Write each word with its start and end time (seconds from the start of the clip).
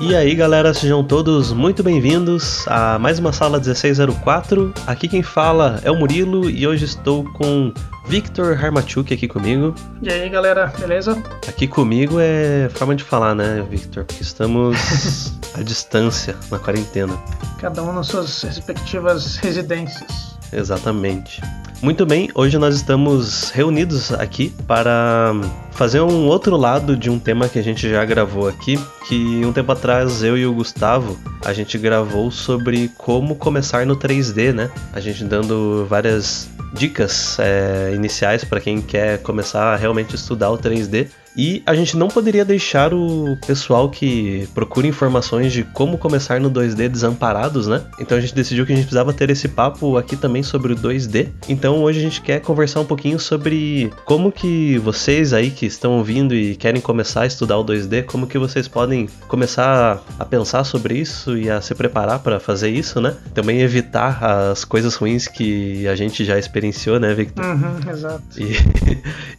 E 0.00 0.14
aí 0.14 0.32
galera, 0.32 0.72
sejam 0.72 1.02
todos 1.02 1.52
muito 1.52 1.82
bem-vindos 1.82 2.64
a 2.68 3.00
mais 3.00 3.18
uma 3.18 3.32
sala 3.32 3.58
1604. 3.58 4.72
Aqui 4.86 5.08
quem 5.08 5.24
fala 5.24 5.80
é 5.82 5.90
o 5.90 5.96
Murilo 5.96 6.48
e 6.48 6.64
hoje 6.68 6.84
estou 6.84 7.24
com 7.32 7.72
Victor 8.06 8.56
Harmachuk 8.56 9.12
aqui 9.12 9.26
comigo. 9.26 9.74
E 10.00 10.08
aí 10.08 10.28
galera, 10.28 10.72
beleza? 10.78 11.20
Aqui 11.48 11.66
comigo 11.66 12.18
é 12.20 12.68
forma 12.74 12.94
de 12.94 13.02
falar, 13.02 13.34
né, 13.34 13.66
Victor? 13.68 14.04
Porque 14.04 14.22
estamos 14.22 15.34
à 15.58 15.62
distância 15.62 16.36
na 16.48 16.60
quarentena. 16.60 17.18
Cada 17.60 17.82
um 17.82 17.92
nas 17.92 18.06
suas 18.06 18.42
respectivas 18.42 19.34
residências. 19.38 20.38
Exatamente. 20.52 21.40
Muito 21.80 22.04
bem, 22.04 22.28
hoje 22.34 22.58
nós 22.58 22.74
estamos 22.74 23.50
reunidos 23.50 24.10
aqui 24.10 24.52
para 24.66 25.32
fazer 25.70 26.00
um 26.00 26.26
outro 26.26 26.56
lado 26.56 26.96
de 26.96 27.08
um 27.08 27.20
tema 27.20 27.48
que 27.48 27.56
a 27.56 27.62
gente 27.62 27.88
já 27.88 28.04
gravou 28.04 28.48
aqui, 28.48 28.76
que 29.06 29.44
um 29.46 29.52
tempo 29.52 29.70
atrás 29.70 30.24
eu 30.24 30.36
e 30.36 30.44
o 30.44 30.52
Gustavo, 30.52 31.16
a 31.44 31.52
gente 31.52 31.78
gravou 31.78 32.32
sobre 32.32 32.90
como 32.98 33.36
começar 33.36 33.86
no 33.86 33.96
3D, 33.96 34.52
né? 34.52 34.68
A 34.92 34.98
gente 34.98 35.22
dando 35.22 35.86
várias 35.88 36.48
dicas 36.72 37.38
é, 37.38 37.92
iniciais 37.94 38.42
para 38.42 38.60
quem 38.60 38.82
quer 38.82 39.22
começar 39.22 39.72
a 39.72 39.76
realmente 39.76 40.16
estudar 40.16 40.50
o 40.50 40.58
3D. 40.58 41.06
E 41.38 41.62
a 41.64 41.72
gente 41.72 41.96
não 41.96 42.08
poderia 42.08 42.44
deixar 42.44 42.92
o 42.92 43.38
pessoal 43.46 43.88
que 43.88 44.48
procura 44.52 44.88
informações 44.88 45.52
de 45.52 45.62
como 45.62 45.96
começar 45.96 46.40
no 46.40 46.50
2D 46.50 46.88
desamparados, 46.88 47.68
né? 47.68 47.80
Então 48.00 48.18
a 48.18 48.20
gente 48.20 48.34
decidiu 48.34 48.66
que 48.66 48.72
a 48.72 48.74
gente 48.74 48.86
precisava 48.86 49.12
ter 49.12 49.30
esse 49.30 49.46
papo 49.46 49.96
aqui 49.96 50.16
também 50.16 50.42
sobre 50.42 50.72
o 50.72 50.76
2D. 50.76 51.28
Então 51.48 51.80
hoje 51.80 52.00
a 52.00 52.02
gente 52.02 52.20
quer 52.20 52.40
conversar 52.40 52.80
um 52.80 52.84
pouquinho 52.84 53.20
sobre 53.20 53.88
como 54.04 54.32
que 54.32 54.78
vocês 54.78 55.32
aí 55.32 55.52
que 55.52 55.64
estão 55.64 55.98
ouvindo 55.98 56.34
e 56.34 56.56
querem 56.56 56.80
começar 56.80 57.20
a 57.20 57.26
estudar 57.26 57.56
o 57.56 57.64
2D, 57.64 58.04
como 58.06 58.26
que 58.26 58.36
vocês 58.36 58.66
podem 58.66 59.08
começar 59.28 60.02
a 60.18 60.24
pensar 60.24 60.64
sobre 60.64 60.98
isso 60.98 61.38
e 61.38 61.48
a 61.48 61.60
se 61.60 61.72
preparar 61.72 62.18
para 62.18 62.40
fazer 62.40 62.70
isso, 62.70 63.00
né? 63.00 63.14
Também 63.32 63.60
evitar 63.60 64.24
as 64.50 64.64
coisas 64.64 64.96
ruins 64.96 65.28
que 65.28 65.86
a 65.86 65.94
gente 65.94 66.24
já 66.24 66.36
experienciou, 66.36 66.98
né, 66.98 67.14
Victor? 67.14 67.44
Uhum, 67.44 67.92
exato. 67.92 68.22
E, 68.36 68.56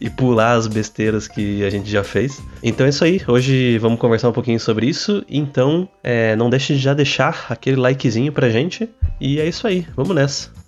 e 0.06 0.08
pular 0.08 0.54
as 0.54 0.66
besteiras 0.66 1.28
que 1.28 1.62
a 1.62 1.68
gente 1.68 1.89
já 1.90 2.04
fez. 2.04 2.42
Então 2.62 2.86
é 2.86 2.90
isso 2.90 3.04
aí. 3.04 3.20
Hoje 3.26 3.78
vamos 3.78 3.98
conversar 3.98 4.28
um 4.28 4.32
pouquinho 4.32 4.60
sobre 4.60 4.86
isso. 4.86 5.24
Então 5.28 5.88
é, 6.02 6.36
não 6.36 6.50
deixe 6.50 6.74
de 6.74 6.80
já 6.80 6.94
deixar 6.94 7.46
aquele 7.48 7.76
likezinho 7.76 8.32
pra 8.32 8.48
gente. 8.48 8.88
E 9.20 9.40
é 9.40 9.48
isso 9.48 9.66
aí. 9.66 9.86
Vamos 9.96 10.14
nessa. 10.14 10.59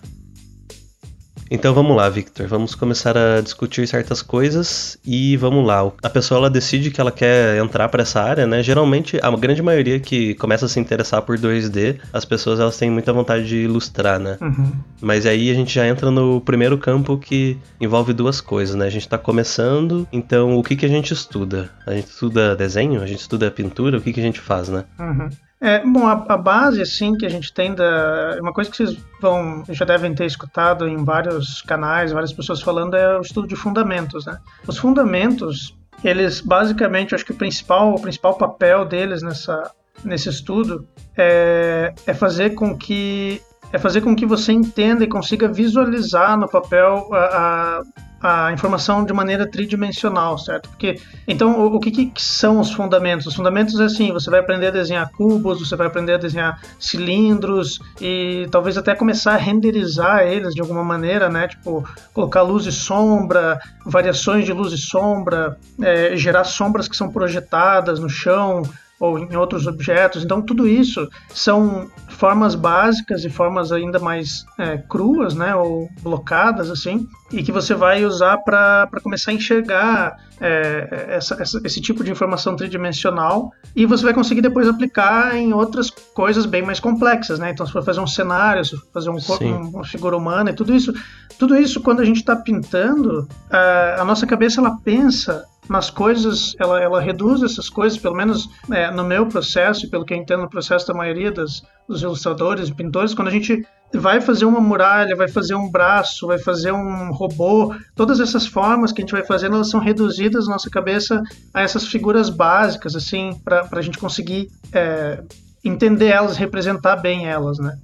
Então 1.55 1.75
vamos 1.75 1.95
lá, 1.95 2.09
Victor. 2.09 2.47
Vamos 2.47 2.75
começar 2.75 3.15
a 3.15 3.43
discutir 3.43 3.87
certas 3.87 4.23
coisas 4.23 4.97
e 5.05 5.37
vamos 5.37 5.67
lá. 5.67 5.93
A 6.03 6.09
pessoa 6.09 6.39
ela 6.39 6.49
decide 6.49 6.91
que 6.91 6.99
ela 6.99 7.13
quer 7.13 7.59
entrar 7.59 7.91
para 7.91 8.01
essa 8.01 8.23
área, 8.23 8.47
né? 8.47 8.63
Geralmente 8.63 9.19
a 9.23 9.31
grande 9.37 9.61
maioria 9.61 10.01
que 10.01 10.35
começa 10.37 10.65
a 10.65 10.69
se 10.69 10.81
interessar 10.81 11.21
por 11.21 11.37
2D, 11.37 11.99
as 12.11 12.25
pessoas 12.25 12.59
elas 12.59 12.79
têm 12.79 12.91
muita 12.91 13.13
vontade 13.13 13.47
de 13.47 13.57
ilustrar, 13.59 14.19
né? 14.19 14.39
Uhum. 14.41 14.73
Mas 14.99 15.27
aí 15.27 15.51
a 15.51 15.55
gente 15.55 15.75
já 15.75 15.87
entra 15.87 16.11
no 16.11 16.41
primeiro 16.41 16.79
campo 16.79 17.19
que 17.19 17.59
envolve 17.79 18.15
duas 18.15 18.41
coisas, 18.41 18.75
né? 18.75 18.87
A 18.87 18.91
gente 18.91 19.07
tá 19.07 19.19
começando, 19.19 20.09
então 20.11 20.59
o 20.59 20.63
que 20.63 20.75
que 20.75 20.87
a 20.87 20.89
gente 20.89 21.13
estuda? 21.13 21.69
A 21.87 21.93
gente 21.93 22.09
estuda 22.09 22.57
desenho? 22.57 23.03
A 23.03 23.07
gente 23.07 23.21
estuda 23.21 23.51
pintura? 23.51 23.99
O 23.99 24.01
que 24.01 24.15
que 24.15 24.21
a 24.21 24.25
gente 24.25 24.41
faz, 24.41 24.71
né? 24.71 24.87
Uhum. 24.99 25.29
É, 25.63 25.79
bom, 25.87 26.09
a, 26.09 26.25
a, 26.29 26.37
base, 26.37 26.83
assim, 26.83 27.17
que 27.17 27.25
a 27.25 27.29
gente 27.29 27.53
tem 27.53 27.73
da... 27.73 28.37
Uma 28.41 28.53
coisa 28.53 28.69
que 28.69 28.77
vocês 28.77 28.99
vão, 29.21 29.63
já 29.69 29.85
devem 29.85 30.13
ter 30.13 30.27
escutado 30.27 30.89
em 30.89 31.05
vários 31.05 31.63
canais, 31.63 32.11
várias 32.11 32.33
pessoas 32.33 32.61
falando, 32.61 32.97
é 32.97 33.17
o 33.17 33.21
estudo 33.21 33.47
de 33.47 33.55
fundamentos, 33.55 34.27
né? 34.27 34.39
Os 34.67 34.77
fundamentos, 34.77 35.73
eles, 36.03 36.41
basicamente, 36.41 37.15
acho 37.15 37.25
que 37.25 37.31
o 37.31 37.37
principal, 37.37 37.95
o 37.95 38.01
principal 38.01 38.35
papel 38.35 38.85
deles 38.85 39.23
nessa, 39.23 39.71
nesse 40.05 40.29
estudo 40.31 40.85
é, 41.17 41.95
é 42.09 42.13
fazer 42.13 42.51
com 42.51 42.77
que 42.77 43.41
é 43.73 43.79
fazer 43.79 44.01
com 44.03 44.15
que 44.15 44.27
você 44.27 44.53
entenda 44.53 45.03
e 45.03 45.09
consiga 45.09 45.49
visualizar 45.49 46.37
no 46.39 46.49
papel 46.49 47.09
a, 47.13 47.19
a 47.19 47.83
a 48.23 48.53
informação 48.53 49.05
de 49.05 49.13
maneira 49.13 49.51
tridimensional, 49.51 50.39
certo? 50.39 50.69
Porque 50.69 51.01
então 51.27 51.59
o, 51.59 51.77
o 51.77 51.81
que, 51.81 51.91
que, 51.91 52.23
são 52.23 52.61
os 52.61 52.73
fundamentos? 52.73 53.27
Os 53.27 53.35
fundamentos 53.35 53.79
é 53.81 53.85
assim, 53.85 54.13
você 54.13 54.31
vai 54.31 54.39
aprender 54.39 54.69
a 54.69 54.71
desenhar 54.71 55.11
cubos, 55.11 55.59
você 55.59 55.75
vai 55.75 55.89
aprender 55.89 56.15
a 56.15 56.19
desenhar 56.19 56.63
cilindros 56.79 57.81
e 58.01 58.47
talvez 58.53 58.79
até 58.79 58.95
começar 58.95 59.33
a 59.33 59.39
renderizar 59.39 60.23
eles 60.23 60.55
de 60.55 60.61
alguma 60.61 60.85
maneira, 60.85 61.29
né? 61.29 61.49
Tipo 61.49 61.85
colocar 62.15 62.43
luz 62.43 62.65
e 62.67 62.73
sombra, 62.73 63.59
variações 63.85 64.45
de 64.45 64.53
luz 64.53 64.73
e 64.73 64.79
sombra, 64.79 65.59
é, 65.81 66.15
gerar 66.17 66.45
sombras 66.45 66.87
que 66.87 66.97
são 66.97 67.11
projetadas 67.11 67.99
no 67.99 68.09
chão, 68.09 68.63
ou 69.03 69.19
em 69.19 69.35
outros 69.35 69.67
objetos. 69.67 70.23
Então, 70.23 70.41
tudo 70.41 70.65
isso 70.65 71.11
são 71.35 71.91
formas 72.09 72.55
básicas 72.55 73.25
e 73.25 73.29
formas 73.29 73.73
ainda 73.73 73.99
mais 73.99 74.47
é, 74.57 74.79
cruas, 74.79 75.35
né, 75.35 75.57
ou 75.57 75.89
blocadas, 76.03 76.71
assim, 76.71 77.09
e 77.33 77.43
que 77.43 77.51
você 77.51 77.75
vai 77.75 78.05
usar 78.05 78.39
para 78.39 78.89
começar 79.03 79.33
a 79.33 79.35
enxergar 79.35 80.17
é, 80.41 81.07
essa, 81.09 81.35
essa, 81.43 81.61
esse 81.65 81.81
tipo 81.81 82.05
de 82.05 82.13
informação 82.13 82.55
tridimensional 82.55 83.51
e 83.75 83.85
você 83.87 84.05
vai 84.05 84.15
conseguir 84.15 84.41
depois 84.41 84.69
aplicar 84.69 85.35
em 85.37 85.53
outras 85.53 85.91
coisas 85.91 86.47
bem 86.47 86.63
mais 86.63 86.79
complexas, 86.79 87.41
né? 87.41 87.51
Então, 87.51 87.67
se 87.67 87.73
for 87.73 87.83
fazer 87.83 87.99
um 87.99 88.07
cenário, 88.07 88.65
se 88.65 88.77
for 88.77 88.87
fazer 88.95 89.11
um 89.11 89.19
corpo, 89.19 89.45
uma 89.45 89.85
figura 89.85 90.17
humana 90.17 90.51
e 90.51 90.55
tudo 90.55 90.73
isso, 90.73 90.93
tudo 91.41 91.57
isso 91.57 91.81
quando 91.81 92.03
a 92.03 92.05
gente 92.05 92.19
está 92.19 92.37
pintando, 92.37 93.27
a, 93.51 94.03
a 94.03 94.05
nossa 94.05 94.29
cabeça 94.29 94.61
ela 94.61 94.77
pensa 94.85 95.45
nas 95.73 95.89
coisas, 95.89 96.55
ela, 96.61 96.79
ela 96.79 97.01
reduz 97.01 97.43
essas 97.43 97.71
coisas, 97.71 97.99
pelo 97.99 98.15
menos 98.15 98.49
é, 98.71 98.91
no 98.91 99.03
meu 99.03 99.27
processo, 99.27 99.89
pelo 99.91 100.05
que 100.05 100.13
eu 100.13 100.19
entendo 100.19 100.43
no 100.43 100.51
processo 100.51 100.87
da 100.87 100.93
maioria 100.93 101.33
das, 101.33 101.63
dos 101.89 102.03
ilustradores 102.03 102.69
e 102.69 102.75
pintores, 102.75 103.15
quando 103.15 103.29
a 103.29 103.33
gente 103.33 103.67
vai 103.95 104.21
fazer 104.21 104.45
uma 104.45 104.61
muralha, 104.61 105.17
vai 105.17 105.29
fazer 105.29 105.55
um 105.55 105.71
braço, 105.71 106.27
vai 106.27 106.39
fazer 106.39 106.73
um 106.73 107.11
robô, 107.11 107.75
todas 107.95 108.21
essas 108.21 108.47
formas 108.47 108.93
que 108.93 109.01
a 109.01 109.03
gente 109.03 109.13
vai 109.13 109.25
fazendo, 109.25 109.55
elas 109.55 109.71
são 109.71 109.81
reduzidas 109.81 110.47
na 110.47 110.53
nossa 110.53 110.69
cabeça 110.69 111.23
a 111.55 111.63
essas 111.63 111.87
figuras 111.87 112.29
básicas, 112.29 112.95
assim, 112.95 113.41
para 113.43 113.67
a 113.73 113.83
gente 113.83 113.97
conseguir 113.97 114.49
é, 114.75 115.23
entender 115.65 116.09
elas, 116.09 116.37
representar 116.37 116.97
bem 116.97 117.27
elas, 117.27 117.59
né? 117.59 117.79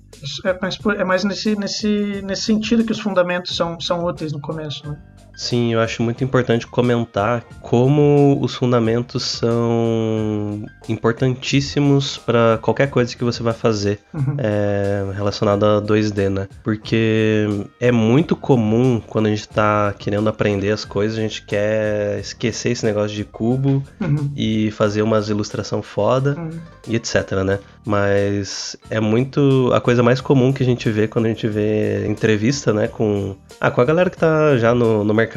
É 0.45 0.59
mais, 0.61 0.79
é 0.99 1.05
mais 1.05 1.25
nesse, 1.25 1.57
nesse, 1.57 2.23
nesse 2.23 2.43
sentido 2.43 2.85
que 2.85 2.93
os 2.93 3.01
fundamentos 3.01 3.57
são, 3.57 3.81
são 3.81 4.05
úteis 4.05 4.33
no 4.33 4.41
começo, 4.41 4.87
né? 4.87 4.99
Sim, 5.39 5.73
eu 5.73 5.81
acho 5.81 6.03
muito 6.03 6.25
importante 6.25 6.67
comentar 6.67 7.45
como 7.63 8.37
os 8.43 8.57
fundamentos 8.57 9.23
são 9.23 10.67
importantíssimos 10.89 12.19
para 12.19 12.59
qualquer 12.61 12.91
coisa 12.91 13.17
que 13.17 13.23
você 13.23 13.41
vai 13.41 13.55
fazer 13.55 14.01
uhum. 14.13 14.35
é, 14.37 15.05
relacionada 15.15 15.79
a 15.79 15.81
2D, 15.81 16.29
né? 16.29 16.49
Porque 16.65 17.47
é 17.79 17.93
muito 17.93 18.35
comum 18.35 19.01
quando 19.07 19.27
a 19.27 19.29
gente 19.31 19.43
está 19.43 19.95
querendo 19.97 20.29
aprender 20.29 20.73
as 20.73 20.85
coisas, 20.85 21.17
a 21.17 21.23
gente 21.23 21.43
quer 21.45 22.19
esquecer 22.19 22.73
esse 22.73 22.85
negócio 22.85 23.17
de 23.17 23.23
cubo 23.23 23.81
uhum. 24.01 24.33
e 24.37 24.73
fazer 24.73 25.03
umas 25.03 25.29
ilustração 25.29 25.83
foda 25.83 26.35
uhum. 26.37 26.51
e 26.89 26.97
etc, 26.97 27.45
né? 27.47 27.61
Mas 27.87 28.77
é 28.91 28.99
muito 28.99 29.71
a 29.73 29.81
coisa 29.81 30.03
mais 30.03 30.21
comum 30.21 30.53
que 30.53 30.65
a 30.65 30.67
gente 30.67 30.91
vê 30.91 31.07
quando 31.07 31.27
a 31.27 31.29
gente 31.29 31.47
vê 31.47 32.07
entrevista, 32.07 32.73
né, 32.73 32.87
com 32.87 33.37
ah, 33.61 33.71
com 33.71 33.81
a 33.81 33.85
galera 33.85 34.11
que 34.11 34.17
tá 34.17 34.57
já 34.57 34.75
no, 34.75 35.03
no 35.05 35.15
mercado, 35.15 35.28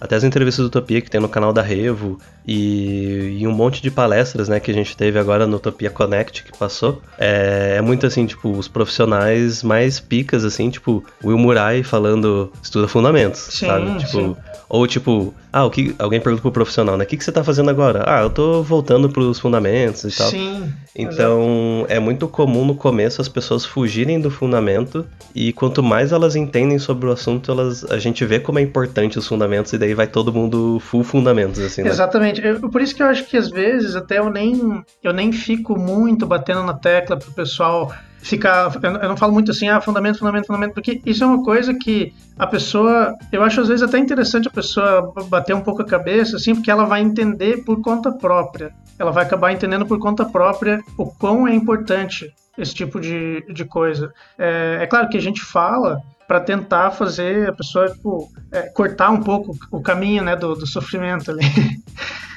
até 0.00 0.16
as 0.16 0.24
entrevistas 0.24 0.62
do 0.64 0.68
Utopia 0.68 1.00
que 1.00 1.10
tem 1.10 1.20
no 1.20 1.28
canal 1.28 1.52
da 1.52 1.62
Revo 1.62 2.18
e, 2.46 3.36
e, 3.40 3.46
um 3.46 3.52
monte 3.52 3.82
de 3.82 3.90
palestras, 3.90 4.48
né, 4.48 4.58
que 4.58 4.70
a 4.70 4.74
gente 4.74 4.96
teve 4.96 5.18
agora 5.18 5.46
no 5.46 5.56
Utopia 5.56 5.90
Connect 5.90 6.44
que 6.44 6.56
passou. 6.56 7.02
É, 7.18 7.74
é 7.76 7.80
muito 7.82 8.06
assim, 8.06 8.24
tipo, 8.24 8.50
os 8.50 8.66
profissionais 8.66 9.62
mais 9.62 10.00
picas, 10.00 10.44
assim, 10.44 10.70
tipo, 10.70 11.04
Will 11.22 11.36
Murai 11.36 11.82
falando 11.82 12.50
estuda 12.62 12.88
fundamentos, 12.88 13.40
sim, 13.40 13.66
sabe? 13.66 13.98
Tipo, 13.98 14.10
sim. 14.10 14.36
ou 14.68 14.86
tipo, 14.86 15.34
ah, 15.52 15.64
o 15.64 15.70
que 15.70 15.94
alguém 15.98 16.20
pergunta 16.20 16.42
pro 16.42 16.52
profissional, 16.52 16.96
né? 16.96 17.04
O 17.04 17.06
que, 17.06 17.16
que 17.16 17.24
você 17.24 17.32
tá 17.32 17.42
fazendo 17.42 17.70
agora? 17.70 18.04
Ah, 18.06 18.22
eu 18.22 18.30
tô 18.30 18.62
voltando 18.62 19.08
pros 19.08 19.38
fundamentos 19.38 20.04
e 20.04 20.16
tal. 20.16 20.28
Sim. 20.28 20.72
Então, 20.94 21.86
é 21.88 21.98
muito 21.98 22.28
comum 22.28 22.64
no 22.64 22.74
começo 22.74 23.20
as 23.20 23.28
pessoas 23.28 23.64
fugirem 23.64 24.20
do 24.20 24.30
fundamento 24.30 25.06
e 25.34 25.52
quanto 25.52 25.82
mais 25.82 26.12
elas 26.12 26.36
entendem 26.36 26.78
sobre 26.78 27.06
o 27.06 27.12
assunto, 27.12 27.50
elas 27.50 27.84
a 27.90 27.98
gente 27.98 28.24
vê 28.24 28.40
como 28.40 28.58
é 28.58 28.62
importante 28.62 29.18
os 29.18 29.26
fundamentos 29.26 29.72
e 29.72 29.78
daí 29.78 29.94
vai 29.94 30.06
todo 30.06 30.32
mundo 30.32 30.78
full 30.80 31.04
fundamentos 31.04 31.60
assim, 31.60 31.82
né? 31.82 31.88
Exatamente. 31.88 32.44
Eu, 32.44 32.68
por 32.68 32.82
isso 32.82 32.94
que 32.94 33.02
eu 33.02 33.06
acho 33.06 33.24
que 33.24 33.36
às 33.36 33.48
vezes 33.48 33.96
até 33.96 34.18
eu 34.18 34.30
nem 34.30 34.82
eu 35.02 35.12
nem 35.12 35.32
fico 35.32 35.78
muito 35.78 36.26
batendo 36.26 36.62
na 36.62 36.74
tecla 36.74 37.16
pro 37.16 37.32
pessoal 37.32 37.92
ficar. 38.20 38.72
Eu 38.82 39.08
não 39.08 39.16
falo 39.16 39.32
muito 39.32 39.50
assim, 39.50 39.68
ah, 39.68 39.80
fundamento, 39.80 40.18
fundamento, 40.18 40.46
fundamento, 40.46 40.74
porque 40.74 41.00
isso 41.04 41.24
é 41.24 41.26
uma 41.26 41.42
coisa 41.42 41.74
que 41.74 42.12
a 42.38 42.46
pessoa. 42.46 43.16
Eu 43.32 43.42
acho 43.42 43.60
às 43.60 43.68
vezes 43.68 43.82
até 43.82 43.98
interessante 43.98 44.48
a 44.48 44.50
pessoa 44.50 45.12
bater 45.28 45.54
um 45.54 45.60
pouco 45.60 45.82
a 45.82 45.86
cabeça, 45.86 46.36
assim, 46.36 46.54
porque 46.54 46.70
ela 46.70 46.84
vai 46.84 47.00
entender 47.00 47.64
por 47.64 47.80
conta 47.80 48.12
própria. 48.12 48.72
Ela 48.98 49.10
vai 49.10 49.24
acabar 49.24 49.52
entendendo 49.52 49.86
por 49.86 49.98
conta 49.98 50.24
própria 50.24 50.82
o 50.96 51.06
quão 51.06 51.46
é 51.46 51.54
importante 51.54 52.32
esse 52.56 52.74
tipo 52.74 53.00
de, 53.00 53.44
de 53.52 53.64
coisa. 53.64 54.12
É, 54.38 54.78
é 54.82 54.86
claro 54.86 55.08
que 55.08 55.16
a 55.16 55.22
gente 55.22 55.40
fala 55.40 56.02
para 56.26 56.40
tentar 56.40 56.90
fazer 56.90 57.48
a 57.48 57.52
pessoa 57.52 57.88
tipo, 57.88 58.30
é, 58.52 58.62
cortar 58.62 59.10
um 59.10 59.22
pouco 59.22 59.56
o 59.70 59.80
caminho 59.80 60.22
né, 60.22 60.36
do, 60.36 60.54
do 60.54 60.66
sofrimento 60.66 61.30
ali. 61.30 61.42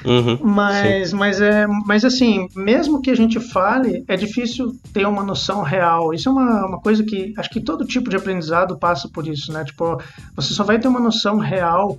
Uhum, 0.04 0.36
mas, 0.42 1.12
mas, 1.12 1.40
é, 1.40 1.64
mas 1.86 2.04
assim, 2.04 2.48
mesmo 2.56 3.00
que 3.00 3.10
a 3.10 3.14
gente 3.14 3.38
fale, 3.38 4.04
é 4.08 4.16
difícil 4.16 4.72
ter 4.92 5.06
uma 5.06 5.22
noção 5.22 5.62
real. 5.62 6.12
Isso 6.12 6.28
é 6.28 6.32
uma, 6.32 6.66
uma 6.66 6.80
coisa 6.80 7.04
que 7.04 7.32
acho 7.36 7.50
que 7.50 7.60
todo 7.60 7.86
tipo 7.86 8.10
de 8.10 8.16
aprendizado 8.16 8.76
passa 8.76 9.08
por 9.08 9.26
isso, 9.28 9.52
né? 9.52 9.64
Tipo, 9.64 10.00
você 10.34 10.52
só 10.52 10.64
vai 10.64 10.78
ter 10.78 10.88
uma 10.88 11.00
noção 11.00 11.38
real 11.38 11.96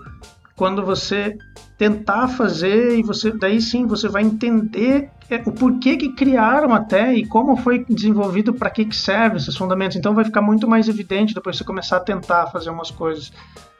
quando 0.55 0.85
você 0.85 1.37
tentar 1.83 2.29
fazer 2.29 2.97
e 2.97 3.03
você 3.03 3.29
daí 3.29 3.61
sim 3.61 3.85
você 3.85 4.07
vai 4.07 4.23
entender 4.23 5.09
é, 5.29 5.35
o 5.45 5.51
porquê 5.51 5.97
que 5.97 6.13
criaram 6.13 6.73
até 6.73 7.13
e 7.13 7.25
como 7.25 7.57
foi 7.57 7.83
desenvolvido 7.83 8.53
para 8.53 8.69
que 8.69 8.85
que 8.85 8.95
serve 8.95 9.35
esses 9.35 9.57
fundamentos 9.57 9.97
então 9.97 10.13
vai 10.13 10.23
ficar 10.23 10.41
muito 10.41 10.65
mais 10.65 10.87
evidente 10.87 11.33
depois 11.33 11.57
você 11.57 11.63
começar 11.65 11.97
a 11.97 11.99
tentar 11.99 12.47
fazer 12.47 12.69
umas 12.69 12.89
coisas 12.89 13.33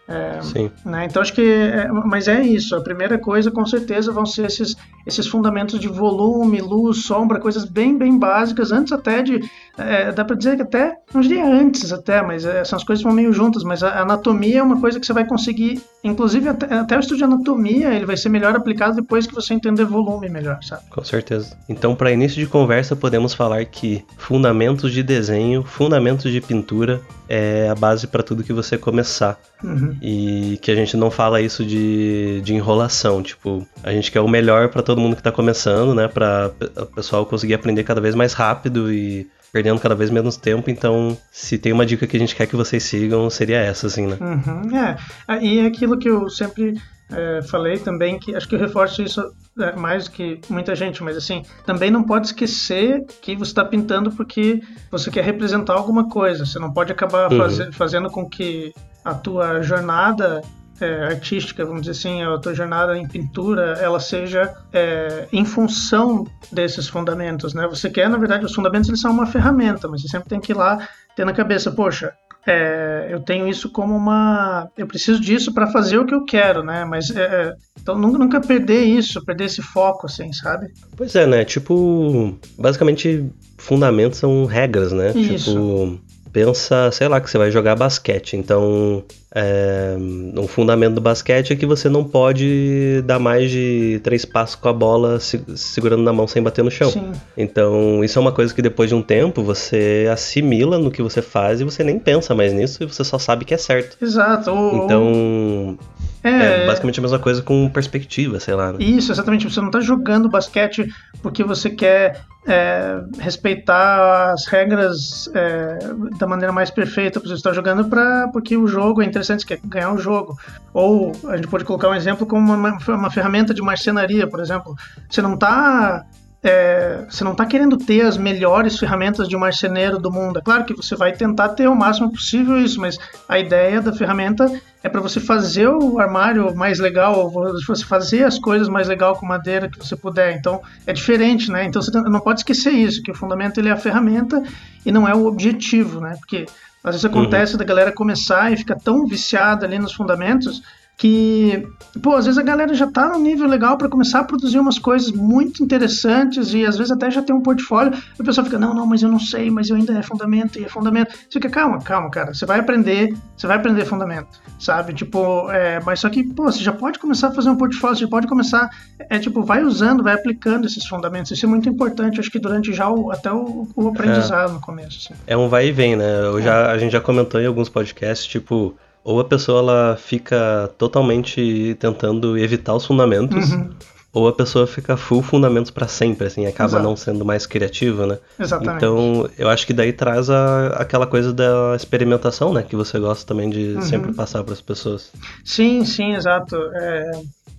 é, 0.06 0.42
Sim. 0.42 0.70
Né? 0.84 1.06
Então 1.06 1.22
acho 1.22 1.34
que, 1.34 1.42
é, 1.42 1.88
mas 1.88 2.28
é 2.28 2.42
isso. 2.42 2.76
A 2.76 2.82
primeira 2.82 3.18
coisa, 3.18 3.50
com 3.50 3.66
certeza, 3.66 4.12
vão 4.12 4.26
ser 4.26 4.48
esses, 4.48 4.76
esses 5.08 5.28
fundamentos 5.28 5.80
de 5.80 5.88
volume, 5.88 6.60
luz, 6.60 7.06
sombra, 7.06 7.40
coisas 7.40 7.64
bem, 7.64 7.98
bem 7.98 8.20
básicas. 8.20 8.74
Antes 8.74 8.92
até 8.92 9.22
de, 9.22 9.40
é, 9.78 10.12
dá 10.12 10.24
para 10.24 10.36
dizer 10.36 10.56
que 10.56 10.62
até, 10.62 10.96
não 11.14 11.22
diria 11.22 11.46
antes 11.46 11.92
até, 11.92 12.22
mas 12.22 12.46
é, 12.46 12.60
essas 12.60 12.84
coisas 12.84 13.04
vão 13.04 13.12
meio 13.12 13.34
juntas. 13.34 13.64
Mas 13.64 13.82
a 13.82 14.02
anatomia 14.02 14.60
é 14.60 14.64
uma 14.64 14.80
coisa 14.80 15.00
que 15.00 15.06
você 15.06 15.14
vai 15.14 15.26
conseguir, 15.26 15.82
inclusive 16.04 16.48
até, 16.50 16.74
até 16.74 16.96
o 16.96 17.00
estudo 17.00 17.18
de 17.18 17.24
anatomia, 17.24 17.94
ele 17.94 18.06
vai 18.06 18.16
ser 18.16 18.30
melhor 18.30 18.56
aplicado 18.56 18.96
depois 18.96 19.26
que 19.26 19.34
você 19.34 19.54
entender 19.54 19.86
volume 19.86 20.30
melhor, 20.30 20.60
sabe? 20.62 20.84
Com 20.90 21.04
certeza. 21.04 21.58
Então, 21.68 21.96
para 21.96 22.12
início 22.12 22.40
de 22.40 22.48
conversa, 22.48 22.96
podemos 22.96 23.34
falar 23.34 23.66
que 23.66 24.06
fundamentos 24.18 24.92
de 24.92 25.02
desenho, 25.02 25.64
fundamentos 25.64 26.32
de 26.32 26.40
pintura 26.40 27.02
é 27.28 27.68
a 27.70 27.76
base 27.76 28.06
para 28.06 28.22
tudo 28.22 28.44
que 28.44 28.54
você 28.54 28.78
começar. 28.78 29.40
Uhum. 29.64 29.98
E 30.02 30.60
que 30.62 30.70
a 30.70 30.76
gente 30.76 30.96
não 30.96 31.10
fala 31.10 31.42
isso 31.42 31.66
de, 31.66 32.42
de 32.42 32.54
enrolação. 32.54 33.24
Tipo, 33.24 33.66
a 33.82 33.92
gente 33.92 34.12
quer 34.12 34.20
o 34.20 34.28
melhor 34.28 34.70
para 34.70 34.84
todo 34.84 35.02
mundo 35.02 35.16
que 35.16 35.24
tá 35.24 35.32
começando, 35.32 35.96
né? 35.96 36.08
Pra 36.08 36.52
o 36.78 36.86
pessoal 36.86 37.26
conseguir 37.26 37.56
aprender 37.56 37.84
cada 37.84 38.02
vez 38.02 38.14
mais 38.14 38.34
rápido 38.34 38.94
e 38.94 39.28
perdendo 39.54 39.80
cada 39.80 39.94
vez 39.94 40.10
menos 40.10 40.36
tempo. 40.36 40.72
Então, 40.72 41.16
se 41.32 41.60
tem 41.60 41.72
uma 41.72 41.86
dica 41.86 42.08
que 42.08 42.18
a 42.18 42.20
gente 42.20 42.36
quer 42.36 42.48
que 42.48 42.56
vocês 42.56 42.82
sigam, 42.82 43.30
seria 43.30 43.58
essa, 43.58 43.86
assim, 43.86 44.08
né? 44.08 44.18
Uhum. 44.20 44.76
É, 44.76 45.46
e 45.46 45.60
é 45.60 45.68
aquilo 45.68 46.00
que 46.00 46.10
eu 46.10 46.28
sempre 46.28 46.74
é, 47.12 47.40
falei 47.44 47.78
também 47.78 48.18
que 48.18 48.36
acho 48.36 48.50
que 48.50 48.56
eu 48.56 48.60
reforço 48.60 49.04
isso 49.04 49.22
é, 49.60 49.76
mais 49.76 50.06
do 50.06 50.12
que 50.12 50.42
muita 50.50 50.76
gente, 50.76 51.04
mas 51.04 51.16
assim, 51.16 51.44
também 51.68 51.92
não 51.92 52.04
pode 52.04 52.28
esquecer 52.28 53.06
que 53.22 53.36
você 53.36 53.52
está 53.52 53.64
pintando 53.64 54.12
porque 54.12 54.60
você 54.90 55.12
quer 55.12 55.24
representar 55.24 55.74
alguma 55.74 56.10
coisa. 56.10 56.48
Você 56.48 56.58
não 56.58 56.74
pode 56.74 56.92
acabar 56.92 57.32
uhum. 57.32 57.38
faz, 57.38 57.76
fazendo 57.76 58.10
com 58.10 58.28
que 58.28 58.74
a 59.06 59.14
tua 59.14 59.62
jornada 59.62 60.42
é, 60.84 61.06
artística, 61.06 61.66
vamos 61.66 61.82
dizer 61.82 61.92
assim, 61.92 62.22
a 62.22 62.38
tua 62.38 62.54
jornada 62.54 62.98
em 62.98 63.08
pintura, 63.08 63.78
ela 63.82 64.00
seja 64.00 64.54
é, 64.72 65.28
em 65.32 65.46
função 65.46 66.28
desses 66.52 66.88
fundamentos, 66.88 67.54
né? 67.54 67.68
Você 67.68 67.90
quer, 67.90 68.10
na 68.10 68.18
verdade, 68.18 68.46
os 68.46 68.54
fundamentos 68.54 68.90
eles 68.90 69.02
são 69.02 69.12
uma 69.12 69.26
ferramenta, 69.26 69.88
mas 69.88 70.02
você 70.02 70.08
sempre 70.10 70.30
tem 70.30 70.40
que 70.40 70.52
ir 70.52 70.56
lá 70.56 70.88
ter 71.16 71.26
na 71.26 71.34
cabeça, 71.34 71.72
poxa, 71.72 72.14
é, 72.46 73.08
eu 73.10 73.22
tenho 73.22 73.48
isso 73.48 73.70
como 73.70 73.96
uma. 73.96 74.70
Eu 74.78 74.86
preciso 74.86 75.22
disso 75.22 75.54
para 75.54 75.68
fazer 75.68 75.98
o 75.98 76.06
que 76.06 76.14
eu 76.14 76.26
quero, 76.26 76.62
né? 76.62 76.84
Mas 76.84 77.10
é, 77.10 77.22
é, 77.22 77.56
então 77.82 77.98
nunca, 77.98 78.18
nunca 78.18 78.42
perder 78.42 78.84
isso, 78.84 79.24
perder 79.24 79.46
esse 79.46 79.62
foco, 79.62 80.08
assim, 80.08 80.34
sabe? 80.34 80.68
Pois 80.98 81.16
é, 81.16 81.26
né? 81.26 81.46
Tipo, 81.46 82.38
basicamente, 82.58 83.30
fundamentos 83.58 84.20
são 84.20 84.46
regras, 84.46 84.92
né? 84.92 85.12
Isso. 85.12 85.52
Tipo, 85.52 86.00
pensa, 86.34 86.92
sei 86.92 87.08
lá, 87.08 87.22
que 87.22 87.30
você 87.30 87.38
vai 87.38 87.52
jogar 87.52 87.76
basquete. 87.76 88.36
Então, 88.36 89.04
é, 89.34 89.96
um 90.36 90.48
fundamento 90.48 90.96
do 90.96 91.02
basquete 91.02 91.54
é 91.54 91.56
que 91.56 91.66
você 91.66 91.88
não 91.88 92.04
pode 92.04 93.04
dar 93.06 93.20
mais 93.20 93.52
de 93.52 94.02
três 94.04 94.26
passos 94.26 94.56
com 94.56 94.68
a 94.68 94.74
bola 94.74 95.20
se, 95.20 95.42
segurando 95.56 96.02
na 96.02 96.12
mão 96.12 96.28
sem 96.28 96.42
bater 96.42 96.64
no 96.64 96.72
chão. 96.72 96.90
Sim. 96.90 97.12
Então, 97.38 98.04
isso 98.04 98.18
é 98.18 98.22
uma 98.22 98.32
coisa 98.32 98.54
que 98.54 98.62
depois 98.62 98.90
de 98.90 98.96
um 98.96 99.02
tempo 99.02 99.44
você 99.44 100.10
assimila 100.12 100.80
no 100.80 100.90
que 100.90 101.04
você 101.04 101.22
faz 101.22 101.62
e 101.62 101.64
você 101.64 101.84
nem 101.84 102.00
pensa 102.00 102.34
mais 102.34 102.52
nisso 102.52 102.84
e 102.84 102.88
você 102.88 103.04
só 103.04 103.20
sabe 103.20 103.46
que 103.46 103.54
é 103.54 103.58
certo. 103.58 103.96
Exato. 104.02 104.52
Então, 104.74 105.78
é, 106.24 106.64
é, 106.64 106.68
basicamente 106.68 107.00
a 107.00 107.02
mesma 107.02 107.20
coisa 107.20 107.42
com 107.42 107.70
perspectiva, 107.70 108.40
sei 108.40 108.56
lá. 108.56 108.72
Né? 108.72 108.78
Isso, 108.80 109.12
exatamente. 109.12 109.50
Você 109.50 109.60
não 109.60 109.68
está 109.68 109.82
jogando 109.82 110.30
basquete 110.30 110.88
porque 111.22 111.44
você 111.44 111.70
quer 111.70 112.22
é, 112.48 113.02
respeitar 113.20 114.32
as 114.32 114.46
regras 114.46 115.30
é, 115.34 115.80
da 116.18 116.26
maneira 116.26 116.54
mais 116.54 116.72
perfeita. 116.72 117.20
Você 117.20 117.34
está 117.34 117.52
jogando 117.52 117.86
para 117.86 118.30
porque 118.30 118.56
o 118.56 118.68
jogo 118.68 119.02
é 119.02 119.06
interessante, 119.06 119.42
você 119.42 119.48
quer 119.48 119.60
ganhar 119.66 119.92
o 119.92 119.98
jogo. 119.98 120.38
Ou 120.74 121.12
a 121.28 121.36
gente 121.36 121.50
pode 121.50 121.66
colocar 121.66 121.90
um 121.90 121.96
exemplo 121.96 122.26
como 122.26 122.54
uma, 122.54 122.78
uma 122.88 123.12
ferramenta 123.12 123.54
de 123.54 123.62
marcenaria, 123.62 124.26
por 124.26 124.40
exemplo. 124.40 124.76
Você 125.10 125.22
não 125.22 125.34
está 125.34 126.06
é, 126.44 127.06
você 127.10 127.24
não 127.24 127.32
está 127.32 127.46
querendo 127.46 127.78
ter 127.78 128.02
as 128.02 128.18
melhores 128.18 128.78
ferramentas 128.78 129.30
de 129.30 129.38
marceneiro 129.38 129.98
do 129.98 130.12
mundo. 130.12 130.40
É 130.40 130.42
claro 130.42 130.66
que 130.66 130.76
você 130.76 130.94
vai 130.94 131.14
tentar 131.14 131.50
ter 131.50 131.70
o 131.70 131.76
máximo 131.76 132.12
possível 132.12 132.60
isso, 132.60 132.82
mas 132.82 132.98
a 133.30 133.40
ideia 133.40 133.82
da 133.82 133.94
ferramenta 133.94 134.52
é 134.84 134.90
para 134.90 135.00
você 135.00 135.22
fazer 135.22 135.70
o 135.70 136.00
armário 136.00 136.54
mais 136.54 136.80
legal, 136.80 137.32
você 137.66 137.86
fazer 137.86 138.26
as 138.26 138.38
coisas 138.38 138.68
mais 138.68 138.90
legal 138.90 139.16
com 139.16 139.26
madeira 139.26 139.70
que 139.70 139.78
você 139.78 139.96
puder. 139.96 140.36
Então 140.36 140.62
é 140.86 140.92
diferente, 140.92 141.50
né? 141.50 141.64
Então 141.64 141.82
você 141.82 141.92
não 141.92 142.20
pode 142.20 142.42
esquecer 142.42 142.72
isso, 142.72 143.02
que 143.02 143.12
o 143.12 143.16
fundamento 143.16 143.60
ele 143.60 143.70
é 143.70 143.72
a 143.72 143.78
ferramenta 143.78 144.44
e 144.86 144.92
não 144.92 145.08
é 145.08 145.16
o 145.16 145.26
objetivo, 145.26 146.02
né? 146.02 146.18
Porque 146.20 146.46
às 146.84 146.96
vezes 146.96 147.06
acontece 147.06 147.54
uhum. 147.54 147.60
da 147.60 147.64
galera 147.64 147.94
começar 147.94 148.52
e 148.52 148.58
fica 148.58 148.76
tão 148.76 149.08
viciada 149.08 149.66
ali 149.66 149.80
nos 149.80 149.94
fundamentos 149.94 150.62
que, 150.98 151.68
pô, 152.02 152.16
às 152.16 152.26
vezes 152.26 152.38
a 152.38 152.44
galera 152.44 152.74
já 152.74 152.88
tá 152.88 153.10
num 153.10 153.20
nível 153.20 153.48
legal 153.48 153.78
para 153.78 153.90
começar 153.90 154.20
a 154.20 154.24
produzir 154.24 154.60
umas 154.60 154.78
coisas 154.78 155.12
muito 155.12 155.64
interessantes 155.64 156.54
e 156.54 156.66
às 156.66 156.78
vezes 156.78 156.92
até 156.92 157.10
já 157.10 157.22
tem 157.22 157.36
um 157.36 157.42
portfólio, 157.42 157.94
e 157.94 158.22
a 158.22 158.24
pessoa 158.24 158.46
fica, 158.46 158.60
não, 158.60 158.74
não, 158.74 158.86
mas 158.86 159.02
eu 159.02 159.10
não 159.10 159.20
sei, 159.20 159.50
mas 159.50 159.70
eu 159.70 159.76
ainda 159.76 159.98
é 159.98 160.02
fundamento 160.02 160.60
e 160.60 160.66
é 160.66 160.70
fundamento. 160.70 161.12
Você 161.12 161.40
fica, 161.40 161.50
calma, 161.50 161.80
calma, 161.80 162.10
cara, 162.10 162.34
você 162.34 162.46
vai 162.46 162.60
aprender, 162.60 163.14
você 163.36 163.48
vai 163.48 163.58
aprender 163.58 163.86
fundamento, 163.86 164.40
sabe? 164.60 164.94
Tipo, 164.94 165.52
é, 165.52 165.80
mas 165.84 166.00
só 166.00 166.10
que, 166.10 166.24
pô, 166.24 166.44
você 166.44 166.64
já 166.64 166.72
pode 166.72 167.00
começar 167.00 167.30
a 167.30 167.32
fazer 167.32 167.50
um 167.50 167.58
portfólio, 167.58 167.98
você 167.98 168.08
pode 168.08 168.28
começar, 168.28 168.70
é 169.10 169.20
tipo, 169.20 169.44
vai 169.44 169.64
usando, 169.64 170.04
vai 170.04 170.14
aplicando 170.14 170.68
esses 170.68 170.86
fundamentos. 170.86 171.32
Isso 171.32 171.46
é 171.46 171.50
muito 171.50 171.68
importante, 171.68 172.20
acho 172.20 172.32
que 172.32 172.40
durante 172.40 172.72
já 172.72 172.90
o, 172.90 173.12
até 173.12 173.32
o, 173.32 173.68
o 173.76 173.88
aprendizado 173.88 174.52
é. 174.52 174.54
no 174.54 174.62
começo. 174.62 175.12
Assim. 175.12 175.20
É 175.26 175.36
um 175.36 175.50
vai 175.50 175.68
e 175.68 175.72
vem, 175.72 175.96
né? 175.96 176.20
Eu 176.22 176.42
já, 176.42 176.72
a 176.72 176.78
gente 176.78 176.92
já 176.92 177.02
comentou 177.02 177.42
em 177.42 177.46
alguns 177.46 177.68
podcasts, 177.68 178.26
tipo, 178.26 178.76
ou 179.04 179.20
a 179.20 179.26
pessoa 179.26 179.60
ela 179.60 179.98
fica 179.98 180.72
totalmente 180.78 181.76
tentando 181.80 182.38
evitar 182.38 182.74
os 182.74 182.86
fundamentos, 182.86 183.52
uhum. 183.52 183.70
ou 184.14 184.28
a 184.28 184.34
pessoa 184.34 184.66
fica 184.66 184.96
full 184.96 185.22
fundamentos 185.22 185.72
para 185.72 185.88
sempre, 185.88 186.28
assim, 186.28 186.46
acaba 186.46 186.72
Exato. 186.72 186.84
não 186.84 186.96
sendo 186.96 187.26
mais 187.26 187.46
criativa, 187.46 188.08
né? 188.08 188.20
Exatamente. 188.40 188.78
Então, 188.78 189.30
eu 189.38 189.50
acho 189.50 189.68
que 189.68 189.74
daí 189.74 189.92
traz 189.92 190.30
a, 190.30 190.68
aquela 190.68 191.06
coisa 191.06 191.34
da 191.34 191.76
experimentação, 191.76 192.54
né? 192.54 192.64
Que 192.64 192.76
você 192.76 192.98
gosta 192.98 193.28
também 193.28 193.50
de 193.50 193.74
uhum. 193.74 193.82
sempre 193.82 194.14
passar 194.14 194.44
para 194.44 194.54
as 194.54 194.62
pessoas. 194.62 195.12
Sim, 195.44 195.84
sim, 195.84 196.14
exato. 196.14 196.56
É, 196.74 197.12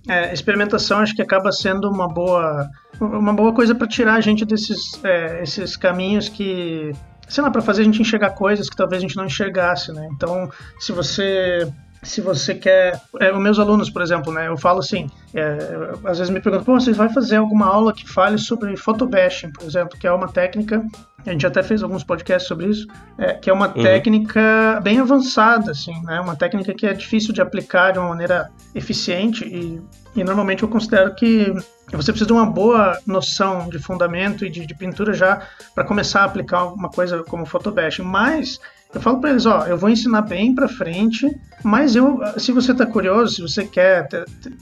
é, 0.07 0.33
experimentação 0.33 0.99
acho 0.99 1.15
que 1.15 1.21
acaba 1.21 1.51
sendo 1.51 1.89
uma 1.89 2.07
boa 2.07 2.67
uma 2.99 3.33
boa 3.33 3.53
coisa 3.53 3.75
para 3.75 3.87
tirar 3.87 4.13
a 4.13 4.21
gente 4.21 4.45
desses 4.45 5.03
é, 5.03 5.41
esses 5.41 5.75
caminhos 5.75 6.29
que 6.29 6.91
sei 7.27 7.43
lá, 7.43 7.51
para 7.51 7.61
fazer 7.61 7.81
a 7.81 7.85
gente 7.85 8.01
enxergar 8.01 8.31
coisas 8.31 8.69
que 8.69 8.75
talvez 8.75 8.99
a 8.99 9.05
gente 9.05 9.15
não 9.15 9.25
enxergasse, 9.25 9.91
né? 9.91 10.07
Então, 10.11 10.49
se 10.79 10.91
você 10.91 11.71
se 12.05 12.21
você 12.21 12.53
quer. 12.53 13.01
É, 13.19 13.31
os 13.33 13.41
meus 13.41 13.59
alunos, 13.59 13.89
por 13.89 14.01
exemplo, 14.01 14.31
né? 14.31 14.47
Eu 14.47 14.55
falo 14.55 14.79
assim, 14.79 15.09
é, 15.33 15.57
às 16.05 16.19
vezes 16.19 16.29
me 16.29 16.39
perguntam, 16.39 16.63
pô, 16.63 16.79
você 16.79 16.93
vai 16.93 17.09
fazer 17.09 17.37
alguma 17.37 17.65
aula 17.65 17.91
que 17.91 18.07
fale 18.07 18.37
sobre 18.37 18.77
photobashing, 18.77 19.51
por 19.51 19.63
exemplo, 19.63 19.97
que 19.97 20.07
é 20.07 20.11
uma 20.11 20.27
técnica. 20.27 20.85
A 21.25 21.31
gente 21.31 21.45
até 21.47 21.63
fez 21.63 21.81
alguns 21.81 22.03
podcasts 22.03 22.47
sobre 22.47 22.67
isso, 22.67 22.85
é, 23.17 23.33
que 23.33 23.49
é 23.49 23.53
uma 23.53 23.67
uhum. 23.67 23.81
técnica 23.81 24.79
bem 24.83 24.99
avançada, 24.99 25.71
assim, 25.71 25.99
né? 26.03 26.21
Uma 26.21 26.35
técnica 26.35 26.73
que 26.73 26.85
é 26.85 26.93
difícil 26.93 27.33
de 27.33 27.41
aplicar 27.41 27.91
de 27.91 27.99
uma 27.99 28.09
maneira 28.09 28.51
eficiente 28.75 29.43
e, 29.43 29.81
e 30.15 30.23
normalmente 30.23 30.61
eu 30.61 30.69
considero 30.69 31.15
que 31.15 31.51
você 31.95 32.11
precisa 32.11 32.27
de 32.27 32.33
uma 32.33 32.45
boa 32.45 32.99
noção 33.05 33.69
de 33.69 33.79
fundamento 33.79 34.45
e 34.45 34.49
de, 34.49 34.65
de 34.65 34.75
pintura 34.75 35.13
já 35.13 35.41
para 35.73 35.83
começar 35.83 36.21
a 36.21 36.25
aplicar 36.25 36.65
uma 36.65 36.89
coisa 36.89 37.23
como 37.23 37.45
photobashing. 37.45 38.03
Mas 38.03 38.59
eu 38.93 39.01
falo 39.01 39.19
para 39.19 39.31
eles, 39.31 39.45
ó, 39.45 39.65
eu 39.67 39.77
vou 39.77 39.89
ensinar 39.89 40.21
bem 40.21 40.55
para 40.55 40.69
frente, 40.69 41.29
mas 41.63 41.95
eu, 41.95 42.19
se 42.37 42.51
você 42.51 42.71
está 42.71 42.85
curioso, 42.85 43.35
se 43.35 43.41
você 43.41 43.65
quer 43.65 44.07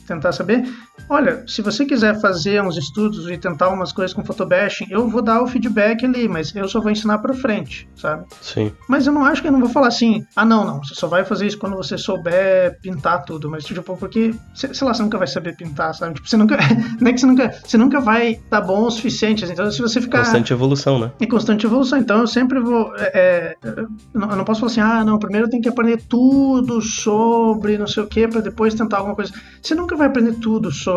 tentar 0.08 0.32
saber, 0.32 0.64
olha, 1.10 1.44
se 1.48 1.62
você 1.62 1.86
quiser 1.86 2.20
fazer 2.20 2.62
uns 2.62 2.78
estudos 2.78 3.30
e 3.30 3.38
tentar 3.38 3.70
umas 3.70 3.92
coisas 3.92 4.14
com 4.14 4.24
photobashing, 4.24 4.88
eu 4.90 5.08
vou 5.08 5.22
dar 5.22 5.42
o 5.42 5.48
feedback 5.48 6.06
ali, 6.06 6.28
mas 6.28 6.56
eu 6.56 6.68
só 6.68 6.80
vou 6.80 6.92
ensinar 6.92 7.18
para 7.20 7.34
frente, 7.34 7.88
sabe? 7.96 8.26
Sim. 8.42 8.72
Mas 8.88 9.08
eu 9.08 9.14
não 9.14 9.26
acho 9.26 9.42
que 9.42 9.48
eu 9.48 9.52
não 9.52 9.60
vou 9.60 9.70
falar 9.70 9.88
assim, 9.88 10.26
ah, 10.36 10.46
não, 10.46 10.66
não, 10.66 10.84
você 10.84 10.96
só 10.96 11.08
vai 11.08 11.26
fazer 11.26 11.48
isso 11.48 11.58
quando 11.58 11.76
você 11.76 11.98
souber 11.98 12.80
pintar 12.82 13.24
tudo, 13.26 13.50
mas 13.50 13.64
tipo, 13.64 13.82
porque, 13.98 14.34
sei 14.54 14.70
lá, 14.82 14.94
você 14.94 15.04
nunca 15.04 15.18
vai 15.18 15.28
saber 15.28 15.56
pintar, 15.56 15.94
sabe? 15.94 16.16
Tipo, 16.16 16.30
você 16.30 16.38
nunca, 16.38 16.58
não 17.00 17.10
é 17.10 17.14
que 17.14 17.20
você 17.20 17.26
nunca, 17.26 17.60
você 17.64 17.78
nunca 17.78 18.00
vai 18.00 18.32
estar 18.32 18.62
tá 18.62 18.66
bom 18.66 18.84
o 18.84 18.92
suficiente, 18.92 19.46
então 19.46 19.72
se 19.72 19.82
você 19.82 20.02
ficar... 20.02 20.20
Constante 20.20 20.54
evolução, 20.54 21.00
né? 21.00 21.12
E 21.20 21.28
constante 21.28 21.66
evolução, 21.66 22.00
então 22.00 22.20
eu 22.20 22.28
sempre 22.28 22.60
vou, 22.60 22.94
é, 22.98 23.56
é, 23.62 23.68
eu 23.74 23.88
não 24.14 24.44
posso 24.44 24.62
falar 24.62 24.72
assim, 24.72 24.82
ah, 24.82 25.04
não, 25.04 25.20
primeiro 25.20 25.48
eu 25.48 25.50
tenho 25.50 25.62
que 25.62 25.70
aprender 25.70 26.02
tudo 26.08 26.82
sobre 26.82 27.78
não 27.78 27.88
sei 27.88 28.04
o 28.04 28.08
que, 28.08 28.28
para 28.28 28.42
depois 28.42 28.74
tentar 28.74 28.98
alguma 28.98 29.16
coisa. 29.16 29.34
Você 29.62 29.76
nunca 29.76 29.96
vai 29.96 30.08
aprender 30.08 30.34
tudo 30.36 30.72
sobre 30.72 30.93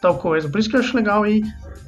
tal 0.00 0.18
coisa, 0.18 0.48
por 0.48 0.58
isso 0.58 0.68
que 0.68 0.76
eu 0.76 0.80
acho 0.80 0.96
legal 0.96 1.26
ir 1.26 1.42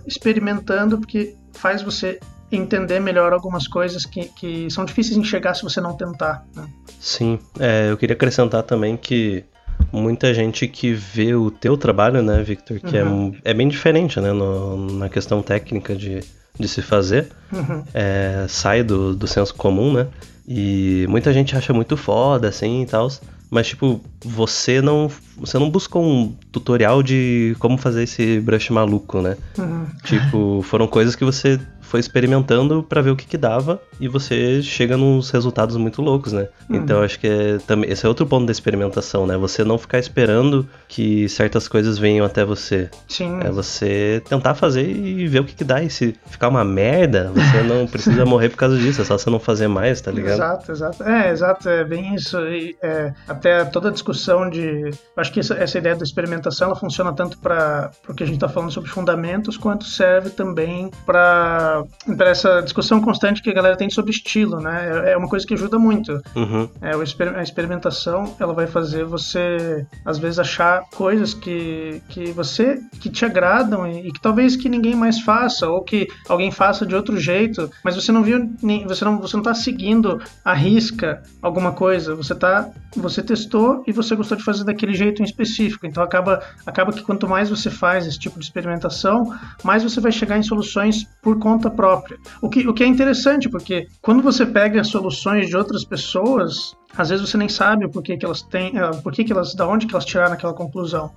experimentando, 0.07 0.99
porque 0.99 1.35
faz 1.53 1.83
você 1.83 2.19
entender 2.53 3.01
melhor 3.01 3.33
algumas 3.33 3.69
coisas 3.69 4.05
que, 4.05 4.25
que 4.25 4.69
são 4.71 4.85
difíceis 4.85 5.15
de 5.15 5.21
enxergar 5.21 5.55
se 5.55 5.63
você 5.63 5.81
não 5.81 5.97
tentar. 5.97 6.45
Né? 6.55 6.67
Sim, 6.99 7.39
é, 7.59 7.91
eu 7.91 7.97
queria 7.97 8.15
acrescentar 8.15 8.63
também 8.63 8.97
que 8.97 9.45
muita 9.93 10.35
gente 10.35 10.67
que 10.67 10.93
vê 10.93 11.35
o 11.35 11.51
teu 11.51 11.77
trabalho, 11.77 12.23
né, 12.23 12.43
Victor, 12.43 12.81
que 12.81 12.97
é 12.97 13.05
uhum. 13.05 13.35
é, 13.45 13.53
é 13.53 13.55
bem 13.55 13.69
diferente, 13.69 14.21
né, 14.21 14.33
no, 14.33 14.99
na 14.99 15.09
questão 15.09 15.43
técnica 15.43 15.95
de, 15.95 16.21
de 16.59 16.69
se 16.69 16.83
fazer, 16.83 17.29
uhum. 17.53 17.85
é, 17.95 18.47
sai 18.49 18.83
do, 18.83 19.15
do 19.15 19.27
senso 19.27 19.55
comum, 19.55 19.93
né, 19.93 20.07
e 20.47 21.07
muita 21.09 21.33
gente 21.33 21.57
acha 21.57 21.73
muito 21.73 21.97
foda, 21.97 22.49
assim, 22.49 22.83
e 22.83 22.87
tal, 22.87 23.09
mas, 23.51 23.67
tipo, 23.67 24.01
você 24.25 24.81
não 24.81 25.11
você 25.37 25.59
não 25.59 25.69
buscou 25.69 26.05
um 26.05 26.33
tutorial 26.53 27.03
de 27.03 27.57
como 27.59 27.77
fazer 27.77 28.05
esse 28.05 28.39
brush 28.41 28.71
maluco, 28.71 29.21
né? 29.21 29.37
Uhum. 29.59 29.87
Tipo, 30.05 30.63
foram 30.63 30.87
coisas 30.87 31.17
que 31.17 31.25
você 31.25 31.59
foi 31.91 31.99
experimentando 31.99 32.85
para 32.85 33.03
ver 33.03 33.11
o 33.11 33.17
que, 33.17 33.27
que 33.27 33.37
dava 33.37 33.83
e 33.99 34.07
você 34.07 34.63
chega 34.63 34.97
nos 34.97 35.29
resultados 35.31 35.77
muito 35.77 36.01
loucos, 36.01 36.33
né? 36.33 36.47
Uhum. 36.69 36.77
Então 36.77 37.03
acho 37.03 37.19
que 37.19 37.27
é, 37.27 37.59
também, 37.67 37.91
esse 37.91 38.07
é 38.07 38.09
outro 38.09 38.25
ponto 38.25 38.47
da 38.47 38.53
experimentação, 38.53 39.27
né? 39.27 39.37
Você 39.37 39.65
não 39.65 39.77
ficar 39.77 39.99
esperando 39.99 40.69
que 40.87 41.29
certas 41.29 41.67
coisas 41.67 41.99
venham 41.99 42.25
até 42.25 42.45
você. 42.45 42.89
Sim. 43.09 43.41
É 43.43 43.51
você 43.51 44.23
tentar 44.29 44.55
fazer 44.55 44.89
e 44.89 45.27
ver 45.27 45.41
o 45.41 45.45
que, 45.45 45.53
que 45.53 45.65
dá. 45.65 45.83
E 45.83 45.91
se 45.91 46.15
ficar 46.27 46.47
uma 46.49 46.65
merda, 46.65 47.33
você 47.35 47.63
não 47.67 47.89
precisa 47.89 48.25
morrer 48.25 48.51
por 48.51 48.57
causa 48.59 48.79
disso, 48.79 49.03
é 49.03 49.05
só 49.05 49.19
você 49.19 49.29
não 49.29 49.41
fazer 49.41 49.67
mais, 49.67 50.01
tá 50.01 50.13
ligado? 50.13 50.35
Exato, 50.35 50.71
exato. 50.71 51.03
É, 51.03 51.31
exato, 51.33 51.69
é 51.69 51.85
bem 51.85 52.15
isso. 52.15 52.39
E, 52.47 52.77
é, 52.81 53.13
até 53.27 53.65
toda 53.65 53.89
a 53.89 53.93
discussão 53.93 54.49
de. 54.49 54.93
Acho 55.17 55.33
que 55.33 55.41
essa, 55.41 55.55
essa 55.55 55.77
ideia 55.77 55.97
da 55.97 56.05
experimentação 56.05 56.69
ela 56.69 56.77
funciona 56.77 57.13
tanto 57.13 57.37
para 57.39 57.91
o 58.09 58.15
que 58.15 58.23
a 58.23 58.27
gente 58.27 58.37
está 58.37 58.49
falando 58.49 58.71
sobre 58.71 58.89
fundamentos, 58.89 59.57
quanto 59.57 59.85
serve 59.85 60.31
também 60.31 60.89
para 61.05 61.80
para 62.17 62.31
essa 62.31 62.61
discussão 62.61 63.01
constante 63.01 63.43
que 63.43 63.51
a 63.51 63.55
galera 63.55 63.77
tem 63.77 63.91
sobre 63.91 64.11
estilo, 64.11 64.61
né? 64.61 65.05
É, 65.07 65.13
é 65.13 65.17
uma 65.17 65.29
coisa 65.29 65.47
que 65.47 65.55
ajuda 65.55 65.79
muito. 65.79 66.21
Uhum. 66.35 66.69
É, 66.81 66.93
a 67.37 67.43
experimentação, 67.43 68.35
ela 68.39 68.53
vai 68.53 68.67
fazer 68.67 69.05
você, 69.05 69.87
às 70.05 70.19
vezes, 70.19 70.39
achar 70.39 70.83
coisas 70.95 71.35
que, 71.35 72.03
que 72.09 72.33
você, 72.33 72.81
que 73.01 73.09
te 73.09 73.25
agradam 73.25 73.87
e, 73.87 74.09
e 74.09 74.13
que 74.13 74.21
talvez 74.21 74.57
que 74.57 74.69
ninguém 74.69 74.95
mais 74.95 75.21
faça, 75.21 75.69
ou 75.69 75.83
que 75.83 76.09
alguém 76.29 76.51
faça 76.51 76.85
de 76.85 76.95
outro 76.95 77.19
jeito, 77.19 77.71
mas 77.85 77.95
você 77.97 78.13
não 78.13 78.23
viu, 78.23 78.51
você 78.87 79.05
não, 79.05 79.19
você 79.19 79.37
não 79.37 79.43
tá 79.43 79.55
seguindo 79.55 80.21
a 80.45 80.55
risca 80.55 81.23
alguma 81.41 81.73
coisa, 81.73 82.15
você 82.15 82.35
tá, 82.35 82.69
você 82.97 83.23
testou 83.23 83.83
e 83.87 83.93
você 83.93 84.15
gostou 84.15 84.37
de 84.37 84.45
fazer 84.45 84.65
daquele 84.65 84.95
jeito 84.95 85.23
em 85.23 85.25
específico, 85.25 85.87
então 85.87 86.03
acaba, 86.03 86.43
acaba 86.67 86.93
que 86.93 87.03
quanto 87.03 87.29
mais 87.29 87.49
você 87.49 87.71
faz 87.71 88.07
esse 88.07 88.19
tipo 88.19 88.39
de 88.39 88.45
experimentação, 88.45 89.35
mais 89.63 89.83
você 89.83 90.01
vai 90.01 90.13
chegar 90.13 90.39
em 90.39 90.43
soluções 90.43 91.07
por 91.23 91.39
conta 91.39 91.70
própria. 91.71 92.19
O 92.43 92.49
que, 92.49 92.67
o 92.69 92.75
que 92.75 92.83
é 92.83 92.87
interessante, 92.87 93.49
porque 93.49 93.87
quando 94.03 94.23
você 94.23 94.45
pega 94.45 94.85
soluções 94.85 95.49
de 95.49 95.57
outras 95.57 95.85
pessoas, 95.85 96.77
às 96.97 97.09
vezes 97.09 97.29
você 97.29 97.37
nem 97.37 97.49
sabe 97.49 97.89
por 97.89 98.03
que, 98.03 98.17
que 98.17 98.25
elas 98.25 98.43
têm, 98.43 98.77
eh, 98.77 98.91
por 99.03 99.13
que, 99.13 99.25
que 99.25 99.33
elas, 99.33 99.55
da 99.55 99.67
onde 99.67 99.87
que 99.87 99.95
elas 99.95 100.05
tiraram 100.05 100.35
aquela 100.35 100.53
conclusão. 100.53 101.13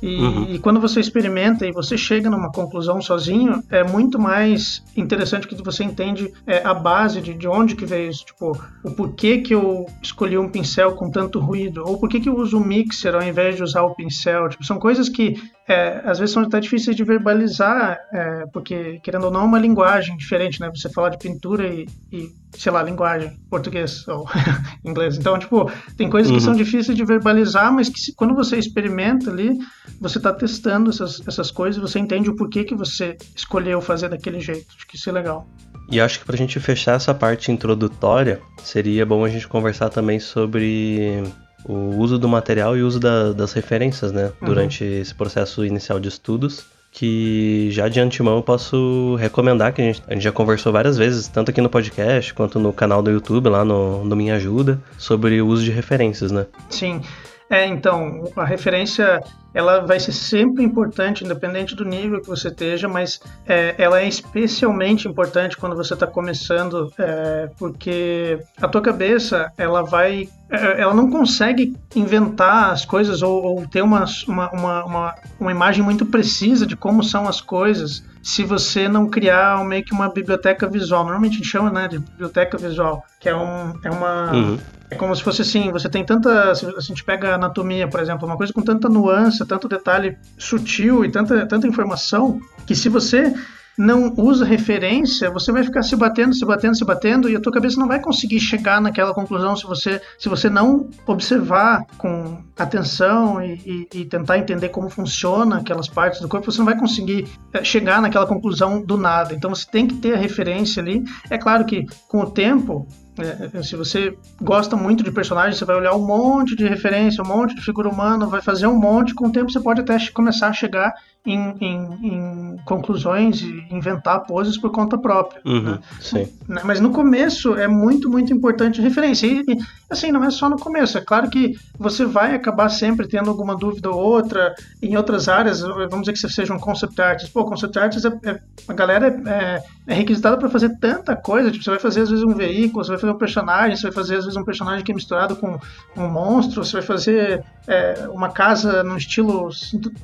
E, 0.00 0.20
uhum. 0.20 0.46
e, 0.54 0.58
quando 0.58 0.80
você 0.80 1.00
experimenta 1.00 1.66
e 1.66 1.72
você 1.72 1.98
chega 1.98 2.30
numa 2.30 2.52
conclusão 2.52 3.02
sozinho, 3.02 3.62
é 3.68 3.82
muito 3.82 4.18
mais 4.18 4.82
interessante 4.96 5.48
que 5.48 5.60
você 5.60 5.82
entende 5.82 6.32
é, 6.46 6.64
a 6.64 6.72
base 6.72 7.20
de, 7.20 7.34
de 7.34 7.48
onde 7.48 7.74
que 7.74 7.84
veio 7.84 8.10
isso. 8.10 8.24
Tipo, 8.24 8.56
o 8.84 8.90
porquê 8.92 9.38
que 9.38 9.54
eu 9.54 9.86
escolhi 10.00 10.38
um 10.38 10.48
pincel 10.48 10.92
com 10.92 11.10
tanto 11.10 11.40
ruído, 11.40 11.82
ou 11.84 11.98
por 11.98 12.08
que 12.08 12.20
que 12.20 12.28
eu 12.28 12.36
uso 12.36 12.58
o 12.58 12.64
mixer 12.64 13.14
ao 13.14 13.22
invés 13.22 13.56
de 13.56 13.62
usar 13.62 13.82
o 13.82 13.94
pincel. 13.94 14.48
Tipo, 14.48 14.64
são 14.64 14.78
coisas 14.78 15.08
que 15.08 15.34
é, 15.68 16.00
às 16.04 16.18
vezes 16.18 16.32
são 16.32 16.42
até 16.42 16.58
difíceis 16.60 16.96
de 16.96 17.04
verbalizar, 17.04 17.98
é, 18.10 18.46
porque, 18.52 18.98
querendo 19.02 19.24
ou 19.24 19.30
não, 19.30 19.42
é 19.42 19.44
uma 19.44 19.58
linguagem 19.58 20.16
diferente, 20.16 20.60
né? 20.60 20.70
Você 20.74 20.88
falar 20.88 21.10
de 21.10 21.18
pintura 21.18 21.68
e, 21.68 21.86
e 22.10 22.30
sei 22.56 22.72
lá, 22.72 22.82
linguagem, 22.82 23.38
português 23.50 24.08
ou 24.08 24.26
inglês. 24.82 25.18
Então, 25.18 25.38
tipo, 25.38 25.70
tem 25.96 26.08
coisas 26.08 26.30
uhum. 26.30 26.38
que 26.38 26.42
são 26.42 26.54
difíceis 26.54 26.96
de 26.96 27.04
verbalizar, 27.04 27.70
mas 27.70 27.90
que 27.90 28.00
se, 28.00 28.14
quando 28.14 28.34
você 28.34 28.56
experimenta 28.56 29.30
ali, 29.30 29.58
você 30.00 30.16
está 30.16 30.32
testando 30.32 30.88
essas, 30.88 31.20
essas 31.28 31.50
coisas 31.50 31.78
você 31.80 31.98
entende 31.98 32.30
o 32.30 32.36
porquê 32.36 32.64
que 32.64 32.74
você 32.74 33.18
escolheu 33.36 33.82
fazer 33.82 34.08
daquele 34.08 34.40
jeito. 34.40 34.66
Acho 34.74 34.86
que 34.86 34.96
isso 34.96 35.10
é 35.10 35.12
legal. 35.12 35.46
E 35.90 36.00
acho 36.00 36.20
que 36.20 36.24
para 36.24 36.34
a 36.34 36.38
gente 36.38 36.58
fechar 36.60 36.96
essa 36.96 37.12
parte 37.12 37.52
introdutória, 37.52 38.40
seria 38.62 39.04
bom 39.04 39.22
a 39.22 39.28
gente 39.28 39.46
conversar 39.46 39.90
também 39.90 40.18
sobre 40.18 41.22
o 41.64 41.96
uso 41.96 42.18
do 42.18 42.28
material 42.28 42.76
e 42.76 42.82
o 42.82 42.86
uso 42.86 43.00
da, 43.00 43.32
das 43.32 43.52
referências, 43.52 44.12
né? 44.12 44.32
Uhum. 44.40 44.48
Durante 44.48 44.84
esse 44.84 45.14
processo 45.14 45.64
inicial 45.64 45.98
de 46.00 46.08
estudos. 46.08 46.64
Que 46.90 47.68
já 47.70 47.86
de 47.86 48.00
antemão 48.00 48.36
eu 48.36 48.42
posso 48.42 49.14
recomendar, 49.20 49.74
que 49.74 49.82
a 49.82 49.84
gente, 49.84 50.02
a 50.08 50.14
gente 50.14 50.22
já 50.22 50.32
conversou 50.32 50.72
várias 50.72 50.96
vezes, 50.96 51.28
tanto 51.28 51.50
aqui 51.50 51.60
no 51.60 51.68
podcast 51.68 52.32
quanto 52.32 52.58
no 52.58 52.72
canal 52.72 53.02
do 53.02 53.10
YouTube, 53.10 53.50
lá 53.50 53.62
no, 53.62 54.02
no 54.04 54.16
Minha 54.16 54.36
Ajuda, 54.36 54.80
sobre 54.96 55.40
o 55.40 55.46
uso 55.46 55.62
de 55.62 55.70
referências, 55.70 56.32
né? 56.32 56.46
Sim. 56.70 57.02
É, 57.50 57.66
então, 57.66 58.24
a 58.36 58.44
referência 58.44 59.22
ela 59.54 59.80
vai 59.80 59.98
ser 59.98 60.12
sempre 60.12 60.62
importante, 60.62 61.24
independente 61.24 61.74
do 61.74 61.84
nível 61.84 62.20
que 62.20 62.28
você 62.28 62.48
esteja, 62.48 62.86
mas 62.86 63.18
é, 63.46 63.74
ela 63.78 64.00
é 64.00 64.06
especialmente 64.06 65.08
importante 65.08 65.56
quando 65.56 65.74
você 65.74 65.94
está 65.94 66.06
começando, 66.06 66.92
é, 66.98 67.50
porque 67.58 68.38
a 68.60 68.68
tua 68.68 68.82
cabeça 68.82 69.50
ela 69.56 69.82
vai, 69.82 70.28
é, 70.50 70.80
ela 70.80 70.94
não 70.94 71.10
consegue 71.10 71.74
inventar 71.96 72.70
as 72.70 72.84
coisas 72.84 73.22
ou, 73.22 73.42
ou 73.42 73.66
ter 73.66 73.82
uma, 73.82 74.04
uma, 74.28 74.50
uma, 74.52 75.14
uma, 75.40 75.50
imagem 75.50 75.82
muito 75.82 76.04
precisa 76.04 76.66
de 76.66 76.76
como 76.76 77.02
são 77.02 77.26
as 77.26 77.40
coisas 77.40 78.04
se 78.22 78.44
você 78.44 78.88
não 78.88 79.08
criar 79.08 79.64
meio 79.64 79.82
que 79.82 79.92
uma 79.92 80.10
biblioteca 80.10 80.68
visual. 80.68 81.02
Normalmente 81.02 81.32
a 81.32 81.36
gente 81.38 81.48
chama 81.48 81.70
né, 81.70 81.88
de 81.88 81.98
biblioteca 81.98 82.58
visual, 82.58 83.02
que 83.18 83.28
é, 83.28 83.34
um, 83.34 83.74
é 83.82 83.90
uma 83.90 84.32
uhum. 84.32 84.58
É 84.90 84.94
como 84.94 85.14
se 85.14 85.22
fosse 85.22 85.42
assim, 85.42 85.70
você 85.70 85.88
tem 85.88 86.04
tanta. 86.04 86.50
A 86.50 86.80
gente 86.80 87.04
pega 87.04 87.32
a 87.32 87.34
anatomia, 87.34 87.86
por 87.86 88.00
exemplo, 88.00 88.26
uma 88.26 88.36
coisa 88.36 88.52
com 88.52 88.62
tanta 88.62 88.88
nuance, 88.88 89.44
tanto 89.46 89.68
detalhe 89.68 90.16
sutil 90.38 91.04
e 91.04 91.10
tanta, 91.10 91.46
tanta 91.46 91.66
informação, 91.66 92.40
que 92.66 92.74
se 92.74 92.88
você 92.88 93.34
não 93.78 94.12
usa 94.16 94.44
referência, 94.44 95.30
você 95.30 95.52
vai 95.52 95.62
ficar 95.62 95.84
se 95.84 95.94
batendo, 95.94 96.34
se 96.34 96.44
batendo, 96.44 96.74
se 96.74 96.84
batendo, 96.84 97.30
e 97.30 97.36
a 97.36 97.40
tua 97.40 97.52
cabeça 97.52 97.78
não 97.78 97.86
vai 97.86 98.00
conseguir 98.00 98.40
chegar 98.40 98.80
naquela 98.80 99.14
conclusão 99.14 99.54
se 99.54 99.64
você, 99.64 100.02
se 100.18 100.28
você 100.28 100.50
não 100.50 100.90
observar 101.06 101.86
com 101.96 102.42
atenção 102.58 103.40
e, 103.40 103.86
e, 103.94 104.00
e 104.00 104.04
tentar 104.04 104.38
entender 104.38 104.70
como 104.70 104.90
funciona 104.90 105.58
aquelas 105.58 105.86
partes 105.86 106.20
do 106.20 106.28
corpo, 106.28 106.50
você 106.50 106.58
não 106.58 106.66
vai 106.66 106.76
conseguir 106.76 107.28
eh, 107.52 107.62
chegar 107.62 108.02
naquela 108.02 108.26
conclusão 108.26 108.82
do 108.82 108.96
nada. 108.96 109.32
Então 109.32 109.54
você 109.54 109.66
tem 109.70 109.86
que 109.86 109.94
ter 109.94 110.14
a 110.14 110.18
referência 110.18 110.82
ali. 110.82 111.04
É 111.30 111.38
claro 111.38 111.64
que 111.64 111.86
com 112.08 112.22
o 112.22 112.30
tempo 112.30 112.88
é, 113.22 113.62
se 113.62 113.76
você 113.76 114.16
gosta 114.40 114.76
muito 114.76 115.02
de 115.02 115.10
personagens, 115.10 115.58
você 115.58 115.64
vai 115.64 115.76
olhar 115.76 115.94
um 115.94 116.06
monte 116.06 116.54
de 116.54 116.66
referência, 116.66 117.22
um 117.22 117.26
monte 117.26 117.54
de 117.54 117.62
figura 117.62 117.88
humana, 117.88 118.26
vai 118.26 118.40
fazer 118.40 118.66
um 118.66 118.78
monte. 118.78 119.14
Com 119.14 119.26
o 119.26 119.32
tempo, 119.32 119.50
você 119.50 119.60
pode 119.60 119.80
até 119.80 119.96
começar 120.12 120.48
a 120.48 120.52
chegar 120.52 120.94
em, 121.26 121.54
em, 121.60 121.98
em 122.02 122.56
conclusões 122.64 123.40
e 123.40 123.66
inventar 123.70 124.24
poses 124.26 124.56
por 124.56 124.70
conta 124.70 124.96
própria. 124.96 125.40
Uhum, 125.44 125.62
né? 125.62 125.78
sim. 126.00 126.28
Né, 126.48 126.62
mas 126.64 126.80
no 126.80 126.90
começo 126.90 127.54
é 127.54 127.68
muito, 127.68 128.08
muito 128.10 128.32
importante 128.32 128.80
a 128.80 128.82
referência. 128.82 129.26
E, 129.26 129.44
assim, 129.90 130.10
não 130.10 130.24
é 130.24 130.30
só 130.30 130.48
no 130.48 130.58
começo. 130.58 130.96
É 130.96 131.00
claro 131.00 131.28
que 131.28 131.54
você 131.78 132.04
vai 132.04 132.34
acabar 132.34 132.68
sempre 132.68 133.06
tendo 133.06 133.28
alguma 133.28 133.56
dúvida 133.56 133.90
ou 133.90 134.00
outra 134.00 134.54
em 134.82 134.96
outras 134.96 135.28
áreas. 135.28 135.60
Vamos 135.60 136.00
dizer 136.00 136.12
que 136.12 136.18
você 136.18 136.28
seja 136.28 136.54
um 136.54 136.58
concept 136.58 137.00
artist. 137.00 137.32
Pô, 137.32 137.44
concept 137.44 137.78
artist, 137.78 138.06
é, 138.06 138.30
é, 138.30 138.40
a 138.66 138.72
galera 138.72 139.20
é, 139.26 139.62
é 139.86 139.94
requisitada 139.94 140.36
para 140.38 140.48
fazer 140.48 140.78
tanta 140.78 141.14
coisa. 141.14 141.50
Tipo, 141.50 141.64
você 141.64 141.70
vai 141.70 141.78
fazer 141.78 142.02
às 142.02 142.10
vezes 142.10 142.24
um 142.24 142.34
veículo, 142.34 142.84
você 142.84 142.90
vai 142.90 143.00
fazer 143.00 143.12
um 143.12 143.18
personagem, 143.18 143.76
você 143.76 143.82
vai 143.82 143.92
fazer 143.92 144.16
às 144.16 144.24
vezes 144.24 144.36
um 144.36 144.44
personagem 144.44 144.84
que 144.84 144.92
é 144.92 144.94
misturado 144.94 145.36
com 145.36 145.58
um 145.96 146.08
monstro, 146.08 146.64
você 146.64 146.72
vai 146.74 146.82
fazer 146.82 147.44
é, 147.66 148.08
uma 148.10 148.30
casa 148.30 148.82
no 148.82 148.96
estilo, 148.96 149.50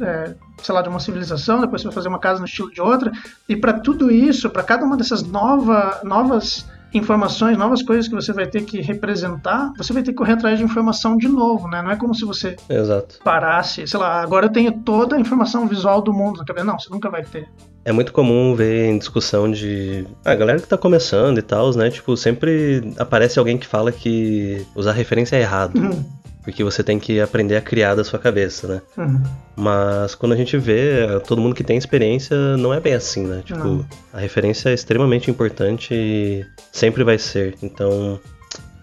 é, 0.00 0.34
sei 0.62 0.74
lá, 0.74 0.82
de 0.82 0.88
uma 0.88 1.00
civilização, 1.04 1.60
depois 1.60 1.82
você 1.82 1.88
vai 1.88 1.94
fazer 1.94 2.08
uma 2.08 2.18
casa 2.18 2.40
no 2.40 2.46
estilo 2.46 2.70
de 2.70 2.80
outra. 2.80 3.12
E 3.48 3.56
para 3.56 3.74
tudo 3.74 4.10
isso, 4.10 4.50
para 4.50 4.62
cada 4.62 4.84
uma 4.84 4.96
dessas 4.96 5.22
nova, 5.22 6.00
novas 6.02 6.66
informações, 6.92 7.58
novas 7.58 7.82
coisas 7.82 8.06
que 8.08 8.14
você 8.14 8.32
vai 8.32 8.46
ter 8.46 8.62
que 8.62 8.80
representar, 8.80 9.72
você 9.76 9.92
vai 9.92 10.02
ter 10.02 10.12
que 10.12 10.16
correr 10.16 10.34
atrás 10.34 10.58
de 10.58 10.64
informação 10.64 11.16
de 11.16 11.28
novo, 11.28 11.68
né? 11.68 11.82
Não 11.82 11.90
é 11.90 11.96
como 11.96 12.14
se 12.14 12.24
você 12.24 12.56
Exato. 12.68 13.18
parasse, 13.24 13.86
sei 13.86 13.98
lá, 13.98 14.22
agora 14.22 14.46
eu 14.46 14.52
tenho 14.52 14.72
toda 14.72 15.16
a 15.16 15.20
informação 15.20 15.66
visual 15.66 16.00
do 16.00 16.12
mundo 16.12 16.38
na 16.38 16.44
cabeça. 16.44 16.66
Não, 16.66 16.78
você 16.78 16.88
nunca 16.90 17.10
vai 17.10 17.24
ter. 17.24 17.48
É 17.84 17.92
muito 17.92 18.12
comum 18.12 18.54
ver 18.54 18.86
em 18.86 18.98
discussão 18.98 19.50
de. 19.50 20.06
A 20.24 20.34
galera 20.34 20.58
que 20.58 20.66
tá 20.66 20.78
começando 20.78 21.36
e 21.36 21.42
tal, 21.42 21.74
né? 21.74 21.90
Tipo, 21.90 22.16
sempre 22.16 22.94
aparece 22.98 23.38
alguém 23.38 23.58
que 23.58 23.66
fala 23.66 23.92
que 23.92 24.64
usar 24.74 24.92
referência 24.92 25.36
é 25.36 25.40
errado. 25.40 25.76
Uhum. 25.76 26.02
Porque 26.44 26.62
você 26.62 26.82
tem 26.82 26.98
que 26.98 27.20
aprender 27.20 27.56
a 27.56 27.60
criar 27.60 27.94
da 27.94 28.04
sua 28.04 28.18
cabeça, 28.18 28.68
né? 28.68 28.82
Uhum. 28.98 29.22
Mas 29.56 30.14
quando 30.14 30.32
a 30.32 30.36
gente 30.36 30.58
vê, 30.58 31.20
todo 31.26 31.40
mundo 31.40 31.54
que 31.54 31.64
tem 31.64 31.76
experiência 31.76 32.36
não 32.58 32.72
é 32.72 32.78
bem 32.78 32.92
assim, 32.92 33.26
né? 33.26 33.42
Tipo, 33.44 33.64
Não. 33.64 33.86
a 34.12 34.18
referência 34.18 34.68
é 34.68 34.74
extremamente 34.74 35.30
importante 35.30 35.94
e 35.94 36.44
sempre 36.70 37.02
vai 37.02 37.18
ser. 37.18 37.56
Então, 37.62 38.20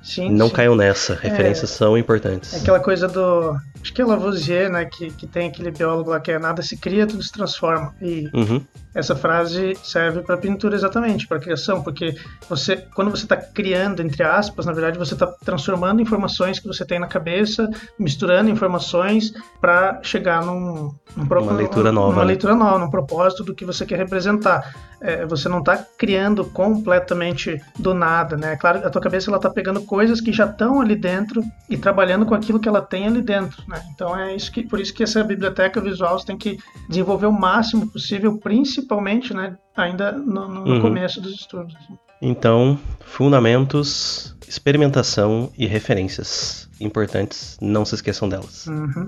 Sim, 0.02 0.32
não 0.32 0.50
caiam 0.50 0.76
nessa. 0.76 1.14
Referências 1.14 1.70
são 1.70 1.96
importantes. 1.98 2.54
É 2.54 2.58
aquela 2.58 2.80
coisa 2.80 3.08
do. 3.08 3.56
Acho 3.82 3.94
que 3.94 4.02
é 4.02 4.06
Lavoisier, 4.06 4.70
né? 4.72 4.86
Que, 4.86 5.10
que 5.12 5.26
tem 5.26 5.48
aquele 5.48 5.72
biólogo 5.72 6.10
lá 6.12 6.20
que 6.20 6.32
é 6.32 6.38
nada 6.40 6.62
se 6.62 6.78
cria, 6.78 7.08
tudo 7.08 7.24
se 7.24 7.32
transforma. 7.32 7.94
E 8.02 8.30
Uhum. 8.34 8.62
essa 8.94 9.16
frase 9.16 9.76
serve 9.84 10.22
para 10.22 10.38
pintura 10.38 10.76
exatamente, 10.76 11.28
para 11.28 11.40
criação, 11.40 11.82
porque 11.82 12.14
você, 12.50 12.78
quando 12.94 13.10
você 13.10 13.24
está 13.24 13.36
criando, 13.38 14.02
entre 14.02 14.22
aspas, 14.24 14.66
na 14.66 14.74
verdade 14.74 14.98
você 15.00 15.14
está 15.14 15.26
transformando 15.46 16.02
informações 16.02 16.60
que 16.60 16.68
você 16.68 16.86
tem 16.86 17.00
na 17.00 17.08
cabeça, 17.08 17.68
misturando 17.98 18.50
informações 18.50 19.32
para 19.60 20.00
chegar 20.04 20.46
num, 20.46 20.94
num 21.16 21.26
pro- 21.26 21.42
Uma 21.42 21.54
leitura 21.54 21.92
nova, 21.92 22.10
numa 22.12 22.22
né? 22.22 22.28
leitura 22.28 22.54
nova, 22.56 22.78
num 22.78 22.90
propósito 22.90 23.44
do 23.44 23.56
que 23.56 23.66
você 23.66 23.86
quer 23.86 23.98
representar. 23.98 24.76
É, 25.04 25.26
você 25.26 25.50
não 25.50 25.60
está 25.60 25.78
criando 25.98 26.46
completamente 26.46 27.60
do 27.80 27.94
nada, 27.94 28.38
né? 28.38 28.56
Claro, 28.56 28.86
a 28.86 28.90
tua 28.90 29.02
cabeça 29.02 29.30
ela 29.32 29.38
está 29.38 29.50
pegando 29.50 29.82
coisas 29.82 30.22
que 30.22 30.32
já 30.32 30.46
estão 30.46 30.80
ali 30.80 30.96
dentro 30.96 31.42
e 31.70 31.76
trabalhando 31.78 32.26
com 32.26 32.36
aquilo 32.36 32.60
que 32.60 32.70
ela 32.70 32.82
tem 32.82 33.08
ali 33.08 33.22
dentro, 33.22 33.64
né? 33.72 33.82
Então 33.96 34.16
é 34.18 34.36
isso 34.36 34.52
que, 34.52 34.64
por 34.64 34.80
isso 34.80 34.94
que 34.94 35.02
essa 35.04 35.24
biblioteca 35.24 35.80
visual 35.82 36.20
você 36.20 36.26
tem 36.28 36.38
que 36.38 36.60
desenvolver 36.90 37.26
o 37.26 37.32
máximo 37.32 37.88
possível, 37.88 38.38
principalmente, 38.38 39.34
né? 39.34 39.58
Ainda 39.76 40.12
no, 40.12 40.48
no- 40.48 40.62
Uhum. 40.74 40.82
começo 40.82 41.20
dos 41.22 41.34
estudos. 41.34 41.74
Então, 42.22 42.78
fundamentos, 43.04 44.36
experimentação 44.48 45.52
e 45.58 45.66
referências 45.66 46.70
importantes, 46.80 47.58
não 47.62 47.84
se 47.86 47.96
esqueçam 47.96 48.28
delas. 48.30 48.68
Uhum. 48.68 49.08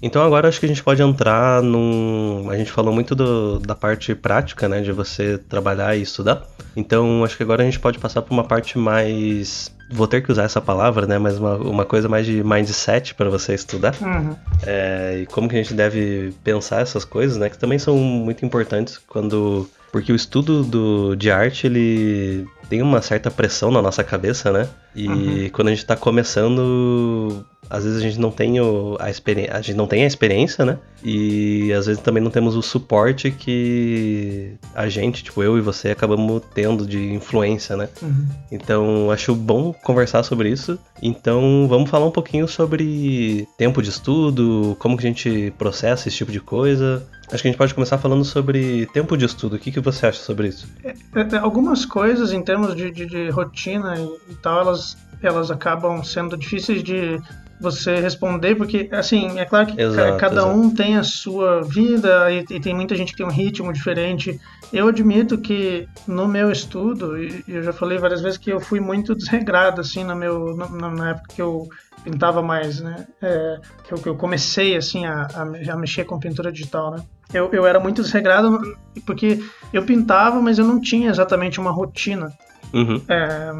Então 0.00 0.22
agora 0.22 0.48
acho 0.48 0.60
que 0.60 0.66
a 0.66 0.68
gente 0.68 0.82
pode 0.82 1.02
entrar 1.02 1.62
num. 1.62 2.48
A 2.50 2.56
gente 2.56 2.70
falou 2.70 2.92
muito 2.94 3.14
do- 3.14 3.58
da 3.58 3.74
parte 3.74 4.14
prática, 4.14 4.68
né? 4.68 4.80
De 4.80 4.92
você 4.92 5.38
trabalhar 5.38 5.96
e 5.96 6.02
estudar. 6.02 6.42
Então 6.76 7.24
acho 7.24 7.36
que 7.36 7.42
agora 7.42 7.62
a 7.62 7.64
gente 7.64 7.80
pode 7.80 7.98
passar 7.98 8.22
para 8.22 8.32
uma 8.32 8.44
parte 8.44 8.78
mais. 8.78 9.76
Vou 9.90 10.06
ter 10.06 10.20
que 10.22 10.30
usar 10.30 10.44
essa 10.44 10.60
palavra, 10.60 11.06
né? 11.06 11.18
Mas 11.18 11.38
uma, 11.38 11.56
uma 11.56 11.84
coisa 11.84 12.08
mais 12.08 12.26
de 12.26 12.44
mindset 12.44 13.14
para 13.14 13.28
você 13.30 13.54
estudar. 13.54 13.94
Uhum. 14.00 14.36
É, 14.64 15.20
e 15.22 15.26
como 15.26 15.48
que 15.48 15.56
a 15.56 15.62
gente 15.62 15.74
deve 15.74 16.32
pensar 16.44 16.80
essas 16.82 17.04
coisas, 17.04 17.36
né? 17.38 17.48
Que 17.48 17.58
também 17.58 17.78
são 17.78 17.96
muito 17.96 18.44
importantes 18.44 18.98
quando. 18.98 19.68
Porque 19.90 20.12
o 20.12 20.16
estudo 20.16 20.62
do, 20.62 21.16
de 21.16 21.30
arte, 21.30 21.66
ele 21.66 22.46
tem 22.68 22.82
uma 22.82 23.00
certa 23.00 23.30
pressão 23.30 23.70
na 23.70 23.80
nossa 23.80 24.04
cabeça, 24.04 24.52
né? 24.52 24.68
E 24.94 25.08
Uhum. 25.08 25.48
quando 25.50 25.68
a 25.68 25.70
gente 25.70 25.86
tá 25.86 25.96
começando, 25.96 27.42
às 27.70 27.84
vezes 27.84 27.98
a 27.98 28.02
gente 28.02 28.18
não 28.18 28.30
tem 28.30 28.60
o, 28.60 28.96
a 28.98 29.10
experiência, 29.10 29.54
a 29.54 29.60
gente 29.60 29.76
não 29.76 29.86
tem 29.86 30.04
a 30.04 30.06
experiência, 30.06 30.64
né? 30.64 30.78
E 31.04 31.72
às 31.72 31.86
vezes 31.86 32.02
também 32.02 32.22
não 32.22 32.30
temos 32.30 32.56
o 32.56 32.62
suporte 32.62 33.30
que 33.30 34.54
a 34.74 34.88
gente, 34.88 35.22
tipo 35.22 35.42
eu 35.42 35.58
e 35.58 35.60
você, 35.60 35.90
acabamos 35.90 36.42
tendo 36.54 36.86
de 36.86 37.12
influência, 37.12 37.76
né? 37.76 37.88
Uhum. 38.02 38.26
Então, 38.50 39.10
acho 39.10 39.34
bom 39.34 39.72
conversar 39.72 40.22
sobre 40.22 40.50
isso. 40.50 40.78
Então, 41.02 41.66
vamos 41.68 41.90
falar 41.90 42.06
um 42.06 42.10
pouquinho 42.10 42.48
sobre 42.48 43.46
tempo 43.56 43.82
de 43.82 43.90
estudo, 43.90 44.76
como 44.78 44.96
que 44.96 45.06
a 45.06 45.08
gente 45.08 45.52
processa 45.58 46.08
esse 46.08 46.16
tipo 46.16 46.32
de 46.32 46.40
coisa. 46.40 47.06
Acho 47.30 47.42
que 47.42 47.48
a 47.48 47.50
gente 47.50 47.58
pode 47.58 47.74
começar 47.74 47.98
falando 47.98 48.24
sobre 48.24 48.86
tempo 48.86 49.16
de 49.16 49.24
estudo. 49.26 49.56
O 49.56 49.58
que, 49.58 49.70
que 49.70 49.80
você 49.80 50.06
acha 50.06 50.20
sobre 50.20 50.48
isso? 50.48 50.66
É, 50.82 50.90
é, 50.90 51.38
Algumas 51.38 51.84
coisas 51.84 52.32
em 52.32 52.42
termos 52.42 52.74
de, 52.74 52.90
de- 52.90 53.06
de 53.06 53.28
rotina 53.30 53.94
e, 53.98 54.32
e 54.32 54.34
tal, 54.36 54.60
elas, 54.60 54.96
elas 55.22 55.50
acabam 55.50 56.02
sendo 56.02 56.36
difíceis 56.36 56.82
de 56.82 57.20
você 57.60 57.98
responder, 58.00 58.54
porque, 58.54 58.88
assim, 58.92 59.38
é 59.38 59.44
claro 59.44 59.66
que 59.66 59.80
Exato, 59.82 60.16
cada 60.16 60.42
exato. 60.42 60.56
um 60.56 60.72
tem 60.72 60.96
a 60.96 61.02
sua 61.02 61.60
vida 61.62 62.30
e, 62.30 62.44
e 62.54 62.60
tem 62.60 62.72
muita 62.72 62.94
gente 62.94 63.10
que 63.12 63.18
tem 63.18 63.26
um 63.26 63.30
ritmo 63.30 63.72
diferente. 63.72 64.40
Eu 64.72 64.86
admito 64.88 65.36
que 65.36 65.86
no 66.06 66.26
meu 66.28 66.52
estudo, 66.52 67.18
e 67.20 67.42
eu 67.48 67.62
já 67.62 67.72
falei 67.72 67.98
várias 67.98 68.20
vezes 68.22 68.38
que 68.38 68.50
eu 68.50 68.60
fui 68.60 68.78
muito 68.80 69.14
desregrado, 69.14 69.80
assim, 69.80 70.04
no 70.04 70.14
meu, 70.14 70.56
na, 70.56 70.88
na 70.90 71.10
época 71.10 71.34
que 71.34 71.42
eu 71.42 71.68
pintava 72.04 72.40
mais, 72.40 72.80
né? 72.80 73.06
É, 73.20 73.56
que, 73.86 73.92
eu, 73.92 73.98
que 73.98 74.08
eu 74.08 74.14
comecei, 74.16 74.76
assim, 74.76 75.04
a, 75.04 75.26
a 75.72 75.76
mexer 75.76 76.04
com 76.04 76.18
pintura 76.18 76.52
digital, 76.52 76.92
né? 76.92 77.02
Eu, 77.32 77.50
eu 77.52 77.66
era 77.66 77.78
muito 77.78 78.02
desregrado 78.02 78.58
porque 79.04 79.38
eu 79.72 79.82
pintava, 79.82 80.40
mas 80.40 80.58
eu 80.58 80.64
não 80.64 80.80
tinha 80.80 81.10
exatamente 81.10 81.60
uma 81.60 81.70
rotina. 81.70 82.32
Uhum. 82.72 83.02
É, 83.08 83.52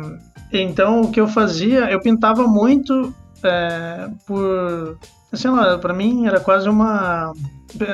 então, 0.53 1.03
o 1.03 1.11
que 1.11 1.21
eu 1.21 1.29
fazia, 1.29 1.91
eu 1.91 2.01
pintava 2.01 2.47
muito 2.47 3.15
é, 3.43 4.09
por. 4.27 4.99
Sei 5.33 5.51
lá, 5.51 5.77
pra 5.79 5.93
mim 5.93 6.27
era 6.27 6.41
quase 6.41 6.69
uma. 6.69 7.33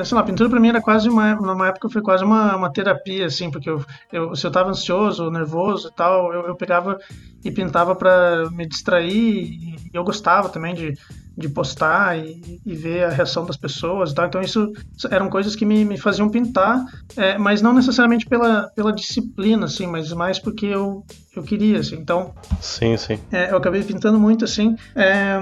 Sei 0.05 0.15
lá, 0.15 0.23
pintura 0.23 0.49
pra 0.49 0.59
mim 0.59 0.69
era 0.69 0.81
quase 0.81 1.09
uma. 1.09 1.35
Numa 1.35 1.67
época 1.67 1.89
foi 1.89 2.01
quase 2.01 2.23
uma, 2.23 2.55
uma 2.55 2.71
terapia, 2.71 3.25
assim, 3.25 3.51
porque 3.51 3.69
eu, 3.69 3.83
eu, 4.11 4.35
se 4.35 4.47
eu 4.47 4.51
tava 4.51 4.69
ansioso, 4.69 5.29
nervoso 5.29 5.89
e 5.89 5.91
tal, 5.91 6.33
eu, 6.33 6.47
eu 6.47 6.55
pegava 6.55 6.97
e 7.43 7.51
pintava 7.51 7.93
pra 7.93 8.49
me 8.51 8.65
distrair. 8.65 9.11
E 9.13 9.75
eu 9.93 10.03
gostava 10.05 10.47
também 10.47 10.73
de, 10.73 10.93
de 11.37 11.49
postar 11.49 12.17
e, 12.17 12.61
e 12.65 12.75
ver 12.75 13.05
a 13.05 13.09
reação 13.09 13.45
das 13.45 13.57
pessoas. 13.57 14.11
Então, 14.11 14.41
isso 14.41 14.71
eram 15.11 15.29
coisas 15.29 15.55
que 15.55 15.65
me, 15.65 15.83
me 15.83 15.97
faziam 15.97 16.29
pintar, 16.29 16.83
é, 17.15 17.37
mas 17.37 17.61
não 17.61 17.73
necessariamente 17.73 18.25
pela, 18.25 18.69
pela 18.75 18.93
disciplina, 18.93 19.65
assim, 19.65 19.85
mas 19.87 20.11
mais 20.13 20.39
porque 20.39 20.67
eu, 20.67 21.03
eu 21.39 21.43
queria, 21.43 21.79
assim. 21.79 21.95
Então, 21.95 22.33
Sim, 22.61 22.95
sim. 22.97 23.17
é, 23.31 23.51
eu 23.51 23.57
acabei 23.57 23.83
pintando 23.83 24.19
muito, 24.19 24.45
assim. 24.45 24.75
É, 24.95 25.37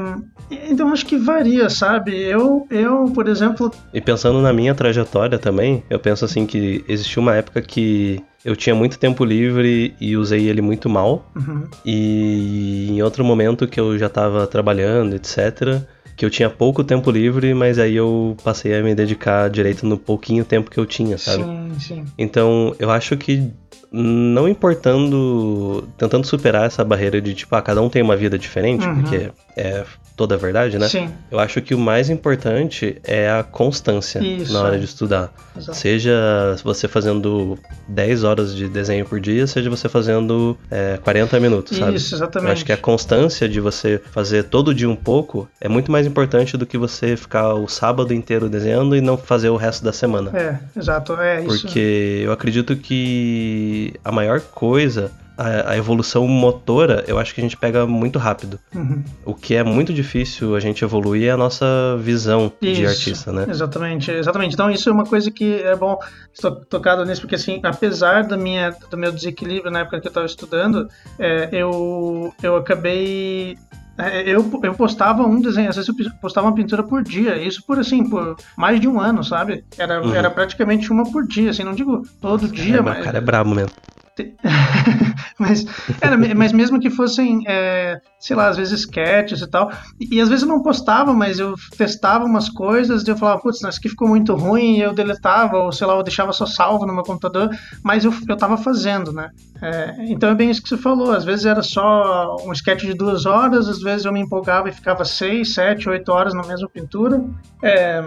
então, 0.69 0.91
acho 0.91 1.06
que 1.06 1.17
varia, 1.17 1.69
sabe? 1.69 2.15
Eu, 2.15 2.67
eu, 2.69 3.06
por 3.13 3.27
exemplo, 3.27 3.71
E 3.93 4.01
pensando 4.01 4.41
na 4.41 4.51
minha 4.53 4.73
trajetória 4.75 5.38
também, 5.39 5.84
eu 5.89 5.99
penso 5.99 6.25
assim 6.25 6.45
que 6.45 6.84
existiu 6.88 7.21
uma 7.21 7.36
época 7.36 7.62
que 7.62 8.21
eu 8.45 8.56
tinha 8.56 8.75
muito 8.75 8.99
tempo 8.99 9.23
livre 9.23 9.95
e 10.01 10.17
usei 10.17 10.47
ele 10.49 10.62
muito 10.62 10.89
mal. 10.89 11.32
uhum, 11.36 11.63
E 11.86 12.88
em 12.91 13.01
outro 13.01 13.23
momento 13.23 13.67
que 13.67 13.79
eu 13.79 13.97
já 13.97 14.10
tava 14.10 14.45
trabalhando, 14.47 15.15
etc., 15.15 15.82
que 16.15 16.26
eu 16.26 16.30
tinha 16.30 16.49
pouco 16.49 16.84
tempo 16.84 17.10
livre, 17.12 17.54
mas 17.54 17.80
aí 17.80 17.95
eu 17.95 18.38
passei 18.43 18.73
a 18.78 18.84
me 18.84 18.93
dedicar 18.93 19.49
direito 19.49 19.86
no 19.86 19.97
pouquinho 19.97 20.45
tempo 20.45 20.69
que 20.69 20.80
eu 20.80 20.86
tinha, 20.86 21.17
sabe? 21.17 21.43
sim, 21.43 21.80
sim. 21.80 22.06
Então, 22.17 22.76
eu 22.80 22.91
acho 22.91 23.17
que 23.17 23.52
não 23.91 24.47
importando, 24.47 25.88
tentando 25.97 26.26
superar 26.26 26.65
essa 26.65 26.84
barreira 26.84 27.21
de 27.21 27.34
tipo, 27.34 27.56
ah, 27.56 27.62
cada 27.62 27.82
um 27.82 27.89
tem 27.89 28.02
uma 28.02 28.15
vida 28.15 28.38
diferente, 28.39 28.86
Uhum. 28.88 28.95
porque 28.95 29.32
é 29.55 29.83
toda 30.15 30.35
a 30.35 30.37
verdade, 30.37 30.77
né? 30.77 30.87
Sim, 30.87 31.09
Eu 31.31 31.39
acho 31.39 31.61
que 31.61 31.73
o 31.73 31.77
mais 31.77 32.09
importante 32.09 32.97
é 33.03 33.29
a 33.29 33.43
constância 33.43 34.19
Isso, 34.19 34.53
na 34.53 34.61
hora 34.61 34.75
é. 34.75 34.79
de 34.79 34.85
estudar. 34.85 35.33
exato. 35.57 35.77
Seja 35.77 36.55
você 36.63 36.87
fazendo 36.87 37.57
10 37.87 38.23
horas 38.23 38.55
de 38.55 38.67
desenho 38.67 39.05
por 39.05 39.19
dia, 39.19 39.47
seja 39.47 39.69
você 39.69 39.89
fazendo 39.89 40.57
é, 40.69 40.99
40 41.03 41.39
minutos, 41.39 41.77
sabe? 41.77 41.95
Isso, 41.95 42.13
exatamente. 42.15 42.47
Eu 42.47 42.53
acho 42.53 42.65
que 42.65 42.71
a 42.71 42.77
constância 42.77 43.49
de 43.49 43.59
você 43.59 43.99
fazer 44.11 44.43
todo 44.43 44.73
dia 44.73 44.89
um 44.89 44.95
pouco 44.95 45.49
é 45.59 45.67
muito 45.67 45.91
mais 45.91 46.05
importante 46.05 46.55
do 46.57 46.65
que 46.65 46.77
você 46.77 47.17
ficar 47.17 47.55
o 47.55 47.67
sábado 47.67 48.13
inteiro 48.13 48.47
desenhando 48.49 48.95
e 48.95 49.01
não 49.01 49.17
fazer 49.17 49.49
o 49.49 49.55
resto 49.55 49.83
da 49.83 49.91
semana. 49.91 50.31
É, 50.37 50.59
exato, 50.79 51.13
é 51.13 51.43
isso. 51.43 51.61
Porque 51.63 52.21
eu 52.23 52.31
acredito 52.31 52.75
que 52.75 53.93
a 54.03 54.11
maior 54.11 54.39
coisa, 54.41 55.11
a, 55.43 55.71
a 55.71 55.77
evolução 55.77 56.27
motora, 56.27 57.03
eu 57.08 57.19
acho 57.19 57.34
que 57.34 57.41
a 57.41 57.43
gente 57.43 57.58
pega 57.58 57.86
muito 57.86 58.19
rápido. 58.19 58.60
Uhum. 58.73 59.03
O 59.25 59.34
que 59.34 59.56
é 59.56 59.63
muito 59.63 59.93
difícil 59.93 60.56
a 60.56 60.60
gente 60.60 60.84
evoluir 60.84 61.27
é 61.27 61.32
a 61.32 61.38
nossa 61.38 61.65
visão 61.99 62.51
de 62.62 62.71
Isso, 62.71 62.86
artista, 62.88 63.32
né? 63.32 63.45
Exatamente, 63.49 64.12
exatamente. 64.12 64.53
Então 64.53 64.69
isso 64.69 64.89
é 64.89 64.91
uma 64.91 65.06
coisa 65.06 65.29
que 65.32 65.62
é 65.62 65.75
bom 65.75 65.97
estou 66.34 66.51
tocado 66.65 67.06
nisso, 67.06 67.21
porque 67.21 67.36
assim, 67.36 67.60
apesar 67.63 68.23
da 68.23 68.38
minha, 68.38 68.75
do 68.89 68.97
meu 68.97 69.12
desequilíbrio 69.12 69.71
na 69.71 69.79
época 69.79 69.99
que 69.99 70.08
eu 70.08 70.10
estava 70.10 70.25
estudando, 70.25 70.88
é, 71.19 71.49
eu, 71.51 72.34
eu 72.41 72.56
acabei 72.56 73.58
é, 73.97 74.21
eu, 74.27 74.60
eu 74.63 74.73
postava 74.73 75.23
um 75.23 75.39
desenho, 75.39 75.69
às 75.69 75.75
vezes 75.75 75.88
eu 75.88 75.95
postava 76.19 76.47
uma 76.47 76.56
pintura 76.56 76.82
por 76.82 77.03
dia, 77.03 77.38
isso 77.38 77.63
por 77.65 77.77
assim, 77.77 78.10
por 78.10 78.36
mais 78.58 78.79
de 78.79 78.88
um 78.88 78.99
ano, 78.99 79.23
sabe? 79.23 79.63
Era, 79.77 80.01
Uhum. 80.01 80.15
era 80.15 80.32
praticamente 80.32 80.91
uma 80.91 81.03
por 81.12 81.27
dia, 81.27 81.51
assim, 81.51 81.63
não 81.63 81.75
digo 81.75 82.01
todo 82.19 82.47
dia, 82.47 82.77
É, 82.77 82.82
mas. 82.82 82.99
O 82.99 83.03
cara 83.03 83.19
é 83.19 83.21
brabo 83.21 83.53
mesmo. 83.53 83.71
mas, 85.39 85.65
era, 85.99 86.17
mas 86.36 86.52
mesmo 86.52 86.80
que 86.80 86.89
fossem, 86.89 87.43
é, 87.47 87.99
sei 88.19 88.36
lá, 88.36 88.47
às 88.47 88.58
vezes 88.58 88.82
sketches 88.82 89.41
e 89.41 89.47
tal. 89.47 89.71
E, 89.99 90.15
e, 90.17 90.21
às 90.21 90.30
vezes 90.30 90.43
eu 90.43 90.49
não 90.49 90.62
postava, 90.62 91.13
mas 91.13 91.39
eu 91.39 91.56
testava 91.78 92.26
umas 92.26 92.49
coisas 92.49 93.04
e 93.04 93.10
eu 93.10 93.17
falava, 93.17 93.41
putz, 93.41 93.58
isso 93.58 93.67
aqui 93.67 93.89
ficou 93.89 94.08
muito 94.08 94.36
ruim, 94.36 94.78
e 94.78 94.82
eu 94.82 94.93
deletava, 94.93 95.58
ou 95.58 95.71
sei 95.71 95.88
lá, 95.88 95.95
eu 95.95 96.04
deixava 96.04 96.32
só 96.32 96.45
salvo 96.45 96.86
no 96.86 96.93
meu 96.93 97.04
computador, 97.04 97.49
mas 97.84 98.06
eu, 98.06 98.13
eu 98.28 98.38
tava 98.38 98.58
fazendo, 98.58 99.12
né? 99.12 99.30
É, 99.62 99.95
então 100.10 100.30
é 100.30 100.36
bem 100.36 100.49
isso 100.49 100.62
que 100.62 100.69
você 100.69 100.78
falou. 100.78 101.12
Às 101.12 101.23
vezes 101.23 101.45
era 101.45 101.63
só 101.63 102.36
um 102.45 102.52
sketch 102.52 102.82
de 102.82 102.93
duas 102.93 103.26
horas, 103.26 103.67
às 103.67 103.82
vezes 103.82 104.06
eu 104.06 104.13
me 104.13 104.19
empolgava 104.19 104.69
e 104.69 104.73
ficava 104.73 105.04
seis, 105.06 105.54
sete, 105.54 105.89
oito 105.89 106.12
horas 106.12 106.34
na 106.34 106.43
mesma 106.43 106.69
pintura. 106.69 107.23
É, 107.62 108.04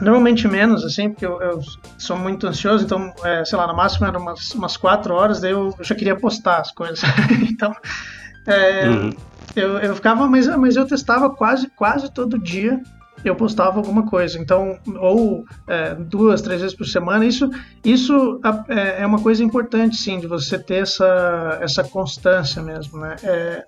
Normalmente 0.00 0.48
menos, 0.48 0.84
assim, 0.84 1.10
porque 1.10 1.24
eu, 1.24 1.40
eu 1.40 1.60
sou 1.96 2.16
muito 2.16 2.46
ansioso, 2.46 2.84
então, 2.84 3.12
é, 3.24 3.44
sei 3.44 3.56
lá, 3.56 3.66
no 3.66 3.76
máximo 3.76 4.06
eram 4.06 4.20
umas, 4.20 4.52
umas 4.52 4.76
quatro 4.76 5.14
horas, 5.14 5.40
daí 5.40 5.52
eu, 5.52 5.74
eu 5.78 5.84
já 5.84 5.94
queria 5.94 6.16
postar 6.16 6.58
as 6.58 6.72
coisas. 6.72 7.00
então, 7.48 7.72
é, 8.46 8.88
uhum. 8.88 9.12
eu, 9.54 9.78
eu 9.78 9.94
ficava, 9.94 10.26
mas, 10.26 10.46
mas 10.56 10.76
eu 10.76 10.86
testava 10.86 11.30
quase, 11.30 11.68
quase 11.70 12.10
todo 12.12 12.38
dia, 12.38 12.80
eu 13.24 13.34
postava 13.34 13.78
alguma 13.78 14.04
coisa. 14.04 14.38
Então, 14.38 14.78
ou 15.00 15.44
é, 15.66 15.94
duas, 15.94 16.42
três 16.42 16.60
vezes 16.60 16.76
por 16.76 16.86
semana, 16.86 17.24
isso, 17.24 17.50
isso 17.84 18.40
é, 18.68 19.02
é, 19.02 19.06
uma 19.06 19.20
coisa 19.20 19.42
importante, 19.42 19.96
sim, 19.96 20.20
de 20.20 20.26
você 20.26 20.58
ter 20.58 20.82
essa, 20.82 21.58
essa 21.60 21.82
constância 21.82 22.62
mesmo, 22.62 22.98
né? 22.98 23.16
É, 23.22 23.64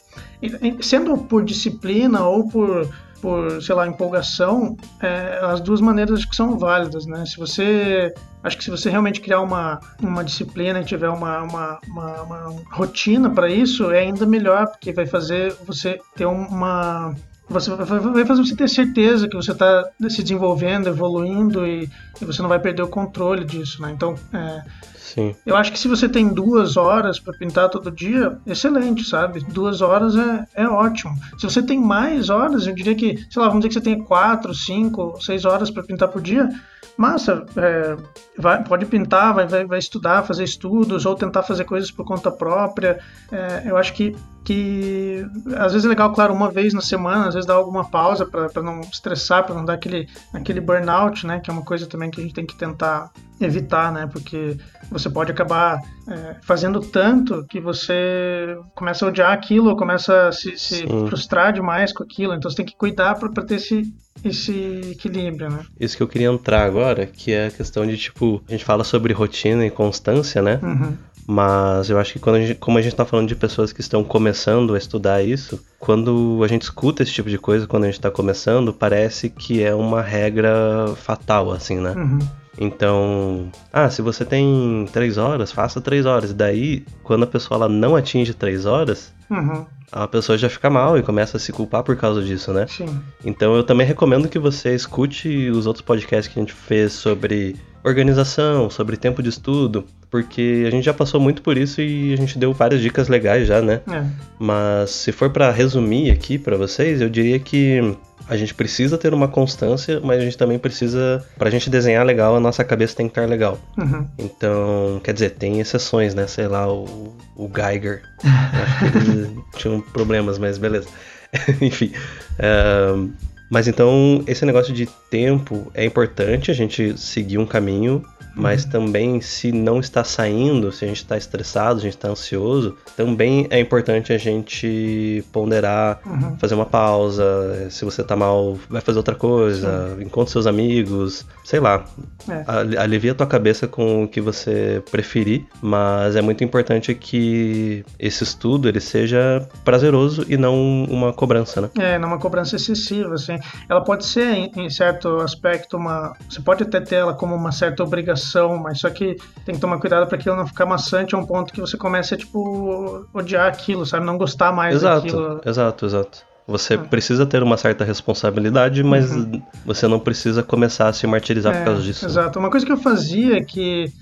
sendo 0.81 1.17
por 1.17 1.45
disciplina 1.45 2.23
ou 2.27 2.49
por 2.49 2.89
por, 3.21 3.63
sei 3.63 3.75
lá, 3.75 3.87
empolgação, 3.87 4.77
é, 5.01 5.41
as 5.43 5.61
duas 5.61 5.81
maneiras 5.81 6.25
que 6.25 6.35
são 6.35 6.59
válidas, 6.59 7.07
né? 7.07 7.25
Se 7.27 7.37
você, 7.37 8.15
acho 8.43 8.57
que 8.57 8.65
se 8.65 8.71
você 8.71 8.91
realmente 8.91 9.21
criar 9.21 9.41
uma, 9.41 9.81
uma 10.03 10.25
disciplina 10.25 10.81
e 10.81 10.85
tiver 10.85 11.09
uma, 11.09 11.43
uma, 11.43 11.79
uma, 11.87 12.23
uma 12.23 12.63
rotina 12.73 13.31
para 13.31 13.49
isso, 13.49 13.91
é 13.91 14.01
ainda 14.01 14.27
melhor, 14.27 14.69
porque 14.69 14.93
vai 14.93 15.07
fazer 15.07 15.55
você 15.67 16.01
ter 16.15 16.27
uma 16.27 17.15
você 17.49 17.71
vai 17.71 18.25
fazer 18.27 18.43
você 18.43 18.57
ter 18.57 18.69
certeza 18.69 19.29
que 19.29 19.37
você 19.37 19.53
está 19.53 19.89
se 20.09 20.23
desenvolvendo, 20.23 20.89
evoluindo 20.89 21.67
e, 21.67 21.89
e, 22.21 22.25
você 22.25 22.43
não 22.43 22.49
vai 22.49 22.59
perder 22.59 22.83
o 22.83 22.89
controle 22.89 23.45
disso, 23.45 23.81
né? 23.81 23.93
Então, 23.93 24.17
é, 24.33 24.63
Sim. 24.97 25.35
eu 25.47 25.57
acho 25.57 25.71
que 25.71 25.79
se 25.79 25.87
você 25.87 26.09
tem 26.09 26.29
duas 26.29 26.77
horas 26.77 27.21
para 27.21 27.33
pintar 27.35 27.69
todo 27.69 27.91
dia, 27.91 28.37
excelente, 28.45 29.05
sabe? 29.05 29.41
Duas 29.41 29.81
horas 29.81 30.17
é, 30.17 30.47
é 30.55 30.69
ótimo. 30.69 31.15
Se 31.39 31.45
você 31.45 31.63
tem 31.63 31.81
mais 31.81 32.31
horas, 32.31 32.67
eu 32.67 32.75
diria 32.75 32.97
que, 32.97 33.17
sei 33.31 33.41
lá, 33.41 33.49
vamos 33.49 33.61
dizer 33.61 33.69
que 33.69 33.75
você 33.75 33.95
tem 33.95 34.03
quatro, 34.03 34.53
cinco, 34.53 35.17
seis 35.21 35.45
horas 35.45 35.71
para 35.71 35.85
pintar 35.85 36.09
por 36.09 36.21
dia, 36.21 36.49
massa, 36.97 37.45
é, 37.57 37.97
vai, 38.39 38.63
pode 38.65 38.87
pintar, 38.87 39.35
vai, 39.35 39.47
vai, 39.47 39.65
vai, 39.67 39.79
estudar, 39.79 40.23
fazer 40.25 40.45
estudos 40.45 41.05
ou 41.05 41.15
tentar 41.15 41.43
fazer 41.43 41.65
coisas 41.65 41.91
por 41.91 42.05
conta 42.05 42.31
própria. 42.31 42.99
É, 43.31 43.65
eu 43.67 43.77
acho 43.77 43.93
que, 43.93 44.17
que 44.43 45.27
às 45.57 45.73
vezes 45.73 45.85
é 45.85 45.89
legal, 45.89 46.13
claro, 46.13 46.33
uma 46.33 46.51
vez 46.51 46.73
na 46.73 46.81
semana, 46.81 47.29
vezes 47.37 47.47
dar 47.47 47.55
alguma 47.55 47.89
pausa 47.89 48.27
para 48.27 48.63
não 48.63 48.81
estressar, 48.81 49.45
para 49.45 49.55
não 49.55 49.65
dar 49.65 49.75
aquele, 49.75 50.09
aquele 50.33 50.61
burnout, 50.61 51.27
né? 51.27 51.41
Que 51.41 51.51
é 51.51 51.53
uma 51.53 51.65
coisa 51.65 51.87
também 51.87 52.11
que 52.11 52.21
a 52.21 52.25
gente 52.25 52.35
tem 52.35 52.47
que 52.47 52.57
tentar 52.57 53.11
evitar, 53.41 53.93
né? 53.93 54.09
Porque 54.11 54.57
você 54.91 55.11
pode 55.11 55.31
acabar 55.31 55.81
é, 56.09 56.37
fazendo 56.43 56.81
tanto 56.81 57.45
que 57.49 57.61
você 57.61 58.57
começa 58.75 59.05
a 59.05 59.09
odiar 59.09 59.33
aquilo, 59.33 59.77
começa 59.77 60.29
a 60.29 60.33
se, 60.33 60.57
se 60.59 60.87
frustrar 61.09 61.53
demais 61.53 61.93
com 61.93 62.03
aquilo. 62.03 62.35
Então 62.35 62.51
você 62.51 62.57
tem 62.57 62.67
que 62.67 62.77
cuidar 62.77 63.15
para 63.17 63.45
ter 63.45 63.57
esse, 63.57 63.93
esse 64.25 64.93
equilíbrio, 64.93 65.51
né? 65.51 65.65
Isso 65.79 65.97
que 65.97 66.03
eu 66.03 66.09
queria 66.09 66.29
entrar 66.29 66.65
agora, 66.65 67.07
que 67.07 67.33
é 67.33 67.47
a 67.47 67.51
questão 67.51 67.87
de, 67.87 67.97
tipo, 67.97 68.43
a 68.49 68.53
gente 68.53 68.65
fala 68.65 68.85
sobre 68.85 69.13
rotina 69.13 69.67
e 69.67 69.71
constância, 69.71 70.41
né? 70.41 70.59
Uhum. 70.63 70.97
Mas 71.27 71.91
eu 71.91 71.99
acho 71.99 72.13
que 72.13 72.19
quando 72.21 72.37
a 72.37 72.41
gente, 72.41 72.55
como 72.55 72.79
a 72.79 72.83
gente 72.83 72.93
está 72.93 73.05
falando 73.05 73.27
de 73.27 73.35
pessoas 73.35 73.73
que 73.73 73.81
estão 73.81 74.05
começando 74.05 74.75
a 74.75 74.79
estudar 74.79 75.23
isso, 75.23 75.61
quando 75.79 76.41
a 76.45 76.47
gente 76.47 76.63
escuta 76.63 77.03
esse 77.03 77.13
tipo 77.13 77.29
de 77.29 77.37
coisa, 77.37 77.67
quando 77.67 77.83
a 77.83 77.87
gente 77.87 77.97
está 77.97 78.13
começando, 78.13 78.73
parece 78.73 79.29
que 79.29 79.63
é 79.63 79.75
uma 79.75 80.01
regra 80.01 80.87
fatal, 80.95 81.51
assim, 81.51 81.81
né? 81.81 81.95
Uhum. 81.97 82.19
Então, 82.59 83.51
ah, 83.73 83.91
se 83.91 84.01
você 84.01 84.25
tem 84.25 84.89
três 84.93 85.19
horas, 85.19 85.51
faça 85.51 85.81
três 85.81 86.07
horas. 86.07 86.33
Daí, 86.33 86.85
quando 87.03 87.25
a 87.25 87.27
pessoa 87.27 87.59
ela 87.59 87.69
não 87.69 87.97
atinge 87.97 88.33
três 88.33 88.65
horas, 88.65 89.13
uhum. 89.29 89.67
a 89.91 90.07
pessoa 90.07 90.39
já 90.39 90.49
fica 90.49 90.71
mal 90.71 90.97
e 90.97 91.03
começa 91.03 91.37
a 91.37 91.41
se 91.41 91.53
culpar 91.53 91.83
por 91.83 91.97
causa 91.97 92.23
disso, 92.23 92.53
né? 92.53 92.67
Sim. 92.69 93.01
Então, 93.25 93.57
eu 93.57 93.65
também 93.65 93.87
recomendo 93.87 94.29
que 94.29 94.39
você 94.39 94.75
escute 94.75 95.51
os 95.51 95.67
outros 95.67 95.85
podcasts 95.85 96.33
que 96.33 96.39
a 96.39 96.43
gente 96.43 96.55
fez 96.55 96.93
sobre 96.93 97.57
organização, 97.85 98.71
sobre 98.71 98.97
tempo 98.97 99.23
de 99.23 99.29
estudo, 99.29 99.85
porque 100.11 100.65
a 100.67 100.71
gente 100.71 100.85
já 100.85 100.95
passou 100.95 101.21
muito 101.21 101.43
por 101.43 101.57
isso 101.57 101.81
e 101.81 102.13
a 102.13 102.17
gente 102.17 102.39
deu 102.39 102.53
várias 102.53 102.81
dicas 102.81 103.09
legais 103.09 103.47
já, 103.47 103.61
né? 103.61 103.81
É. 103.91 104.05
Mas 104.39 104.91
se 104.91 105.13
for 105.13 105.31
para 105.31 105.51
resumir 105.51 106.11
aqui 106.11 106.39
para 106.39 106.57
vocês, 106.57 107.01
eu 107.01 107.09
diria 107.09 107.39
que 107.39 107.97
a 108.29 108.37
gente 108.37 108.55
precisa 108.55 108.99
ter 108.99 109.15
uma 109.15 109.29
constância, 109.29 110.01
mas 110.03 110.19
a 110.21 110.25
gente 110.25 110.37
também 110.37 110.59
precisa, 110.59 111.25
pra 111.39 111.51
gente 111.51 111.71
desenhar 111.71 112.05
legal, 112.05 112.37
a 112.37 112.41
nossa 112.41 112.65
cabeça 112.65 112.97
tem 112.97 113.07
que 113.07 113.13
estar 113.13 113.27
legal. 113.29 113.59
Uhum. 113.79 114.07
Então, 114.19 115.01
quer 115.03 115.13
dizer, 115.13 115.31
tem 115.31 115.61
exceções, 115.61 116.15
né? 116.15 116.27
Sei 116.27 116.49
lá, 116.49 116.71
o, 116.71 117.15
o 117.37 117.51
Geiger. 117.55 118.03
acho 118.23 118.79
que 118.79 118.99
ele 118.99 119.39
tinha 119.57 119.83
problemas, 119.93 120.39
mas 120.39 120.59
beleza. 120.59 120.89
Enfim. 121.61 121.93
Uh, 122.39 123.11
mas 123.49 123.69
então, 123.69 124.25
esse 124.27 124.45
negócio 124.45 124.75
de 124.75 124.87
tempo 125.09 125.71
é 125.73 125.85
importante 125.85 126.51
a 126.51 126.55
gente 126.55 126.99
seguir 126.99 127.39
um 127.39 127.47
caminho 127.47 128.05
mas 128.37 128.65
uhum. 128.65 128.71
também 128.71 129.21
se 129.21 129.51
não 129.51 129.81
está 129.81 130.05
saindo, 130.05 130.71
se 130.71 130.85
a 130.85 130.89
gente 130.89 130.99
está 130.99 131.17
estressado, 131.17 131.81
a 131.81 131.83
gente 131.83 131.97
está 131.97 132.09
ansioso, 132.09 132.77
também 132.95 133.47
é 133.51 133.59
importante 133.59 134.13
a 134.13 134.19
gente 134.19 135.25
ponderar, 135.33 136.01
uhum. 136.05 136.37
fazer 136.39 136.55
uma 136.55 136.67
pausa. 136.67 137.25
Se 137.71 137.85
você 137.85 138.03
está 138.03 138.15
mal, 138.15 138.59
vai 138.69 138.83
fazer 138.83 138.99
outra 138.99 139.15
coisa, 139.15 139.97
Sim. 139.97 140.05
encontre 140.05 140.33
seus 140.33 140.47
amigos, 140.47 141.25
sei 141.43 141.61
lá. 141.61 141.85
É. 142.29 142.79
Alivia 142.79 143.13
a 143.13 143.15
tua 143.15 143.27
cabeça 143.27 143.67
com 143.67 144.05
o 144.05 144.09
que 144.09 144.21
você 144.21 144.83
preferir, 144.91 145.47
mas 145.63 146.15
é 146.15 146.21
muito 146.21 146.45
importante 146.45 146.95
que 146.95 147.85
esse 147.99 148.23
estudo 148.23 148.69
ele 148.69 148.81
seja 148.81 149.49
prazeroso 149.65 150.27
e 150.29 150.37
não 150.37 150.85
uma 150.85 151.13
cobrança, 151.13 151.61
né? 151.61 151.71
É, 151.79 151.99
não 151.99 152.09
uma 152.09 152.19
cobrança 152.19 152.57
excessiva, 152.57 153.15
assim. 153.15 153.39
Ela 153.69 153.81
pode 153.81 154.05
ser, 154.05 154.51
em 154.55 154.69
certo 154.69 155.21
aspecto, 155.21 155.77
uma. 155.77 156.13
Você 156.29 156.41
pode 156.41 156.65
até 156.65 156.81
ter 156.81 156.97
ela 156.97 157.15
como 157.15 157.35
uma 157.35 157.53
certa 157.53 157.83
obrigação 157.83 158.26
mas 158.59 158.81
só 158.81 158.91
que 158.91 159.17
tem 159.45 159.55
que 159.55 159.61
tomar 159.61 159.79
cuidado 159.79 160.07
para 160.07 160.17
aquilo 160.17 160.37
não 160.37 160.47
ficar 160.47 160.67
maçante 160.67 161.15
a 161.15 161.19
um 161.19 161.27
ponto 161.27 161.53
que 161.53 161.61
você 161.61 161.77
comece 161.77 162.15
a, 162.15 162.17
tipo, 162.17 163.07
odiar 163.13 163.47
aquilo, 163.47 163.87
sabe? 163.87 164.05
Não 164.05 164.19
gostar 164.19 164.53
mais 164.53 164.77
exato, 164.77 165.03
daquilo. 165.03 165.41
Exato, 165.45 165.87
exato. 165.87 166.37
Você 166.47 166.75
é. 166.75 166.77
precisa 166.79 167.27
ter 167.27 167.43
uma 167.43 167.57
certa 167.57 167.85
responsabilidade, 167.85 168.83
mas 168.83 169.11
uhum. 169.11 169.43
você 169.65 169.89
não 169.89 169.99
precisa 169.99 170.43
começar 170.43 170.89
a 170.89 170.93
se 170.93 171.07
martirizar 171.07 171.55
é, 171.55 171.59
por 171.59 171.65
causa 171.65 171.83
disso. 171.83 172.07
Exato. 172.07 172.39
Uma 172.39 172.51
coisa 172.51 172.65
que 172.65 172.71
eu 172.71 172.77
fazia 172.77 173.45
que, 173.45 173.93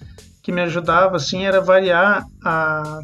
que 0.42 0.52
me 0.52 0.60
ajudava, 0.60 1.16
assim, 1.16 1.46
era 1.46 1.60
variar 1.60 2.24
a... 2.44 3.00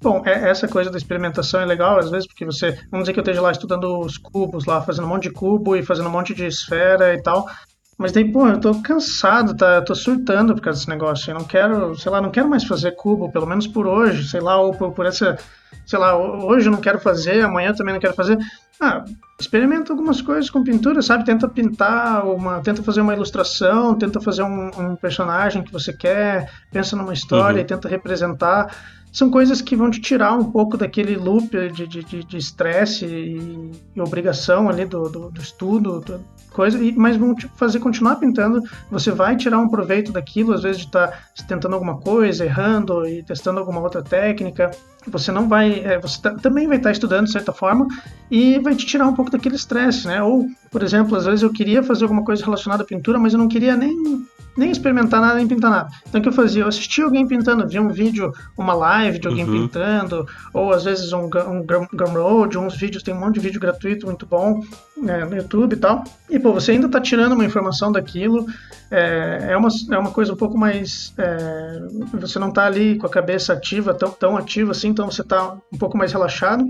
Bom, 0.00 0.22
é, 0.24 0.48
essa 0.48 0.68
coisa 0.68 0.90
da 0.90 0.98
experimentação 0.98 1.60
é 1.60 1.64
legal, 1.64 1.98
às 1.98 2.08
vezes, 2.08 2.26
porque 2.26 2.44
você... 2.44 2.78
Vamos 2.90 3.04
dizer 3.04 3.14
que 3.14 3.18
eu 3.18 3.24
esteja 3.24 3.40
lá 3.40 3.50
estudando 3.50 3.98
os 3.98 4.16
cubos 4.16 4.64
lá, 4.64 4.80
fazendo 4.80 5.06
um 5.06 5.08
monte 5.08 5.24
de 5.24 5.30
cubo 5.30 5.74
e 5.74 5.82
fazendo 5.82 6.08
um 6.08 6.12
monte 6.12 6.32
de 6.32 6.46
esfera 6.46 7.14
e 7.14 7.20
tal. 7.20 7.48
Mas 7.96 8.12
daí, 8.12 8.30
pô, 8.30 8.48
eu 8.48 8.58
tô 8.58 8.74
cansado, 8.82 9.56
tá? 9.56 9.76
Eu 9.76 9.84
tô 9.84 9.94
surtando 9.94 10.54
por 10.54 10.62
causa 10.62 10.78
desse 10.78 10.90
negócio. 10.90 11.30
Eu 11.30 11.34
não 11.34 11.44
quero, 11.44 11.94
sei 11.94 12.10
lá, 12.10 12.20
não 12.20 12.30
quero 12.30 12.48
mais 12.48 12.64
fazer 12.64 12.92
cubo, 12.92 13.30
pelo 13.30 13.46
menos 13.46 13.66
por 13.66 13.86
hoje, 13.86 14.28
sei 14.28 14.40
lá, 14.40 14.60
ou 14.60 14.74
por, 14.74 14.92
por 14.92 15.06
essa. 15.06 15.38
Sei 15.86 15.98
lá, 15.98 16.16
hoje 16.16 16.68
eu 16.68 16.72
não 16.72 16.80
quero 16.80 16.98
fazer, 16.98 17.42
amanhã 17.42 17.72
também 17.72 17.94
não 17.94 18.00
quero 18.00 18.14
fazer. 18.14 18.38
Ah, 18.80 19.04
experimenta 19.38 19.92
algumas 19.92 20.20
coisas 20.20 20.50
com 20.50 20.64
pintura, 20.64 21.00
sabe? 21.02 21.24
Tenta 21.24 21.48
pintar 21.48 22.26
uma, 22.26 22.60
tenta 22.60 22.82
fazer 22.82 23.00
uma 23.00 23.14
ilustração, 23.14 23.94
tenta 23.94 24.20
fazer 24.20 24.42
um, 24.42 24.70
um 24.76 24.96
personagem 24.96 25.62
que 25.62 25.72
você 25.72 25.92
quer, 25.92 26.50
pensa 26.72 26.96
numa 26.96 27.12
história 27.12 27.58
uhum. 27.58 27.64
e 27.64 27.66
tenta 27.66 27.88
representar. 27.88 28.74
São 29.12 29.30
coisas 29.30 29.62
que 29.62 29.76
vão 29.76 29.92
te 29.92 30.00
tirar 30.00 30.32
um 30.32 30.50
pouco 30.50 30.76
daquele 30.76 31.14
loop 31.14 31.50
de 31.70 32.36
estresse 32.36 33.06
de, 33.06 33.14
de, 33.14 33.38
de 33.38 33.44
e, 33.44 33.70
e, 33.94 34.00
obrigação 34.00 34.68
ali 34.68 34.84
do, 34.84 35.08
do, 35.08 35.30
do 35.30 35.40
estudo, 35.40 36.00
do, 36.00 36.20
coisa, 36.54 36.82
e, 36.82 36.92
mas 36.92 37.16
vão 37.16 37.34
te 37.34 37.48
fazer 37.56 37.80
continuar 37.80 38.16
pintando. 38.16 38.62
Você 38.90 39.10
vai 39.10 39.36
tirar 39.36 39.58
um 39.58 39.68
proveito 39.68 40.12
daquilo, 40.12 40.54
às 40.54 40.62
vezes 40.62 40.82
de 40.82 40.86
estar 40.86 41.08
tá 41.08 41.18
tentando 41.46 41.74
alguma 41.74 41.98
coisa, 41.98 42.44
errando 42.44 43.06
e 43.06 43.22
testando 43.22 43.58
alguma 43.58 43.80
outra 43.80 44.02
técnica. 44.02 44.70
Você 45.06 45.30
não 45.30 45.48
vai, 45.48 45.80
é, 45.80 45.98
você 45.98 46.20
tá, 46.20 46.34
também 46.34 46.66
vai 46.66 46.76
estar 46.76 46.88
tá 46.88 46.92
estudando 46.92 47.26
de 47.26 47.32
certa 47.32 47.52
forma 47.52 47.86
e 48.30 48.58
vai 48.58 48.74
te 48.74 48.86
tirar 48.86 49.06
um 49.06 49.14
pouco 49.14 49.30
daquele 49.30 49.56
estresse, 49.56 50.06
né? 50.06 50.22
Ou, 50.22 50.46
por 50.70 50.82
exemplo, 50.82 51.16
às 51.16 51.26
vezes 51.26 51.42
eu 51.42 51.52
queria 51.52 51.82
fazer 51.82 52.04
alguma 52.04 52.24
coisa 52.24 52.44
relacionada 52.44 52.82
à 52.82 52.86
pintura, 52.86 53.18
mas 53.18 53.32
eu 53.32 53.38
não 53.38 53.48
queria 53.48 53.76
nem 53.76 54.24
nem 54.56 54.70
experimentar 54.70 55.20
nada, 55.20 55.34
nem 55.34 55.46
pintar 55.46 55.70
nada. 55.70 55.90
Então 56.08 56.20
o 56.20 56.22
que 56.22 56.28
eu 56.28 56.32
fazia? 56.32 56.62
Eu 56.62 56.68
assistia 56.68 57.04
alguém 57.04 57.26
pintando, 57.26 57.66
via 57.66 57.82
um 57.82 57.88
vídeo, 57.88 58.32
uma 58.56 58.72
live 58.72 59.18
de 59.18 59.26
alguém 59.26 59.44
uhum. 59.44 59.62
pintando, 59.62 60.26
ou 60.52 60.72
às 60.72 60.84
vezes 60.84 61.12
um, 61.12 61.24
um 61.24 61.66
Gumroad, 61.92 62.56
uns 62.56 62.76
vídeos, 62.76 63.02
tem 63.02 63.14
um 63.14 63.18
monte 63.18 63.34
de 63.34 63.40
vídeo 63.40 63.60
gratuito 63.60 64.06
muito 64.06 64.24
bom 64.24 64.60
né, 64.96 65.24
no 65.24 65.36
YouTube 65.36 65.72
e 65.72 65.76
tal. 65.76 66.04
E 66.30 66.38
pô, 66.38 66.52
você 66.52 66.72
ainda 66.72 66.86
está 66.86 67.00
tirando 67.00 67.32
uma 67.32 67.44
informação 67.44 67.90
daquilo, 67.90 68.46
é, 68.90 69.48
é, 69.50 69.56
uma, 69.56 69.68
é 69.90 69.98
uma 69.98 70.10
coisa 70.10 70.32
um 70.32 70.36
pouco 70.36 70.56
mais. 70.56 71.12
É, 71.18 71.80
você 72.12 72.38
não 72.38 72.50
está 72.50 72.66
ali 72.66 72.96
com 72.96 73.06
a 73.06 73.10
cabeça 73.10 73.52
ativa, 73.52 73.92
tão, 73.92 74.10
tão 74.10 74.36
ativa 74.36 74.70
assim, 74.70 74.93
então 74.94 75.10
você 75.10 75.22
está 75.22 75.56
um 75.72 75.78
pouco 75.78 75.98
mais 75.98 76.12
relaxado 76.12 76.64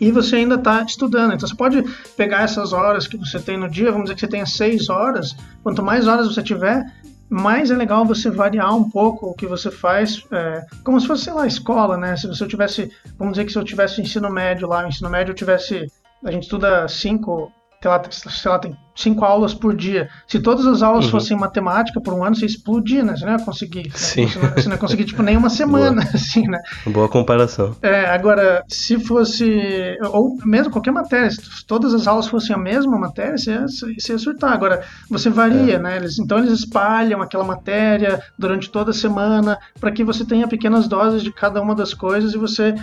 e 0.00 0.10
você 0.10 0.36
ainda 0.36 0.54
está 0.54 0.82
estudando. 0.82 1.34
Então 1.34 1.46
você 1.46 1.54
pode 1.54 1.82
pegar 2.16 2.42
essas 2.42 2.72
horas 2.72 3.06
que 3.06 3.18
você 3.18 3.38
tem 3.38 3.58
no 3.58 3.68
dia, 3.68 3.92
vamos 3.92 4.04
dizer 4.04 4.14
que 4.14 4.20
você 4.20 4.28
tenha 4.28 4.46
seis 4.46 4.88
horas. 4.88 5.36
Quanto 5.62 5.82
mais 5.82 6.08
horas 6.08 6.26
você 6.26 6.42
tiver, 6.42 6.82
mais 7.28 7.70
é 7.70 7.76
legal 7.76 8.04
você 8.06 8.30
variar 8.30 8.74
um 8.74 8.88
pouco 8.88 9.26
o 9.26 9.34
que 9.34 9.46
você 9.46 9.70
faz, 9.70 10.24
é, 10.32 10.64
como 10.82 10.98
se 10.98 11.06
fosse, 11.06 11.24
sei 11.24 11.34
lá, 11.34 11.46
escola, 11.46 11.98
né? 11.98 12.16
Se 12.16 12.26
você 12.26 12.46
tivesse, 12.46 12.90
vamos 13.18 13.34
dizer 13.34 13.44
que 13.44 13.52
se 13.52 13.58
eu 13.58 13.64
tivesse 13.64 14.00
ensino 14.00 14.30
médio 14.30 14.66
lá, 14.66 14.88
ensino 14.88 15.10
médio 15.10 15.32
eu 15.32 15.36
tivesse, 15.36 15.86
a 16.24 16.30
gente 16.32 16.44
estuda 16.44 16.88
cinco 16.88 17.52
sei 17.82 17.90
lá, 17.90 18.02
sei 18.10 18.50
lá, 18.50 18.58
tem 18.58 18.76
cinco 18.94 19.24
aulas 19.24 19.54
por 19.54 19.74
dia. 19.74 20.10
Se 20.28 20.38
todas 20.38 20.66
as 20.66 20.82
aulas 20.82 21.06
uhum. 21.06 21.12
fossem 21.12 21.34
matemática 21.34 21.98
por 21.98 22.12
um 22.12 22.22
ano, 22.22 22.36
você 22.36 22.44
explodia, 22.44 23.02
né? 23.02 23.16
Você 23.16 23.24
não 23.24 23.32
ia 23.32 23.42
conseguir. 23.42 23.84
Né? 23.84 23.94
Sim. 23.94 24.26
Você, 24.26 24.38
não, 24.38 24.48
você 24.50 24.68
não 24.68 24.74
ia 24.74 24.78
conseguir, 24.78 25.04
tipo, 25.06 25.22
nem 25.22 25.34
uma 25.34 25.48
semana, 25.48 26.02
assim, 26.12 26.46
né? 26.46 26.58
Boa 26.86 27.08
comparação. 27.08 27.74
É, 27.80 28.04
agora, 28.10 28.62
se 28.68 29.00
fosse. 29.00 29.96
Ou 30.12 30.36
mesmo 30.44 30.70
qualquer 30.70 30.90
matéria, 30.90 31.30
se 31.30 31.64
todas 31.66 31.94
as 31.94 32.06
aulas 32.06 32.28
fossem 32.28 32.54
a 32.54 32.58
mesma 32.58 32.98
matéria, 32.98 33.38
você 33.38 33.52
ia, 33.52 33.66
você 33.66 34.12
ia 34.12 34.18
surtar. 34.18 34.52
Agora, 34.52 34.82
você 35.08 35.30
varia, 35.30 35.76
é. 35.76 35.78
né? 35.78 35.96
Eles, 35.96 36.18
então, 36.18 36.36
eles 36.38 36.52
espalham 36.52 37.22
aquela 37.22 37.44
matéria 37.44 38.22
durante 38.38 38.70
toda 38.70 38.90
a 38.90 38.94
semana 38.94 39.58
para 39.80 39.90
que 39.90 40.04
você 40.04 40.22
tenha 40.22 40.46
pequenas 40.46 40.86
doses 40.86 41.22
de 41.22 41.32
cada 41.32 41.62
uma 41.62 41.74
das 41.74 41.94
coisas 41.94 42.34
e 42.34 42.38
você 42.38 42.74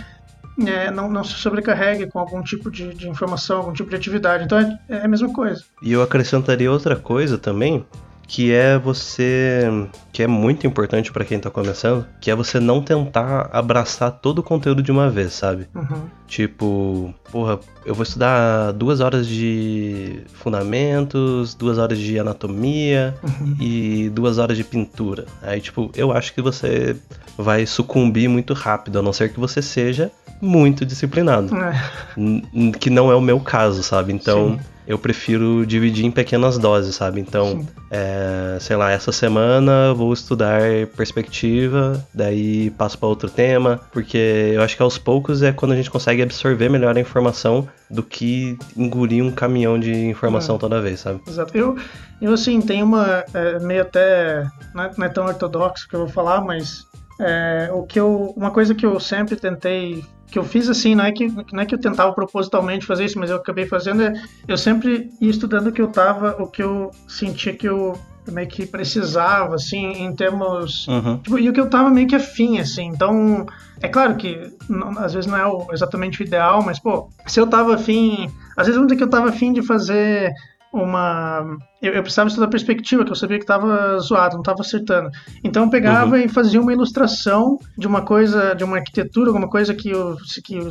é, 0.66 0.90
não, 0.90 1.08
não 1.08 1.22
se 1.22 1.34
sobrecarregue 1.34 2.06
com 2.06 2.18
algum 2.18 2.42
tipo 2.42 2.70
de, 2.70 2.92
de, 2.94 3.08
informação, 3.08 3.58
algum 3.58 3.72
tipo 3.72 3.90
de 3.90 3.96
atividade. 3.96 4.44
Então 4.44 4.58
é, 4.58 4.78
é 4.88 5.04
a 5.04 5.08
mesma 5.08 5.32
coisa. 5.32 5.62
E 5.82 5.92
eu 5.92 6.02
acrescentaria 6.02 6.70
outra 6.70 6.96
coisa 6.96 7.38
também, 7.38 7.84
que 8.28 8.52
é 8.52 8.78
você, 8.78 9.62
que 10.12 10.22
é 10.22 10.26
muito 10.26 10.66
importante 10.66 11.10
para 11.10 11.24
quem 11.24 11.40
tá 11.40 11.50
começando, 11.50 12.06
que 12.20 12.30
é 12.30 12.34
você 12.34 12.60
não 12.60 12.82
tentar 12.82 13.48
abraçar 13.50 14.12
todo 14.12 14.40
o 14.40 14.42
conteúdo 14.42 14.82
de 14.82 14.92
uma 14.92 15.08
vez, 15.08 15.32
sabe? 15.32 15.66
Uhum. 15.74 16.02
Tipo, 16.26 17.14
porra, 17.32 17.58
eu 17.86 17.94
vou 17.94 18.02
estudar 18.02 18.72
duas 18.72 19.00
horas 19.00 19.26
de 19.26 20.20
fundamentos, 20.34 21.54
duas 21.54 21.78
horas 21.78 21.98
de 21.98 22.18
anatomia 22.18 23.14
uhum. 23.22 23.56
e 23.58 24.10
duas 24.10 24.36
horas 24.36 24.58
de 24.58 24.62
pintura. 24.62 25.24
Aí, 25.40 25.58
tipo, 25.58 25.90
eu 25.96 26.12
acho 26.12 26.34
que 26.34 26.42
você 26.42 26.94
vai 27.36 27.64
sucumbir 27.64 28.28
muito 28.28 28.52
rápido, 28.52 28.98
a 28.98 29.02
não 29.02 29.12
ser 29.12 29.32
que 29.32 29.40
você 29.40 29.62
seja 29.62 30.12
muito 30.38 30.84
disciplinado. 30.84 31.56
É. 31.56 31.82
Que 32.78 32.90
não 32.90 33.10
é 33.10 33.14
o 33.16 33.22
meu 33.22 33.40
caso, 33.40 33.82
sabe? 33.82 34.12
Então. 34.12 34.58
Sim 34.58 34.77
eu 34.88 34.98
prefiro 34.98 35.66
dividir 35.66 36.06
em 36.06 36.10
pequenas 36.10 36.56
doses, 36.56 36.94
sabe? 36.94 37.20
Então, 37.20 37.68
é, 37.90 38.56
sei 38.58 38.74
lá, 38.74 38.90
essa 38.90 39.12
semana 39.12 39.92
vou 39.92 40.14
estudar 40.14 40.62
perspectiva, 40.96 42.02
daí 42.12 42.70
passo 42.70 42.98
para 42.98 43.06
outro 43.06 43.28
tema, 43.28 43.78
porque 43.92 44.52
eu 44.54 44.62
acho 44.62 44.74
que 44.74 44.82
aos 44.82 44.96
poucos 44.96 45.42
é 45.42 45.52
quando 45.52 45.72
a 45.72 45.76
gente 45.76 45.90
consegue 45.90 46.22
absorver 46.22 46.70
melhor 46.70 46.96
a 46.96 47.00
informação 47.00 47.68
do 47.90 48.02
que 48.02 48.58
engolir 48.74 49.22
um 49.22 49.30
caminhão 49.30 49.78
de 49.78 49.92
informação 50.06 50.56
é. 50.56 50.58
toda 50.58 50.80
vez, 50.80 51.00
sabe? 51.00 51.20
Exato. 51.28 51.54
Eu, 51.54 51.76
eu 52.18 52.32
assim, 52.32 52.58
tenho 52.62 52.86
uma 52.86 53.24
é, 53.34 53.58
meio 53.58 53.82
até. 53.82 54.46
Não 54.74 54.84
é, 54.84 54.90
não 54.96 55.06
é, 55.06 55.08
tão 55.10 55.26
ortodoxo 55.26 55.86
que 55.86 55.94
eu 55.94 56.00
vou 56.00 56.08
falar, 56.08 56.40
mas 56.40 56.86
é, 57.20 57.68
o 57.74 57.82
que 57.82 58.00
eu, 58.00 58.32
uma 58.34 58.50
coisa 58.50 58.74
que 58.74 58.86
eu 58.86 58.98
sempre 58.98 59.36
tentei 59.36 60.02
que 60.30 60.38
eu 60.38 60.44
fiz 60.44 60.68
assim, 60.68 60.94
não 60.94 61.04
é 61.04 61.12
que, 61.12 61.26
não 61.52 61.60
é 61.60 61.66
que 61.66 61.74
eu 61.74 61.80
tentava 61.80 62.12
propositalmente 62.12 62.86
fazer 62.86 63.04
isso, 63.04 63.18
mas 63.18 63.30
eu 63.30 63.36
acabei 63.36 63.66
fazendo, 63.66 64.02
é, 64.02 64.12
eu 64.46 64.56
sempre 64.56 65.10
ia 65.20 65.30
estudando 65.30 65.68
o 65.68 65.72
que 65.72 65.80
eu 65.80 65.88
tava, 65.88 66.36
o 66.40 66.46
que 66.46 66.62
eu 66.62 66.90
sentia 67.06 67.54
que 67.54 67.68
eu 67.68 67.98
meio 68.30 68.46
que 68.46 68.66
precisava, 68.66 69.54
assim, 69.54 70.04
em 70.04 70.14
termos... 70.14 70.86
Uhum. 70.86 71.18
Tipo, 71.18 71.38
e 71.38 71.48
o 71.48 71.52
que 71.52 71.60
eu 71.60 71.70
tava 71.70 71.88
meio 71.90 72.06
que 72.06 72.16
afim, 72.16 72.58
assim, 72.58 72.86
então... 72.86 73.46
É 73.80 73.88
claro 73.88 74.16
que 74.16 74.52
não, 74.68 74.98
às 74.98 75.14
vezes 75.14 75.30
não 75.30 75.38
é 75.38 75.46
o, 75.46 75.66
exatamente 75.72 76.20
o 76.20 76.24
ideal, 76.24 76.62
mas, 76.62 76.78
pô, 76.78 77.08
se 77.26 77.40
eu 77.40 77.46
tava 77.46 77.74
afim... 77.74 78.30
Às 78.56 78.66
vezes 78.66 78.74
vamos 78.74 78.88
dizer 78.88 78.98
que 78.98 79.04
eu 79.04 79.10
tava 79.10 79.28
afim 79.28 79.52
de 79.52 79.62
fazer 79.62 80.32
uma. 80.72 81.56
Eu, 81.80 81.94
eu, 81.94 82.02
precisava 82.02 82.28
estudar 82.28 82.48
perspectiva, 82.48 83.04
que 83.04 83.10
eu 83.10 83.16
sabia 83.16 83.38
que 83.38 83.44
estava 83.44 83.98
zoado, 84.00 84.34
não 84.34 84.42
estava 84.42 84.60
acertando. 84.60 85.10
Então 85.42 85.64
eu 85.64 85.70
pegava 85.70 86.16
uhum. 86.16 86.22
e 86.22 86.28
fazia 86.28 86.60
uma 86.60 86.72
ilustração 86.72 87.58
de 87.76 87.86
uma 87.86 88.02
coisa, 88.02 88.54
de 88.54 88.64
uma 88.64 88.76
arquitetura, 88.78 89.30
alguma 89.30 89.48
coisa 89.48 89.74
que 89.74 89.90
eu, 89.90 90.16
que 90.44 90.56
eu, 90.56 90.70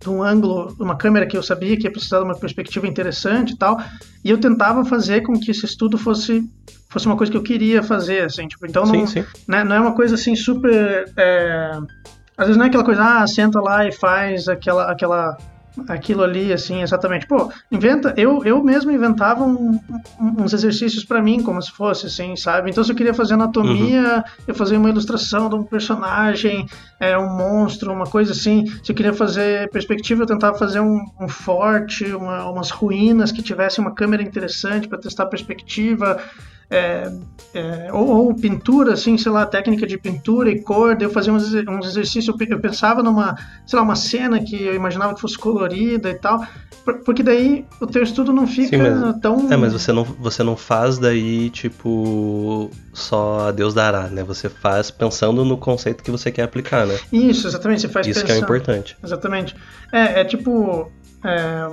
de 0.00 0.10
um 0.10 0.22
ângulo, 0.22 0.74
uma 0.78 0.96
câmera 0.96 1.26
que 1.26 1.36
eu 1.36 1.42
sabia 1.42 1.76
que 1.76 1.84
ia 1.84 1.90
precisar 1.90 2.18
de 2.18 2.24
uma 2.24 2.38
perspectiva 2.38 2.86
interessante 2.86 3.52
e 3.52 3.58
tal. 3.58 3.80
E 4.24 4.30
eu 4.30 4.38
tentava 4.38 4.84
fazer 4.84 5.22
com 5.22 5.32
que 5.38 5.50
esse 5.50 5.64
estudo 5.64 5.98
fosse 5.98 6.48
fosse 6.88 7.06
uma 7.06 7.16
coisa 7.16 7.32
que 7.32 7.38
eu 7.38 7.42
queria 7.42 7.82
fazer, 7.82 8.24
assim, 8.24 8.46
tipo, 8.46 8.66
então 8.66 8.84
não, 8.84 9.06
sim, 9.06 9.06
sim. 9.06 9.24
Né, 9.48 9.64
não 9.64 9.76
é 9.76 9.80
uma 9.80 9.94
coisa 9.94 10.14
assim 10.14 10.36
super 10.36 11.10
é... 11.16 11.70
às 12.36 12.46
vezes 12.46 12.56
não 12.58 12.66
é 12.66 12.68
aquela 12.68 12.84
coisa, 12.84 13.02
ah, 13.02 13.26
senta 13.26 13.62
lá 13.62 13.88
e 13.88 13.92
faz 13.92 14.46
aquela, 14.46 14.92
aquela 14.92 15.38
aquilo 15.88 16.22
ali, 16.22 16.52
assim, 16.52 16.82
exatamente. 16.82 17.26
Pô, 17.26 17.50
inventa, 17.70 18.12
eu, 18.16 18.44
eu 18.44 18.62
mesmo 18.62 18.90
inventava 18.90 19.44
um, 19.44 19.80
um, 20.20 20.42
uns 20.42 20.52
exercícios 20.52 21.04
para 21.04 21.22
mim, 21.22 21.42
como 21.42 21.60
se 21.60 21.70
fosse, 21.70 22.06
assim, 22.06 22.36
sabe? 22.36 22.70
Então, 22.70 22.84
se 22.84 22.92
eu 22.92 22.96
queria 22.96 23.14
fazer 23.14 23.34
anatomia, 23.34 24.16
uhum. 24.16 24.22
eu 24.48 24.54
fazia 24.54 24.78
uma 24.78 24.90
ilustração 24.90 25.48
de 25.48 25.54
um 25.54 25.62
personagem, 25.62 26.66
é, 27.00 27.16
um 27.16 27.36
monstro, 27.36 27.92
uma 27.92 28.06
coisa 28.06 28.32
assim. 28.32 28.66
Se 28.82 28.92
eu 28.92 28.94
queria 28.94 29.14
fazer 29.14 29.70
perspectiva, 29.70 30.22
eu 30.22 30.26
tentava 30.26 30.56
fazer 30.58 30.80
um, 30.80 31.00
um 31.20 31.28
forte, 31.28 32.04
uma, 32.12 32.48
umas 32.50 32.70
ruínas 32.70 33.32
que 33.32 33.42
tivessem 33.42 33.82
uma 33.82 33.94
câmera 33.94 34.22
interessante 34.22 34.88
para 34.88 34.98
testar 34.98 35.26
perspectiva 35.26 36.20
é, 36.70 37.12
é, 37.54 37.92
ou, 37.92 38.08
ou, 38.08 38.34
pintura, 38.34 38.94
assim, 38.94 39.18
sei 39.18 39.30
lá, 39.30 39.44
técnica 39.44 39.86
de 39.86 39.98
pintura 39.98 40.50
e 40.50 40.60
cor, 40.60 40.96
daí 40.96 41.06
eu 41.06 41.10
fazia 41.10 41.32
uns, 41.32 41.52
uns 41.52 41.86
exercícios, 41.86 42.28
eu 42.28 42.60
pensava 42.60 43.02
numa, 43.02 43.36
sei 43.66 43.78
lá, 43.78 43.84
uma 43.84 43.94
cena 43.94 44.40
que 44.42 44.62
eu 44.62 44.74
imaginava 44.74 45.14
que 45.14 45.20
fosse 45.20 45.36
colorida 45.36 46.08
e 46.08 46.14
tal, 46.14 46.44
porque 47.04 47.22
daí 47.22 47.66
o 47.80 47.86
teu 47.86 48.02
estudo 48.02 48.32
não 48.32 48.46
fica 48.46 48.76
Sim, 48.76 48.78
mas, 48.78 49.20
tão... 49.20 49.52
É, 49.52 49.56
mas 49.56 49.72
você 49.72 49.92
não, 49.92 50.04
você 50.04 50.42
não 50.42 50.56
faz 50.56 50.98
daí, 50.98 51.50
tipo, 51.50 52.70
só 52.92 53.48
a 53.48 53.52
Deus 53.52 53.74
dará, 53.74 54.08
né? 54.08 54.22
Você 54.24 54.48
faz 54.48 54.90
pensando 54.90 55.44
no 55.44 55.56
conceito 55.58 56.02
que 56.02 56.10
você 56.10 56.32
quer 56.32 56.42
aplicar, 56.42 56.86
né? 56.86 56.98
Isso, 57.12 57.46
exatamente, 57.46 57.82
você 57.82 57.88
faz 57.88 58.06
Isso 58.06 58.20
pensando. 58.20 58.26
que 58.26 58.40
é 58.40 58.44
importante. 58.44 58.96
Exatamente. 59.02 59.54
É, 59.92 60.20
é 60.20 60.24
tipo... 60.24 60.90
É 61.24 61.68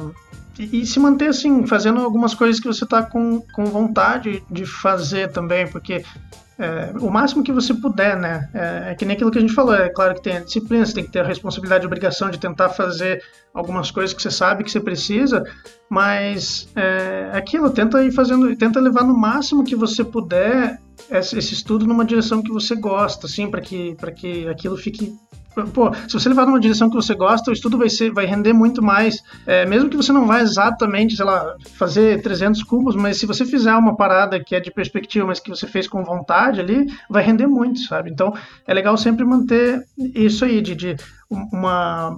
e, 0.60 0.86
se 0.86 1.00
manter 1.00 1.30
assim, 1.30 1.66
fazendo 1.66 2.02
algumas 2.02 2.34
coisas 2.34 2.60
que 2.60 2.68
você 2.68 2.84
está 2.84 3.02
com, 3.02 3.42
com 3.54 3.66
vontade 3.66 4.44
de 4.52 4.66
fazer 4.66 5.32
também, 5.32 5.66
porque 5.68 6.04
é, 6.60 6.92
o 7.00 7.10
máximo 7.10 7.42
que 7.42 7.54
você 7.54 7.74
puder, 7.74 8.18
né? 8.18 8.50
É, 8.54 8.92
é, 8.92 8.96
que 8.96 9.06
nem 9.06 9.16
aquilo 9.16 9.32
que 9.32 9.38
a 9.38 9.42
gente 9.42 9.54
falou, 9.54 9.74
é 9.74 9.88
claro 9.88 10.14
que 10.16 10.22
tem 10.22 10.36
a 10.36 10.42
disciplina, 10.42 10.86
você 10.86 10.94
tem 10.94 11.06
que 11.06 11.12
ter 11.12 11.22
a 11.22 11.24
responsabilidade 11.24 11.86
e 11.86 11.88
obrigação 11.88 12.30
de 12.30 12.38
tentar 12.38 12.68
fazer 12.68 13.24
algumas 13.54 13.90
coisas 13.90 14.14
que 14.14 14.22
você 14.22 14.30
sabe 14.30 14.66
que 14.66 14.70
você 14.70 14.82
precisa, 14.82 15.42
mas 15.90 16.68
é, 16.76 17.30
aquilo, 17.32 17.70
tenta 17.70 18.04
ir 18.04 18.12
fazendo, 18.12 18.54
tenta 18.58 18.82
levar 18.82 19.06
no 19.06 19.18
máximo 19.18 19.64
que 19.64 19.76
você 19.76 20.04
puder 20.04 20.78
esse, 21.10 21.38
esse 21.38 21.54
estudo 21.54 21.88
numa 21.88 22.04
direção 22.04 22.44
que 22.44 22.52
você 22.52 22.76
gosta, 22.76 23.26
assim, 23.26 23.50
para 23.50 23.62
que, 23.62 23.96
que 24.18 24.46
aquilo 24.50 24.76
fique 24.76 25.16
pô, 25.74 25.94
se 26.08 26.14
você 26.14 26.30
levar 26.30 26.46
numa 26.46 26.60
direção 26.60 26.90
que 26.90 26.96
você 26.96 27.14
gosta, 27.14 27.50
o 27.50 27.54
estudo 27.54 27.78
vai 27.78 27.90
ser, 27.90 28.12
vai 28.12 28.26
render 28.26 28.54
muito 28.54 28.82
mais. 28.82 29.22
É, 29.46 29.66
mesmo 29.66 29.90
que 29.90 29.98
você 29.98 30.12
não 30.12 30.26
vá 30.26 30.42
exatamente, 30.42 31.16
sei 31.16 31.26
lá, 31.26 31.56
fazer 31.76 32.22
300 32.22 32.64
cubos, 32.64 32.96
mas 32.96 33.18
se 33.18 33.26
você 33.26 33.46
fizer 33.46 33.74
uma 33.76 33.96
parada 33.96 34.44
que 34.44 34.56
é 34.56 34.60
de 34.60 34.72
perspectiva, 34.72 35.26
mas 35.26 35.40
que 35.40 35.50
você 35.50 35.68
fez 35.68 35.88
com 35.88 36.04
vontade 36.04 36.60
ali, 36.60 36.88
vai 37.10 37.24
render 37.24 37.48
muito, 37.48 37.80
sabe? 37.82 38.10
Então, 38.10 38.34
é 38.68 38.74
legal 38.74 38.98
sempre 38.98 39.26
manter 39.26 39.84
isso 39.98 40.46
aí, 40.46 40.62
de, 40.62 40.76
de 40.76 40.96
uma 41.30 42.18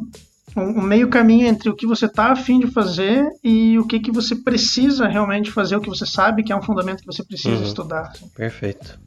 um 0.56 0.82
meio 0.82 1.08
caminho 1.08 1.48
entre 1.48 1.70
o 1.70 1.76
que 1.76 1.88
você 1.88 2.06
está 2.06 2.32
afim 2.32 2.60
de 2.60 2.68
fazer 2.68 3.26
e 3.44 3.80
o 3.80 3.88
que, 3.88 4.00
que 4.00 4.12
você 4.12 4.36
precisa 4.36 5.08
realmente 5.08 5.52
fazer, 5.52 5.76
o 5.76 5.82
que 5.82 5.90
você 5.90 6.06
sabe 6.06 6.44
que 6.44 6.52
é 6.52 6.56
um 6.56 6.62
fundamento 6.62 7.00
que 7.00 7.06
você 7.06 7.24
precisa 7.24 7.56
uhum. 7.56 7.64
estudar. 7.64 8.12
Assim. 8.14 8.28
Perfeito. 8.36 9.00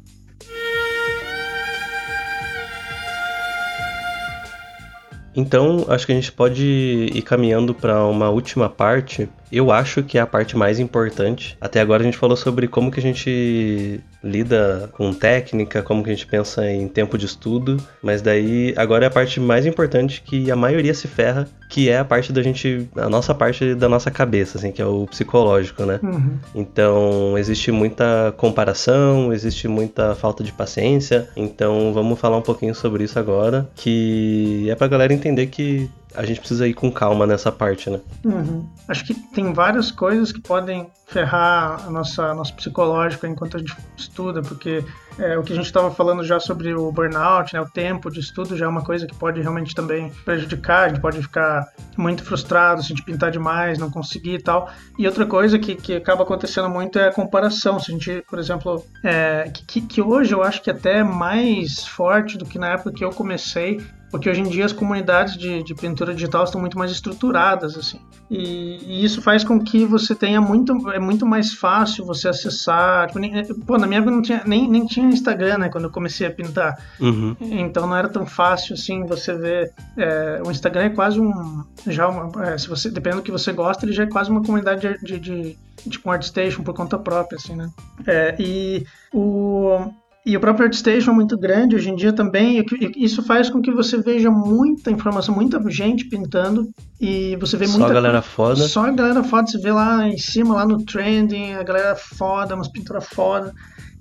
Então, 5.37 5.85
acho 5.89 6.07
que 6.07 6.13
a 6.13 6.15
gente 6.15 6.31
pode 6.31 6.65
ir 7.13 7.23
caminhando 7.23 7.75
para 7.75 8.05
uma 8.07 8.31
última 8.31 8.69
parte 8.69 9.29
eu 9.55 9.71
acho 9.71 10.03
que 10.03 10.19
é 10.19 10.21
a 10.21 10.27
parte 10.27 10.57
mais 10.57 10.81
importante. 10.81 11.57
Até 11.61 11.81
agora 11.81 12.03
a 12.03 12.05
gente 12.05 12.19
falou 12.19 12.37
sobre 12.37 12.67
como 12.67 12.91
que 12.91 12.99
a 12.99 13.03
gente 13.03 14.01
lida 14.23 14.89
com 14.93 15.13
técnica, 15.13 15.83
como 15.83 16.03
que 16.03 16.11
a 16.11 16.15
gente 16.15 16.27
pensa 16.27 16.69
em 16.69 16.89
tempo 16.89 17.19
de 17.19 17.27
estudo, 17.27 17.77
mas 18.03 18.23
daí 18.23 18.73
agora 18.77 19.05
é 19.05 19.09
a 19.09 19.11
parte 19.11 19.39
mais 19.39 19.67
importante 19.67 20.23
que 20.23 20.51
a 20.51 20.57
maioria 20.57 20.95
se 20.95 21.07
ferra, 21.07 21.47
que 21.69 21.91
é 21.91 21.99
a 21.99 22.05
parte 22.05 22.33
da 22.33 22.43
gente, 22.43 22.89
a 22.97 23.09
nossa 23.09 23.35
parte 23.35 23.75
da 23.75 23.89
nossa 23.89 24.11
cabeça, 24.11 24.59
assim, 24.59 24.73
que 24.73 24.81
é 24.81 24.87
o 24.87 25.07
psicológico, 25.07 25.85
né? 25.85 26.01
Uhum. 26.03 26.39
Então 26.55 27.37
existe 27.37 27.71
muita 27.71 28.33
comparação, 28.37 29.33
existe 29.33 29.69
muita 29.69 30.15
falta 30.15 30.43
de 30.43 30.53
paciência, 30.53 31.29
então 31.37 31.93
vamos 31.93 32.19
falar 32.19 32.39
um 32.39 32.43
pouquinho 32.43 32.75
sobre 32.75 33.05
isso 33.05 33.19
agora, 33.19 33.69
que 33.75 34.67
é 34.71 34.75
pra 34.75 34.89
galera 34.89 35.13
entender 35.13 35.47
que 35.49 35.91
a 36.15 36.25
gente 36.25 36.41
precisa 36.41 36.67
ir 36.67 36.75
com 36.75 36.91
calma 36.91 37.27
nessa 37.27 37.51
parte, 37.51 37.91
né? 37.91 38.01
Uhum. 38.25 38.67
Acho 38.89 39.05
que 39.05 39.15
tem 39.15 39.53
várias 39.53 39.91
coisas 39.91 40.33
que 40.33 40.41
podem 40.41 40.87
ferrar 41.07 41.85
a 41.87 41.91
nossa 41.91 42.35
nosso 42.35 42.55
psicológico 42.55 43.27
enquanto 43.27 43.57
a 43.57 43.61
gente 43.61 43.77
estuda, 43.97 44.43
porque 44.43 44.85
é, 45.19 45.39
o 45.39 45.43
que 45.43 45.53
a 45.53 45.57
gente 45.57 45.67
estava 45.67 45.91
falando 45.91 46.25
já 46.25 46.41
sobre 46.41 46.75
o 46.75 46.91
burnout, 46.91 47.55
né, 47.55 47.61
o 47.61 47.69
tempo 47.69 48.11
de 48.11 48.21
estudo 48.21 48.57
já 48.57 48.67
é 48.67 48.69
uma 48.69 48.83
coisa 48.83 49.07
que 49.07 49.15
pode 49.15 49.41
realmente 49.41 49.75
também 49.75 50.11
prejudicar, 50.25 50.87
a 50.87 50.89
gente 50.89 51.01
pode 51.01 51.21
ficar 51.23 51.69
muito 51.97 52.25
frustrado 52.25 52.83
se 52.83 52.87
a 52.87 52.97
gente 52.97 53.05
pintar 53.05 53.31
demais, 53.31 53.79
não 53.79 53.91
conseguir 53.91 54.35
e 54.35 54.43
tal. 54.43 54.71
E 54.99 55.07
outra 55.07 55.27
coisa 55.27 55.59
que, 55.59 55.75
que 55.75 55.95
acaba 55.95 56.23
acontecendo 56.23 56.69
muito 56.69 56.99
é 56.99 57.09
a 57.09 57.13
comparação. 57.13 57.79
Se 57.79 57.91
a 57.91 57.95
gente, 57.95 58.25
por 58.29 58.39
exemplo, 58.39 58.85
é, 59.03 59.51
que, 59.67 59.81
que 59.81 60.03
hoje 60.03 60.35
eu 60.35 60.43
acho 60.43 60.63
que 60.63 60.71
até 60.71 60.99
é 60.99 61.05
mais 61.05 61.87
forte 61.87 62.37
do 62.37 62.45
que 62.45 62.59
na 62.59 62.73
época 62.73 62.93
que 62.93 63.05
eu 63.05 63.11
comecei, 63.11 63.81
porque 64.15 64.31
hoje 64.31 64.43
em 64.43 64.49
dia 64.49 64.65
as 64.65 64.73
comunidades 64.73 65.37
de, 65.37 65.61
de 65.65 65.75
pintura 65.75 66.15
digital 66.15 66.45
estão 66.45 66.61
muito 66.61 66.79
mais 66.79 66.93
estruturadas, 66.93 67.77
assim. 67.77 67.99
E, 68.31 68.79
e, 68.87 69.05
isso 69.05 69.21
faz 69.21 69.43
com 69.43 69.59
que 69.59 69.85
você 69.85 70.15
tenha 70.15 70.41
muito, 70.41 70.89
é 70.93 71.01
muito 71.01 71.27
mais 71.27 71.53
fácil 71.53 72.07
você 72.07 72.29
acessar. 72.29 73.09
Tipo, 73.09 73.19
nem, 73.19 73.45
pô, 73.67 73.77
na 73.77 73.89
minha 73.89 73.99
época 73.99 74.15
não 74.15 74.23
tinha, 74.23 74.41
nem, 74.47 74.71
nem 74.71 74.87
tinha 74.87 75.09
Instagram, 75.09 75.59
né, 75.59 75.69
quando 75.69 75.87
eu 75.87 75.91
comecei 75.91 76.29
a 76.29 76.31
pintar. 76.31 76.79
Uhum. 77.01 77.35
Então 77.41 77.89
não 77.89 77.97
era 77.97 78.09
tão 78.09 78.25
fácil, 78.25 78.75
assim, 78.75 79.05
você 79.05 79.35
ver. 79.35 79.73
É, 79.97 80.41
o 80.47 80.51
Instagram 80.53 80.85
é 80.85 80.91
quase 80.91 81.19
um. 81.19 81.65
Já 81.85 82.07
uma, 82.07 82.45
é, 82.47 82.57
se 82.57 82.69
você, 82.69 82.93
dependendo 82.93 83.21
do 83.21 83.25
que 83.25 83.33
você 83.33 83.53
gosta, 83.53 83.85
ele 83.85 83.93
já 83.93 84.05
é 84.05 84.07
quase 84.07 84.31
uma 84.31 84.45
comunidade 84.45 84.97
de, 85.03 85.19
de, 85.19 85.57
de 85.83 85.91
tipo 85.91 86.09
um 86.09 86.13
ArtStation 86.13 86.63
por 86.63 86.73
conta 86.73 86.97
própria, 87.01 87.37
assim, 87.37 87.57
né? 87.57 87.69
É, 88.07 88.37
e 88.39 88.87
o 89.13 89.91
e 90.27 90.37
o 90.37 90.41
próprio 90.41 90.65
ArtStation 90.65 91.11
é 91.11 91.15
muito 91.15 91.37
grande 91.37 91.77
hoje 91.77 91.91
em 91.91 91.95
dia 91.95 92.13
também. 92.13 92.65
Isso 92.97 93.23
faz 93.23 93.51
com 93.51 93.61
que 93.61 93.71
você 93.71 93.99
veja 93.99 94.31
muita 94.31 94.91
informação, 94.91 95.35
muita 95.35 95.61
gente 95.71 96.07
pintando. 96.07 96.67
E 96.99 97.37
você 97.37 97.59
vê 97.59 97.67
muita. 97.67 97.81
Só 97.81 97.91
a 97.91 97.95
galera 97.95 98.23
foda. 98.23 98.69
Só 98.69 98.87
a 98.87 98.91
galera 98.91 99.23
foda. 99.23 99.47
Você 99.47 99.59
vê 99.59 99.71
lá 99.71 100.09
em 100.09 100.17
cima, 100.17 100.55
lá 100.55 100.65
no 100.65 100.83
trending, 100.83 101.53
a 101.53 101.63
galera 101.63 101.95
foda, 101.95 102.55
umas 102.55 102.69
pinturas 102.69 103.07
foda. 103.07 103.53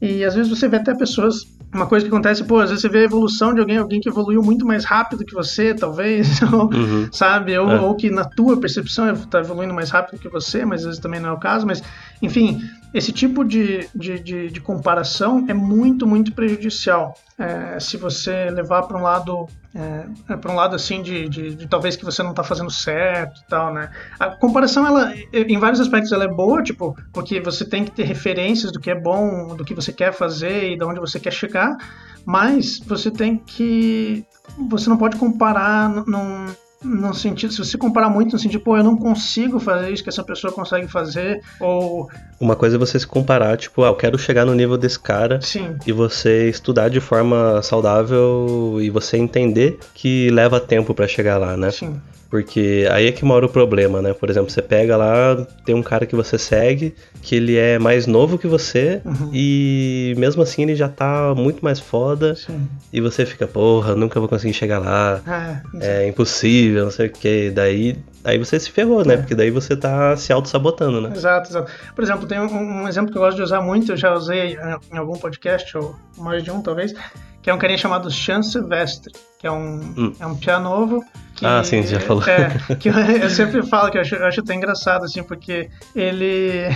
E 0.01 0.23
às 0.23 0.33
vezes 0.33 0.49
você 0.49 0.67
vê 0.69 0.77
até 0.77 0.95
pessoas 0.95 1.36
uma 1.73 1.88
coisa 1.88 2.05
que 2.05 2.12
acontece, 2.12 2.43
pô, 2.43 2.59
às 2.59 2.69
vezes 2.69 2.81
você 2.83 2.89
vê 2.89 2.99
a 2.99 3.03
evolução 3.03 3.53
de 3.53 3.59
alguém, 3.59 3.77
alguém 3.77 3.99
que 3.99 4.07
evoluiu 4.07 4.43
muito 4.43 4.65
mais 4.65 4.86
rápido 4.86 5.25
que 5.25 5.33
você, 5.33 5.73
talvez, 5.73 6.39
ou, 6.53 6.71
uhum. 6.71 7.09
sabe? 7.12 7.57
Ou, 7.57 7.71
é. 7.71 7.81
ou, 7.81 7.95
que 7.95 8.12
na 8.12 8.23
tua 8.23 8.57
percepção 8.57 9.12
está 9.12 9.39
evoluindo 9.39 9.73
mais 9.73 9.89
rápido 9.89 10.19
que 10.19 10.29
você, 10.29 10.63
mas 10.65 10.81
às 10.81 10.86
vezes 10.86 11.01
também 11.01 11.19
não 11.19 11.29
é 11.29 11.31
o 11.33 11.39
caso. 11.39 11.65
Mas, 11.65 11.81
enfim, 12.21 12.62
esse 12.93 13.12
tipo 13.12 13.43
de, 13.43 13.89
de, 13.95 14.19
de, 14.19 14.49
de 14.49 14.62
comparação 14.62 15.45
é 15.47 15.53
muito, 15.53 16.06
muito 16.06 16.32
prejudicial. 16.34 17.15
É, 17.38 17.79
se 17.79 17.97
você 17.97 18.49
levar 18.51 18.84
para 18.84 18.97
um 18.97 19.01
lado 19.01 19.47
é, 19.73 20.34
é 20.34 20.38
para 20.38 20.51
um 20.51 20.56
lado 20.56 20.75
assim 20.75 21.01
de, 21.01 21.27
de, 21.27 21.56
de, 21.56 21.67
talvez 21.67 21.95
que 21.95 22.06
você 22.06 22.21
não 22.21 22.29
está 22.29 22.43
fazendo 22.43 22.69
certo 22.69 23.41
e 23.41 23.47
tal, 23.47 23.73
né? 23.73 23.89
A 24.19 24.29
comparação 24.29 24.86
ela 24.86 25.12
em 25.34 25.58
vários 25.58 25.79
aspectos 25.79 26.12
ela 26.12 26.25
é 26.25 26.27
boa, 26.27 26.62
tipo 26.62 26.95
porque 27.12 27.39
você 27.39 27.65
tem 27.65 27.84
que 27.84 27.91
ter 27.91 28.03
referências 28.03 28.71
do 28.71 28.79
que 28.79 28.91
é 28.91 28.95
bom, 28.95 29.56
do 29.56 29.65
que 29.65 29.73
você 29.73 29.91
quer 29.91 30.13
fazer 30.13 30.73
e 30.73 30.77
de 30.77 30.84
onde 30.84 30.99
você 30.99 31.19
quer 31.19 31.34
chegar, 31.34 31.75
mas 32.23 32.79
você 32.86 33.10
tem 33.10 33.38
que 33.38 34.23
você 34.69 34.88
não 34.89 34.97
pode 34.97 35.17
comparar 35.17 35.89
num, 35.89 36.45
no 36.83 37.13
sentido, 37.13 37.53
se 37.53 37.59
você 37.59 37.77
comparar 37.77 38.09
muito 38.09 38.33
no 38.33 38.39
sentido, 38.39 38.61
pô, 38.61 38.77
eu 38.77 38.83
não 38.83 38.95
consigo 38.97 39.59
fazer 39.59 39.91
isso 39.91 40.03
que 40.03 40.09
essa 40.09 40.23
pessoa 40.23 40.51
consegue 40.51 40.87
fazer, 40.87 41.41
ou... 41.59 42.09
Uma 42.39 42.55
coisa 42.55 42.75
é 42.75 42.79
você 42.79 42.99
se 42.99 43.07
comparar, 43.07 43.57
tipo, 43.57 43.83
ah, 43.83 43.87
eu 43.87 43.95
quero 43.95 44.17
chegar 44.17 44.45
no 44.45 44.53
nível 44.53 44.77
desse 44.77 44.99
cara, 44.99 45.39
Sim. 45.41 45.75
e 45.85 45.91
você 45.91 46.49
estudar 46.49 46.89
de 46.89 46.99
forma 46.99 47.61
saudável 47.61 48.77
e 48.81 48.89
você 48.89 49.17
entender 49.17 49.79
que 49.93 50.29
leva 50.29 50.59
tempo 50.59 50.93
para 50.93 51.07
chegar 51.07 51.37
lá, 51.37 51.55
né? 51.55 51.71
Sim. 51.71 52.01
Porque 52.33 52.87
aí 52.89 53.05
é 53.05 53.11
que 53.11 53.23
mora 53.23 53.45
o 53.45 53.49
problema, 53.49 54.01
né? 54.01 54.11
Por 54.11 54.27
exemplo, 54.27 54.49
você 54.49 54.59
pega 54.59 54.97
lá, 54.97 55.45
tem 55.63 55.75
um 55.75 55.83
cara 55.83 56.03
que 56.03 56.15
você 56.15 56.35
segue, 56.35 56.95
que 57.21 57.35
ele 57.35 57.55
é 57.55 57.77
mais 57.77 58.07
novo 58.07 58.39
que 58.39 58.47
você, 58.47 59.03
uhum. 59.05 59.29
e 59.31 60.15
mesmo 60.17 60.41
assim 60.41 60.63
ele 60.63 60.75
já 60.75 60.89
tá 60.89 61.35
muito 61.37 61.63
mais 61.63 61.79
foda, 61.79 62.33
Sim. 62.33 62.67
e 62.91 62.99
você 62.99 63.23
fica, 63.23 63.45
porra, 63.45 63.95
nunca 63.95 64.19
vou 64.19 64.27
conseguir 64.27 64.55
chegar 64.55 64.79
lá, 64.79 65.21
ah, 65.27 65.61
é 65.79 66.07
impossível, 66.07 66.85
não 66.85 66.91
sei 66.91 67.05
o 67.05 67.11
que. 67.11 67.51
Daí 67.51 67.97
aí 68.23 68.39
você 68.39 68.59
se 68.59 68.71
ferrou, 68.71 69.05
né? 69.05 69.13
É. 69.13 69.17
Porque 69.17 69.35
daí 69.35 69.51
você 69.51 69.77
tá 69.77 70.17
se 70.17 70.33
auto-sabotando, 70.33 71.01
né? 71.01 71.11
Exato, 71.13 71.51
exato. 71.51 71.71
Por 71.93 72.03
exemplo, 72.03 72.25
tem 72.25 72.39
um, 72.39 72.81
um, 72.81 72.87
exemplo 72.87 73.11
que 73.11 73.17
eu 73.19 73.21
gosto 73.21 73.37
de 73.37 73.43
usar 73.43 73.61
muito, 73.61 73.91
eu 73.91 73.97
já 73.97 74.11
usei 74.11 74.57
em 74.91 74.97
algum 74.97 75.19
podcast, 75.19 75.77
ou 75.77 75.95
mais 76.17 76.43
de 76.43 76.49
um 76.49 76.63
talvez, 76.63 76.95
que 77.43 77.51
é 77.51 77.53
um 77.53 77.59
carinha 77.59 77.77
chamado 77.77 78.09
Chan 78.09 78.41
Silvestre, 78.41 79.13
que 79.37 79.45
é 79.45 79.51
um, 79.51 79.93
hum. 79.95 80.13
é 80.19 80.25
um 80.25 80.35
piano 80.35 80.67
novo. 80.67 81.05
Que, 81.35 81.45
ah, 81.45 81.63
sim, 81.63 81.81
você 81.81 81.95
já 81.95 81.99
falou. 81.99 82.23
É, 82.23 82.49
que 82.75 82.89
eu, 82.89 82.93
eu, 82.93 83.29
sempre 83.29 83.63
falo 83.63 83.91
que 83.91 83.97
eu 83.97 84.01
acho, 84.01 84.15
eu 84.15 84.25
acho 84.25 84.39
até 84.41 84.53
engraçado, 84.53 85.05
assim, 85.05 85.23
porque 85.23 85.69
ele, 85.95 86.69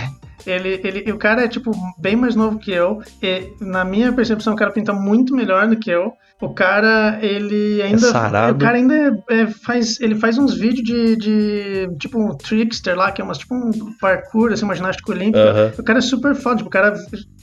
ele, 0.46 0.80
ele, 0.82 1.12
o 1.12 1.18
cara 1.18 1.44
é, 1.44 1.48
tipo, 1.48 1.70
bem 1.98 2.16
mais 2.16 2.34
novo 2.34 2.58
que 2.58 2.72
eu, 2.72 3.00
e 3.22 3.52
na 3.60 3.84
minha 3.84 4.12
percepção 4.12 4.54
o 4.54 4.56
cara 4.56 4.72
pinta 4.72 4.92
muito 4.92 5.34
melhor 5.34 5.68
do 5.68 5.76
que 5.76 5.90
eu. 5.90 6.12
O 6.40 6.54
cara, 6.54 7.18
ele 7.20 7.82
ainda. 7.82 8.06
É 8.06 8.52
o 8.52 8.58
cara 8.58 8.76
ainda 8.76 9.24
é, 9.28 9.46
faz. 9.48 10.00
Ele 10.00 10.14
faz 10.14 10.38
uns 10.38 10.54
vídeos 10.54 10.84
de, 10.84 11.16
de. 11.16 11.96
Tipo 11.98 12.20
um 12.20 12.36
trickster 12.36 12.96
lá, 12.96 13.10
que 13.10 13.20
é 13.20 13.24
umas, 13.24 13.38
tipo 13.38 13.56
um 13.56 13.72
parkour, 14.00 14.52
assim, 14.52 14.64
uma 14.64 14.74
ginástica 14.74 15.10
olímpica. 15.10 15.38
Uh 15.38 15.56
-huh. 15.56 15.80
O 15.80 15.82
cara 15.82 15.98
é 15.98 16.02
super 16.02 16.36
foda, 16.36 16.58
tipo, 16.58 16.68
o 16.68 16.70
cara 16.70 16.94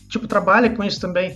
tipo, 0.09 0.27
trabalha 0.27 0.69
com 0.69 0.83
isso 0.83 1.01
também. 1.01 1.35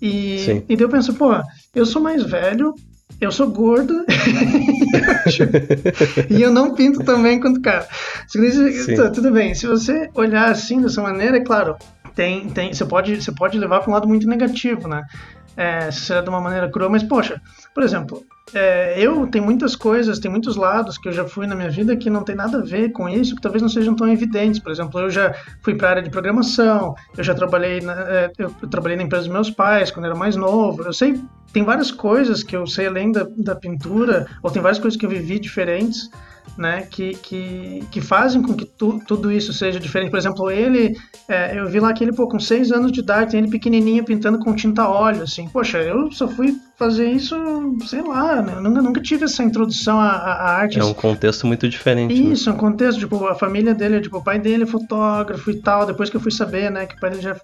E, 0.00 0.38
Sim. 0.38 0.64
e 0.68 0.76
daí 0.76 0.84
eu 0.84 0.88
penso, 0.88 1.14
pô, 1.14 1.34
eu 1.74 1.86
sou 1.86 2.00
mais 2.00 2.22
velho, 2.22 2.74
eu 3.20 3.32
sou 3.32 3.50
gordo 3.50 4.04
e 6.30 6.40
eu 6.40 6.52
não 6.52 6.74
pinto 6.74 7.04
também 7.04 7.40
quanto 7.40 7.60
cara. 7.60 7.86
Tá, 8.96 9.10
tudo 9.10 9.30
bem, 9.30 9.54
se 9.54 9.66
você 9.66 10.08
olhar 10.14 10.50
assim 10.50 10.80
dessa 10.80 11.02
maneira, 11.02 11.36
é 11.36 11.40
claro, 11.40 11.76
tem, 12.14 12.48
tem, 12.50 12.72
você, 12.72 12.84
pode, 12.84 13.22
você 13.22 13.32
pode 13.32 13.58
levar 13.58 13.80
para 13.80 13.90
um 13.90 13.94
lado 13.94 14.08
muito 14.08 14.26
negativo, 14.26 14.88
né? 14.88 15.04
É, 15.56 15.90
se 15.90 16.12
é 16.12 16.22
de 16.22 16.28
uma 16.28 16.40
maneira 16.40 16.70
crua, 16.70 16.88
mas 16.88 17.02
poxa, 17.02 17.40
por 17.74 17.82
exemplo, 17.82 18.24
é, 18.54 18.94
eu 18.96 19.26
tenho 19.26 19.44
muitas 19.44 19.74
coisas, 19.74 20.18
tem 20.18 20.30
muitos 20.30 20.56
lados 20.56 20.96
que 20.96 21.08
eu 21.08 21.12
já 21.12 21.24
fui 21.24 21.46
na 21.46 21.54
minha 21.54 21.68
vida 21.68 21.96
que 21.96 22.08
não 22.08 22.22
tem 22.22 22.34
nada 22.34 22.58
a 22.58 22.62
ver 22.62 22.92
com 22.92 23.08
isso, 23.08 23.34
que 23.34 23.42
talvez 23.42 23.60
não 23.60 23.68
sejam 23.68 23.94
tão 23.94 24.08
evidentes. 24.08 24.60
Por 24.60 24.72
exemplo, 24.72 25.00
eu 25.00 25.10
já 25.10 25.34
fui 25.62 25.74
para 25.74 25.88
a 25.88 25.90
área 25.90 26.02
de 26.02 26.10
programação, 26.10 26.94
eu 27.16 27.24
já 27.24 27.34
trabalhei 27.34 27.80
na, 27.80 27.92
é, 27.92 28.32
eu 28.38 28.50
trabalhei 28.70 28.96
na 28.96 29.02
empresa 29.02 29.24
dos 29.24 29.32
meus 29.32 29.50
pais 29.50 29.90
quando 29.90 30.06
eu 30.06 30.12
era 30.12 30.18
mais 30.18 30.36
novo. 30.36 30.82
Eu 30.82 30.92
sei, 30.92 31.20
tem 31.52 31.64
várias 31.64 31.90
coisas 31.90 32.42
que 32.42 32.56
eu 32.56 32.66
sei 32.66 32.86
além 32.86 33.12
da, 33.12 33.26
da 33.36 33.54
pintura, 33.54 34.26
ou 34.42 34.50
tem 34.50 34.62
várias 34.62 34.78
coisas 34.78 34.98
que 34.98 35.06
eu 35.06 35.10
vivi 35.10 35.38
diferentes 35.38 36.10
né, 36.56 36.86
que, 36.90 37.14
que, 37.14 37.84
que 37.90 38.00
fazem 38.00 38.42
com 38.42 38.54
que 38.54 38.64
tu, 38.64 39.00
tudo 39.06 39.30
isso 39.30 39.52
seja 39.52 39.78
diferente. 39.78 40.10
Por 40.10 40.18
exemplo, 40.18 40.50
ele, 40.50 40.96
é, 41.28 41.58
eu 41.58 41.68
vi 41.68 41.80
lá 41.80 41.92
que 41.92 42.02
ele, 42.02 42.12
pô, 42.12 42.28
com 42.28 42.38
seis 42.38 42.72
anos 42.72 42.92
de 42.92 43.00
idade, 43.00 43.32
tem 43.32 43.40
ele 43.40 43.50
pequenininho 43.50 44.04
pintando 44.04 44.38
com 44.38 44.54
tinta 44.54 44.88
óleo, 44.88 45.22
assim. 45.22 45.48
Poxa, 45.48 45.78
eu 45.78 46.10
só 46.10 46.28
fui 46.28 46.56
fazer 46.76 47.10
isso, 47.10 47.36
sei 47.86 48.02
lá, 48.02 48.40
né? 48.40 48.54
eu 48.56 48.62
nunca, 48.62 48.82
nunca 48.82 49.00
tive 49.00 49.24
essa 49.24 49.42
introdução 49.42 50.00
à, 50.00 50.10
à 50.10 50.56
arte. 50.56 50.78
É 50.78 50.84
um 50.84 50.94
contexto 50.94 51.46
muito 51.46 51.68
diferente. 51.68 52.14
Né? 52.14 52.32
Isso, 52.32 52.48
né? 52.48 52.54
é 52.54 52.56
um 52.56 52.60
contexto, 52.60 52.98
tipo, 52.98 53.26
a 53.26 53.34
família 53.34 53.74
dele, 53.74 54.00
tipo, 54.00 54.18
o 54.18 54.22
pai 54.22 54.38
dele 54.38 54.62
é 54.62 54.66
fotógrafo 54.66 55.50
e 55.50 55.56
tal, 55.56 55.86
depois 55.86 56.08
que 56.08 56.16
eu 56.16 56.20
fui 56.20 56.32
saber, 56.32 56.70
né, 56.70 56.86
que 56.86 56.94
o 56.94 57.00
pai 57.00 57.10
dele 57.10 57.22
já 57.22 57.30
é 57.30 57.34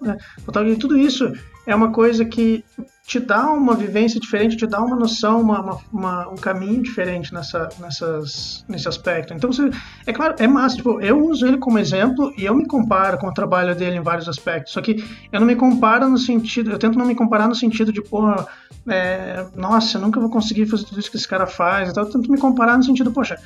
fotógrafo, 0.45 0.75
e 0.75 0.79
tudo 0.79 0.97
isso 0.97 1.31
é 1.65 1.75
uma 1.75 1.91
coisa 1.91 2.23
que 2.23 2.63
te 3.05 3.19
dá 3.19 3.51
uma 3.51 3.75
vivência 3.75 4.19
diferente, 4.19 4.57
te 4.57 4.65
dá 4.65 4.81
uma 4.81 4.95
noção, 4.95 5.39
uma, 5.39 5.61
uma, 5.61 5.79
uma, 5.93 6.29
um 6.29 6.35
caminho 6.35 6.81
diferente 6.81 7.31
nessa, 7.31 7.69
nessas, 7.79 8.65
nesse 8.67 8.87
aspecto. 8.87 9.31
Então, 9.31 9.51
você, 9.51 9.69
é 10.07 10.11
claro, 10.11 10.35
é 10.39 10.47
massa. 10.47 10.77
Tipo, 10.77 10.99
eu 10.99 11.23
uso 11.23 11.45
ele 11.45 11.57
como 11.57 11.77
exemplo 11.77 12.33
e 12.35 12.45
eu 12.45 12.55
me 12.55 12.65
comparo 12.65 13.19
com 13.19 13.27
o 13.27 13.33
trabalho 13.33 13.75
dele 13.75 13.97
em 13.97 14.01
vários 14.01 14.27
aspectos. 14.27 14.73
Só 14.73 14.81
que 14.81 15.05
eu 15.31 15.39
não 15.39 15.45
me 15.45 15.55
comparo 15.55 16.09
no 16.09 16.17
sentido, 16.17 16.71
eu 16.71 16.79
tento 16.79 16.97
não 16.97 17.05
me 17.05 17.13
comparar 17.13 17.47
no 17.47 17.53
sentido 17.53 17.93
de, 17.93 18.01
porra, 18.01 18.47
é, 18.87 19.45
nossa, 19.55 19.97
eu 19.97 20.01
nunca 20.01 20.19
vou 20.19 20.29
conseguir 20.29 20.65
fazer 20.65 20.85
tudo 20.85 20.99
isso 20.99 21.11
que 21.11 21.17
esse 21.17 21.27
cara 21.27 21.45
faz 21.45 21.89
e 21.89 21.93
tal. 21.93 22.05
Eu 22.05 22.11
tento 22.11 22.31
me 22.31 22.39
comparar 22.39 22.75
no 22.75 22.83
sentido, 22.83 23.11
poxa, 23.11 23.37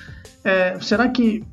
é, 0.41 0.80
será 0.80 1.10
que 1.10 1.43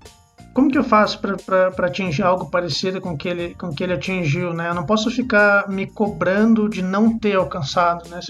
como 0.57 0.71
que 0.71 0.79
eu 0.79 0.83
faço 0.83 1.21
para 1.21 1.87
atingir 1.87 2.23
algo 2.23 2.47
parecido 2.47 2.99
com 2.99 3.15
que 3.15 3.29
ele 3.29 3.55
com 3.57 3.75
que 3.75 3.85
ele 3.85 3.93
atingiu, 3.93 4.55
né? 4.55 4.71
Eu 4.71 4.75
não 4.75 4.87
posso 4.87 5.11
ficar 5.11 5.69
me 5.69 5.87
cobrando 5.87 6.67
de 6.67 6.81
não 6.81 7.19
ter 7.19 7.37
alcançado, 7.37 8.09
né? 8.09 8.21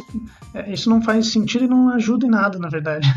É, 0.52 0.72
isso 0.72 0.90
não 0.90 1.00
faz 1.00 1.30
sentido 1.30 1.66
e 1.66 1.68
não 1.68 1.90
ajuda 1.90 2.26
em 2.26 2.28
nada, 2.28 2.58
na 2.58 2.68
verdade. 2.68 3.08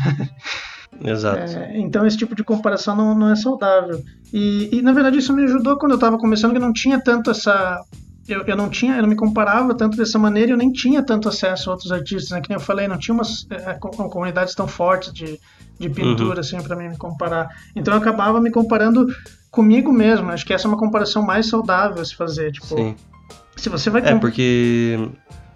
Exato. 1.04 1.38
É, 1.40 1.76
então 1.76 2.06
esse 2.06 2.16
tipo 2.16 2.36
de 2.36 2.44
comparação 2.44 2.94
não, 2.94 3.12
não 3.12 3.32
é 3.32 3.34
saudável. 3.34 4.00
E, 4.32 4.76
e, 4.76 4.80
na 4.80 4.92
verdade 4.92 5.18
isso 5.18 5.32
me 5.32 5.42
ajudou 5.42 5.76
quando 5.76 5.90
eu 5.90 5.96
estava 5.96 6.16
começando, 6.16 6.52
que 6.52 6.60
não 6.60 6.72
tinha 6.72 7.02
tanto 7.02 7.32
essa. 7.32 7.82
Eu, 8.28 8.44
eu 8.46 8.56
não 8.56 8.68
tinha, 8.68 8.94
eu 8.94 9.02
não 9.02 9.08
me 9.08 9.16
comparava 9.16 9.74
tanto 9.74 9.96
dessa 9.96 10.20
maneira, 10.20 10.52
eu 10.52 10.56
nem 10.56 10.70
tinha 10.70 11.02
tanto 11.02 11.28
acesso 11.28 11.68
a 11.68 11.72
outros 11.72 11.90
artistas, 11.90 12.30
né? 12.30 12.40
Que 12.40 12.48
nem 12.48 12.58
eu 12.58 12.64
falei, 12.64 12.86
não 12.86 12.96
tinha 12.96 13.12
umas 13.12 13.44
é, 13.50 13.74
comunidades 13.74 14.54
tão 14.54 14.68
fortes 14.68 15.12
de, 15.12 15.40
de 15.80 15.88
pintura, 15.88 16.34
uhum. 16.34 16.40
assim, 16.40 16.62
para 16.62 16.76
mim 16.76 16.90
me 16.90 16.96
comparar. 16.98 17.48
Então 17.74 17.94
eu 17.94 17.98
acabava 17.98 18.38
me 18.40 18.50
comparando 18.50 19.06
comigo 19.50 19.90
mesmo. 19.90 20.30
Acho 20.30 20.44
que 20.44 20.52
essa 20.52 20.66
é 20.66 20.68
uma 20.68 20.76
comparação 20.76 21.22
mais 21.22 21.46
saudável 21.48 22.02
a 22.02 22.04
se 22.04 22.14
fazer. 22.14 22.52
Tipo, 22.52 22.66
Sim. 22.66 22.94
se 23.56 23.70
você 23.70 23.88
vai. 23.88 24.02
É, 24.02 24.14
porque 24.14 25.08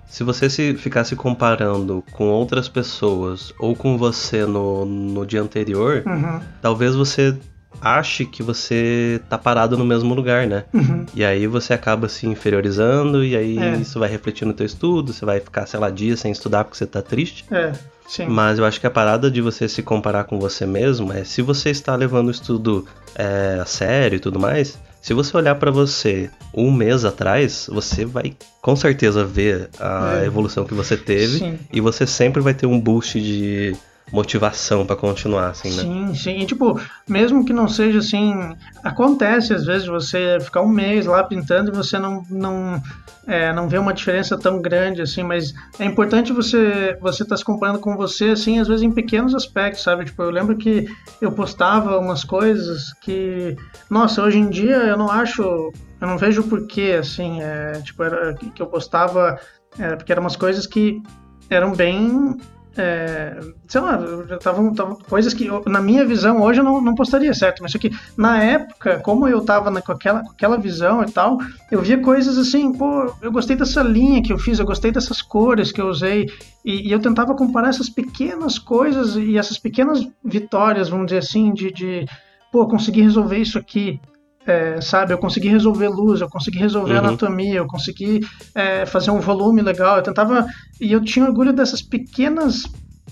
se 0.06 0.24
você 0.24 0.48
se 0.48 0.74
ficar 0.76 1.04
se 1.04 1.14
comparando 1.14 2.02
com 2.12 2.28
outras 2.28 2.68
pessoas 2.68 3.52
ou 3.58 3.76
com 3.76 3.98
você 3.98 4.46
no, 4.46 4.86
no 4.86 5.26
dia 5.26 5.42
anterior, 5.42 6.02
uhum. 6.06 6.40
talvez 6.62 6.94
você 6.94 7.36
ache 7.82 8.24
que 8.24 8.42
você 8.42 9.20
tá 9.28 9.36
parado 9.36 9.76
no 9.76 9.84
mesmo 9.84 10.14
lugar, 10.14 10.46
né? 10.46 10.64
Uhum. 10.72 11.04
E 11.14 11.22
aí 11.22 11.46
você 11.46 11.74
acaba 11.74 12.08
se 12.08 12.26
inferiorizando 12.26 13.22
e 13.22 13.36
aí 13.36 13.58
é. 13.58 13.76
isso 13.76 13.98
vai 13.98 14.08
refletir 14.08 14.46
no 14.46 14.54
teu 14.54 14.64
estudo, 14.64 15.12
você 15.12 15.24
vai 15.24 15.38
ficar, 15.38 15.66
sei 15.66 15.78
lá, 15.78 15.90
dias 15.90 16.20
sem 16.20 16.32
estudar 16.32 16.64
porque 16.64 16.78
você 16.78 16.86
tá 16.86 17.02
triste. 17.02 17.44
É. 17.50 17.72
Sim. 18.06 18.26
Mas 18.26 18.58
eu 18.58 18.64
acho 18.64 18.80
que 18.80 18.86
a 18.86 18.90
parada 18.90 19.30
de 19.30 19.40
você 19.40 19.68
se 19.68 19.82
comparar 19.82 20.24
com 20.24 20.38
você 20.38 20.66
mesmo 20.66 21.12
é 21.12 21.24
se 21.24 21.42
você 21.42 21.70
está 21.70 21.96
levando 21.96 22.28
o 22.28 22.30
estudo 22.30 22.86
é, 23.14 23.58
a 23.60 23.64
sério 23.64 24.16
e 24.16 24.20
tudo 24.20 24.38
mais, 24.38 24.78
se 25.00 25.12
você 25.12 25.36
olhar 25.36 25.54
para 25.56 25.70
você 25.70 26.30
um 26.54 26.70
mês 26.70 27.04
atrás, 27.04 27.68
você 27.70 28.04
vai 28.04 28.34
com 28.62 28.74
certeza 28.74 29.24
ver 29.24 29.68
a 29.78 30.20
é. 30.22 30.26
evolução 30.26 30.64
que 30.64 30.74
você 30.74 30.96
teve 30.96 31.38
Sim. 31.38 31.58
e 31.72 31.80
você 31.80 32.06
sempre 32.06 32.40
vai 32.40 32.54
ter 32.54 32.66
um 32.66 32.80
boost 32.80 33.20
de 33.20 33.76
motivação 34.12 34.86
para 34.86 34.96
continuar, 34.96 35.48
assim, 35.48 35.70
né? 35.70 35.82
Sim, 35.82 36.14
sim. 36.14 36.38
E, 36.40 36.46
tipo, 36.46 36.80
mesmo 37.08 37.44
que 37.44 37.52
não 37.52 37.68
seja 37.68 37.98
assim, 37.98 38.54
acontece 38.82 39.54
às 39.54 39.64
vezes 39.64 39.86
você 39.86 40.38
ficar 40.40 40.60
um 40.60 40.68
mês 40.68 41.06
lá 41.06 41.24
pintando 41.24 41.70
e 41.70 41.74
você 41.74 41.98
não 41.98 42.22
não 42.30 42.82
é, 43.26 43.52
não 43.52 43.68
vê 43.68 43.78
uma 43.78 43.94
diferença 43.94 44.38
tão 44.38 44.60
grande 44.60 45.00
assim, 45.00 45.22
mas 45.22 45.54
é 45.78 45.84
importante 45.84 46.32
você 46.32 46.96
você 47.00 47.22
estar 47.22 47.34
tá 47.34 47.36
se 47.38 47.44
comparando 47.44 47.78
com 47.78 47.96
você 47.96 48.30
assim, 48.30 48.58
às 48.58 48.68
vezes 48.68 48.82
em 48.82 48.92
pequenos 48.92 49.34
aspectos, 49.34 49.82
sabe? 49.82 50.04
Tipo, 50.04 50.22
eu 50.22 50.30
lembro 50.30 50.56
que 50.56 50.86
eu 51.20 51.32
postava 51.32 51.98
umas 51.98 52.24
coisas 52.24 52.92
que, 53.00 53.56
nossa, 53.88 54.22
hoje 54.22 54.38
em 54.38 54.50
dia 54.50 54.76
eu 54.76 54.98
não 54.98 55.10
acho, 55.10 55.42
eu 55.42 56.06
não 56.06 56.18
vejo 56.18 56.42
porquê 56.44 56.98
assim, 57.00 57.40
é, 57.40 57.80
tipo, 57.82 58.02
era, 58.02 58.34
que 58.34 58.60
eu 58.60 58.66
postava, 58.66 59.38
é, 59.78 59.96
porque 59.96 60.12
eram 60.12 60.22
umas 60.22 60.36
coisas 60.36 60.66
que 60.66 61.02
eram 61.48 61.72
bem 61.74 62.36
é, 62.76 63.38
sei 63.68 63.80
lá, 63.80 63.98
estavam 64.30 64.74
coisas 65.08 65.32
que, 65.32 65.46
eu, 65.46 65.62
na 65.66 65.80
minha 65.80 66.04
visão, 66.04 66.42
hoje 66.42 66.60
eu 66.60 66.64
não, 66.64 66.80
não 66.80 66.94
postaria 66.94 67.32
certo, 67.32 67.62
mas 67.62 67.72
só 67.72 67.78
que 67.78 67.90
na 68.16 68.42
época, 68.42 68.98
como 69.00 69.28
eu 69.28 69.40
tava 69.42 69.70
na, 69.70 69.80
com, 69.80 69.92
aquela, 69.92 70.22
com 70.22 70.30
aquela 70.30 70.56
visão 70.56 71.02
e 71.02 71.10
tal, 71.10 71.38
eu 71.70 71.80
via 71.80 71.98
coisas 71.98 72.36
assim, 72.36 72.72
pô, 72.72 73.12
eu 73.22 73.30
gostei 73.30 73.56
dessa 73.56 73.82
linha 73.82 74.22
que 74.22 74.32
eu 74.32 74.38
fiz, 74.38 74.58
eu 74.58 74.66
gostei 74.66 74.90
dessas 74.90 75.22
cores 75.22 75.70
que 75.70 75.80
eu 75.80 75.86
usei, 75.86 76.28
e, 76.64 76.88
e 76.88 76.92
eu 76.92 77.00
tentava 77.00 77.34
comparar 77.34 77.68
essas 77.68 77.88
pequenas 77.88 78.58
coisas 78.58 79.16
e 79.16 79.38
essas 79.38 79.58
pequenas 79.58 80.06
vitórias, 80.24 80.88
vamos 80.88 81.06
dizer 81.06 81.18
assim, 81.18 81.52
de, 81.52 81.72
de 81.72 82.06
pô, 82.50 82.66
conseguir 82.66 83.02
resolver 83.02 83.38
isso 83.38 83.58
aqui, 83.58 84.00
é, 84.46 84.80
sabe, 84.80 85.12
eu 85.12 85.18
consegui 85.18 85.48
resolver 85.48 85.88
luz, 85.88 86.20
eu 86.20 86.28
consegui 86.28 86.58
resolver 86.58 86.94
uhum. 86.94 86.98
anatomia, 86.98 87.56
eu 87.56 87.66
consegui 87.66 88.20
é, 88.54 88.84
fazer 88.84 89.10
um 89.10 89.20
volume 89.20 89.62
legal, 89.62 89.96
eu 89.96 90.02
tentava 90.02 90.46
e 90.80 90.92
eu 90.92 91.02
tinha 91.02 91.24
orgulho 91.24 91.52
dessas 91.52 91.80
pequenas 91.80 92.64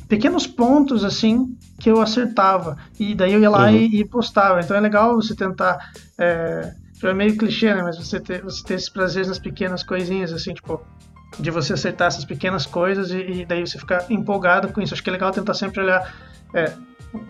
pequenos 0.08 0.46
pontos 0.46 1.04
assim 1.04 1.56
que 1.80 1.90
eu 1.90 1.98
acertava 2.02 2.76
e 3.00 3.14
daí 3.14 3.32
eu 3.32 3.40
ia 3.40 3.48
lá 3.48 3.64
uhum. 3.64 3.76
e, 3.76 4.00
e, 4.00 4.04
postava. 4.04 4.60
Então 4.60 4.76
é 4.76 4.80
legal 4.80 5.14
você 5.14 5.34
tentar 5.34 5.78
é, 6.18 6.74
é 7.02 7.14
meio 7.14 7.36
clichê, 7.36 7.74
né? 7.74 7.82
Mas 7.82 7.96
você 7.96 8.20
ter, 8.20 8.42
você 8.42 8.62
ter 8.62 8.74
esses 8.74 8.90
prazeres 8.90 9.28
nas 9.28 9.38
pequenas 9.38 9.82
coisinhas 9.82 10.32
assim, 10.32 10.52
tipo 10.52 10.82
de 11.38 11.50
você 11.50 11.72
acertar 11.72 12.08
essas 12.08 12.26
pequenas 12.26 12.66
coisas 12.66 13.10
e, 13.10 13.20
e 13.20 13.46
daí 13.46 13.66
você 13.66 13.78
ficar 13.78 14.04
empolgado 14.10 14.68
com 14.70 14.82
isso. 14.82 14.92
Acho 14.92 15.02
que 15.02 15.08
é 15.08 15.12
legal 15.14 15.30
tentar 15.30 15.54
sempre 15.54 15.80
olhar 15.80 16.14
é, 16.54 16.72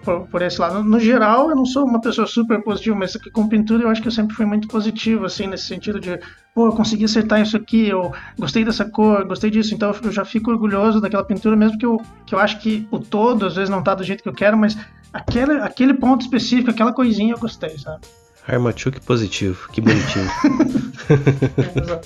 por, 0.04 0.26
por, 0.28 0.42
esse 0.42 0.60
lado. 0.60 0.82
No, 0.82 0.98
geral, 1.00 1.50
eu 1.50 1.56
não 1.56 1.66
sou 1.66 1.84
uma 1.84 2.00
pessoa 2.00 2.26
super 2.26 2.62
positiva, 2.62 2.96
mas 2.96 3.16
com 3.32 3.48
pintura 3.48 3.82
eu 3.82 3.88
acho 3.88 4.00
que 4.00 4.08
eu 4.08 4.12
sempre 4.12 4.34
fui 4.34 4.46
muito 4.46 4.68
positivo, 4.68 5.26
assim, 5.26 5.46
nesse 5.46 5.64
sentido 5.64 5.98
de, 5.98 6.18
pô, 6.54 6.66
eu 6.66 6.72
consegui 6.72 7.04
acertar 7.04 7.40
isso 7.40 7.56
aqui, 7.56 7.88
eu 7.88 8.12
gostei 8.38 8.64
dessa 8.64 8.84
cor, 8.84 9.24
gostei 9.24 9.50
disso, 9.50 9.74
então 9.74 9.94
eu 10.02 10.12
já 10.12 10.24
fico 10.24 10.50
orgulhoso 10.50 11.00
daquela 11.00 11.24
pintura, 11.24 11.56
mesmo 11.56 11.78
que 11.78 11.86
eu, 11.86 12.00
que 12.24 12.34
eu 12.34 12.38
acho 12.38 12.60
que 12.60 12.86
o 12.90 12.98
todo 12.98 13.46
às 13.46 13.56
vezes 13.56 13.70
não 13.70 13.82
tá 13.82 13.94
do 13.94 14.04
jeito 14.04 14.22
que 14.22 14.28
eu 14.28 14.34
quero, 14.34 14.56
mas 14.56 14.76
aquele, 15.12 15.54
aquele 15.54 15.94
ponto 15.94 16.22
específico, 16.22 16.70
aquela 16.70 16.92
coisinha 16.92 17.34
eu 17.34 17.38
gostei, 17.38 17.76
sabe? 17.78 18.02
Armachuk 18.46 19.00
positivo, 19.00 19.68
que 19.72 19.80
bonitinho. 19.80 20.28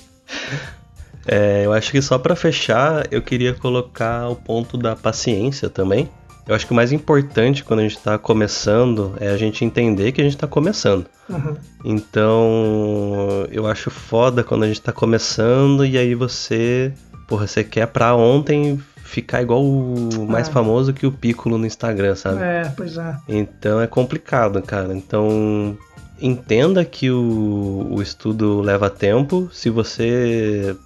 é, 1.27 1.65
eu 1.65 1.73
acho 1.73 1.91
que 1.91 2.03
só 2.03 2.19
para 2.19 2.37
fechar, 2.37 3.07
eu 3.11 3.23
queria 3.23 3.55
colocar 3.55 4.29
o 4.29 4.37
ponto 4.37 4.77
da 4.77 4.95
paciência 4.95 5.71
também 5.71 6.11
eu 6.47 6.55
acho 6.55 6.67
que 6.67 6.73
o 6.73 6.77
mais 6.77 6.93
importante 6.93 7.65
quando 7.65 7.81
a 7.81 7.83
gente 7.83 7.97
está 7.97 8.17
começando 8.17 9.15
é 9.19 9.29
a 9.29 9.37
gente 9.37 9.65
entender 9.65 10.13
que 10.13 10.21
a 10.21 10.25
gente 10.25 10.37
está 10.37 10.47
começando. 10.47 11.07
Uhum. 11.29 11.57
Então, 11.85 13.47
eu 13.51 13.67
acho 13.67 13.91
foda 13.91 14.45
quando 14.45 14.63
a 14.63 14.67
gente 14.69 14.79
está 14.79 14.93
começando 14.93 15.85
e 15.85 15.99
aí 15.99 16.15
você, 16.15 16.93
porra, 17.27 17.47
você 17.47 17.65
quer 17.65 17.87
pra 17.89 18.15
ontem 18.15 18.81
ficar 19.03 19.43
igual 19.43 19.65
o 19.65 20.27
mais 20.29 20.49
é. 20.49 20.53
famoso 20.53 20.93
que 20.93 21.07
o 21.07 21.13
Piccolo 21.13 21.59
no 21.59 21.67
Instagram, 21.67 22.15
sabe? 22.15 22.43
É, 22.43 22.73
pois 22.77 22.97
é. 22.97 23.17
Então 23.29 23.81
é 23.81 23.87
complicado, 23.87 24.63
cara. 24.63 24.95
Então, 24.95 25.77
entenda 26.21 26.85
que 26.85 27.11
o, 27.11 27.89
o 27.91 28.01
estudo 28.03 28.61
leva 28.61 28.89
tempo. 28.89 29.49
Se 29.53 29.69
você 29.69 30.77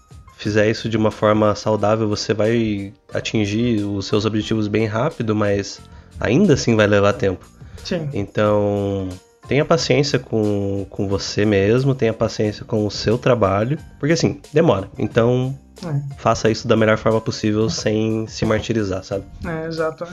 fizer 0.40 0.70
isso 0.70 0.88
de 0.88 0.96
uma 0.96 1.10
forma 1.10 1.54
saudável, 1.54 2.08
você 2.08 2.32
vai 2.32 2.94
atingir 3.12 3.84
os 3.84 4.06
seus 4.06 4.24
objetivos 4.24 4.68
bem 4.68 4.86
rápido, 4.86 5.36
mas 5.36 5.82
ainda 6.18 6.54
assim 6.54 6.74
vai 6.74 6.86
levar 6.86 7.12
tempo. 7.12 7.46
Sim. 7.84 8.08
Então, 8.14 9.06
tenha 9.46 9.66
paciência 9.66 10.18
com, 10.18 10.86
com 10.88 11.06
você 11.06 11.44
mesmo, 11.44 11.94
tenha 11.94 12.14
paciência 12.14 12.64
com 12.64 12.86
o 12.86 12.90
seu 12.90 13.18
trabalho, 13.18 13.78
porque 13.98 14.14
assim, 14.14 14.40
demora. 14.50 14.88
Então, 14.98 15.54
é. 15.84 16.16
faça 16.16 16.50
isso 16.50 16.66
da 16.66 16.74
melhor 16.74 16.96
forma 16.96 17.20
possível 17.20 17.68
sem 17.68 18.26
se 18.26 18.46
martirizar, 18.46 19.04
sabe? 19.04 19.26
É, 19.44 19.66
exato. 19.66 20.06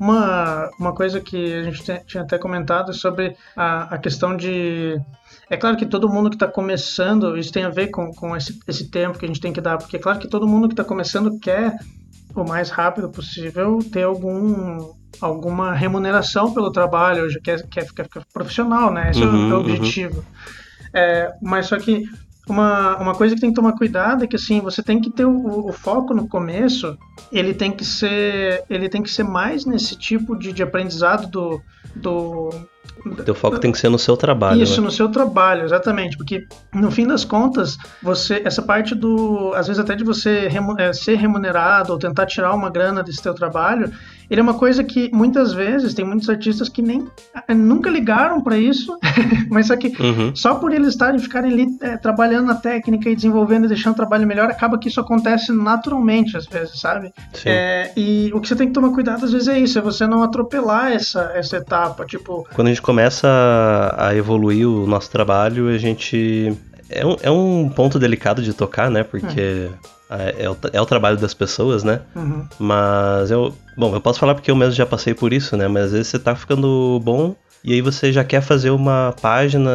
Uma, 0.00 0.70
uma 0.80 0.94
coisa 0.94 1.20
que 1.20 1.52
a 1.52 1.62
gente 1.64 1.82
tinha 2.06 2.22
até 2.22 2.38
comentado 2.38 2.94
sobre 2.94 3.36
a, 3.54 3.94
a 3.94 3.98
questão 3.98 4.34
de 4.34 4.98
é 5.48 5.56
claro 5.56 5.76
que 5.76 5.86
todo 5.86 6.08
mundo 6.08 6.28
que 6.28 6.36
está 6.36 6.48
começando, 6.48 7.36
isso 7.36 7.52
tem 7.52 7.64
a 7.64 7.70
ver 7.70 7.88
com, 7.88 8.10
com 8.12 8.36
esse, 8.36 8.58
esse 8.66 8.90
tempo 8.90 9.18
que 9.18 9.24
a 9.24 9.28
gente 9.28 9.40
tem 9.40 9.52
que 9.52 9.60
dar, 9.60 9.78
porque 9.78 9.96
é 9.96 10.00
claro 10.00 10.18
que 10.18 10.28
todo 10.28 10.46
mundo 10.46 10.68
que 10.68 10.74
está 10.74 10.84
começando 10.84 11.38
quer 11.38 11.76
o 12.34 12.44
mais 12.44 12.68
rápido 12.70 13.08
possível 13.08 13.78
ter 13.92 14.02
algum 14.02 14.94
alguma 15.20 15.72
remuneração 15.72 16.52
pelo 16.52 16.70
trabalho, 16.70 17.30
já 17.30 17.40
quer, 17.40 17.66
quer 17.68 17.86
ficar, 17.86 18.08
profissional, 18.32 18.92
né? 18.92 19.10
Esse 19.10 19.22
uhum, 19.22 19.50
é 19.50 19.54
o 19.54 19.56
uhum. 19.56 19.60
objetivo. 19.60 20.18
Uhum. 20.18 20.24
É, 20.92 21.34
mas 21.40 21.66
só 21.66 21.78
que 21.78 22.04
uma, 22.48 22.96
uma 22.98 23.14
coisa 23.14 23.34
que 23.34 23.40
tem 23.40 23.50
que 23.50 23.56
tomar 23.56 23.72
cuidado 23.72 24.24
é 24.24 24.26
que 24.26 24.36
assim 24.36 24.60
você 24.60 24.82
tem 24.82 25.00
que 25.00 25.10
ter 25.10 25.24
o, 25.24 25.68
o, 25.68 25.72
foco 25.72 26.14
no 26.14 26.28
começo 26.28 26.96
ele 27.32 27.52
tem 27.52 27.72
que 27.72 27.84
ser 27.84 28.62
ele 28.70 28.88
tem 28.88 29.02
que 29.02 29.10
ser 29.10 29.24
mais 29.24 29.66
nesse 29.66 29.96
tipo 29.96 30.36
de, 30.36 30.52
de 30.52 30.62
aprendizado 30.62 31.26
do, 31.28 31.60
do 31.96 32.50
teu 33.24 33.34
foco 33.34 33.58
tem 33.58 33.70
que 33.72 33.78
ser 33.78 33.88
no 33.88 33.98
seu 33.98 34.16
trabalho. 34.16 34.62
Isso, 34.62 34.80
né? 34.80 34.86
no 34.86 34.90
seu 34.90 35.08
trabalho, 35.10 35.64
exatamente. 35.64 36.16
Porque, 36.16 36.46
no 36.74 36.90
fim 36.90 37.06
das 37.06 37.24
contas, 37.24 37.76
você 38.02 38.42
essa 38.44 38.62
parte 38.62 38.94
do. 38.94 39.52
Às 39.54 39.66
vezes, 39.66 39.80
até 39.80 39.94
de 39.94 40.04
você 40.04 40.48
é, 40.78 40.92
ser 40.92 41.16
remunerado 41.16 41.92
ou 41.92 41.98
tentar 41.98 42.26
tirar 42.26 42.54
uma 42.54 42.70
grana 42.70 43.02
desse 43.02 43.22
teu 43.22 43.34
trabalho, 43.34 43.92
ele 44.30 44.40
é 44.40 44.42
uma 44.42 44.54
coisa 44.54 44.82
que 44.82 45.10
muitas 45.12 45.52
vezes 45.52 45.94
tem 45.94 46.04
muitos 46.04 46.28
artistas 46.28 46.68
que 46.68 46.82
nem 46.82 47.06
eh, 47.48 47.54
nunca 47.54 47.90
ligaram 47.90 48.40
para 48.40 48.56
isso, 48.56 48.96
mas 49.50 49.68
só 49.68 49.76
que 49.76 49.88
uhum. 49.88 50.34
só 50.34 50.54
por 50.54 50.72
eles 50.72 50.88
estarem 50.88 51.18
ficarem 51.18 51.52
ali 51.52 51.66
é, 51.80 51.96
trabalhando 51.96 52.46
na 52.46 52.54
técnica 52.54 53.08
e 53.08 53.16
desenvolvendo 53.16 53.64
e 53.64 53.68
deixando 53.68 53.94
o 53.94 53.96
trabalho 53.96 54.26
melhor, 54.26 54.50
acaba 54.50 54.78
que 54.78 54.88
isso 54.88 55.00
acontece 55.00 55.52
naturalmente 55.52 56.36
às 56.36 56.46
vezes, 56.46 56.80
sabe? 56.80 57.12
É, 57.44 57.92
e 57.96 58.30
o 58.34 58.40
que 58.40 58.48
você 58.48 58.56
tem 58.56 58.68
que 58.68 58.72
tomar 58.72 58.90
cuidado 58.90 59.24
às 59.24 59.32
vezes 59.32 59.48
é 59.48 59.58
isso, 59.58 59.78
é 59.78 59.82
você 59.82 60.06
não 60.06 60.22
atropelar 60.22 60.92
essa, 60.92 61.32
essa 61.34 61.56
etapa, 61.56 62.04
tipo. 62.04 62.46
Quando 62.54 62.68
a 62.68 62.70
gente 62.70 62.82
começa 62.82 63.28
a 63.96 64.14
evoluir 64.14 64.68
o 64.68 64.86
nosso 64.86 65.10
trabalho, 65.10 65.68
a 65.68 65.78
gente 65.78 66.56
é 66.90 67.04
um, 67.04 67.16
é 67.22 67.30
um 67.30 67.68
ponto 67.68 67.98
delicado 67.98 68.42
de 68.42 68.52
tocar, 68.52 68.90
né? 68.90 69.02
Porque 69.02 69.70
hum. 69.70 69.95
É, 70.08 70.44
é, 70.44 70.50
o, 70.50 70.56
é 70.72 70.80
o 70.80 70.86
trabalho 70.86 71.16
das 71.16 71.34
pessoas, 71.34 71.82
né? 71.82 72.00
Uhum. 72.14 72.46
Mas 72.58 73.30
eu. 73.30 73.54
Bom, 73.76 73.94
eu 73.94 74.00
posso 74.00 74.18
falar 74.18 74.34
porque 74.34 74.50
eu 74.50 74.56
mesmo 74.56 74.74
já 74.74 74.86
passei 74.86 75.14
por 75.14 75.32
isso, 75.32 75.56
né? 75.56 75.68
Mas 75.68 75.86
às 75.86 75.92
vezes 75.92 76.08
você 76.08 76.18
tá 76.18 76.34
ficando 76.34 77.00
bom 77.04 77.34
e 77.64 77.72
aí 77.72 77.80
você 77.80 78.12
já 78.12 78.22
quer 78.22 78.40
fazer 78.40 78.70
uma 78.70 79.12
página 79.20 79.70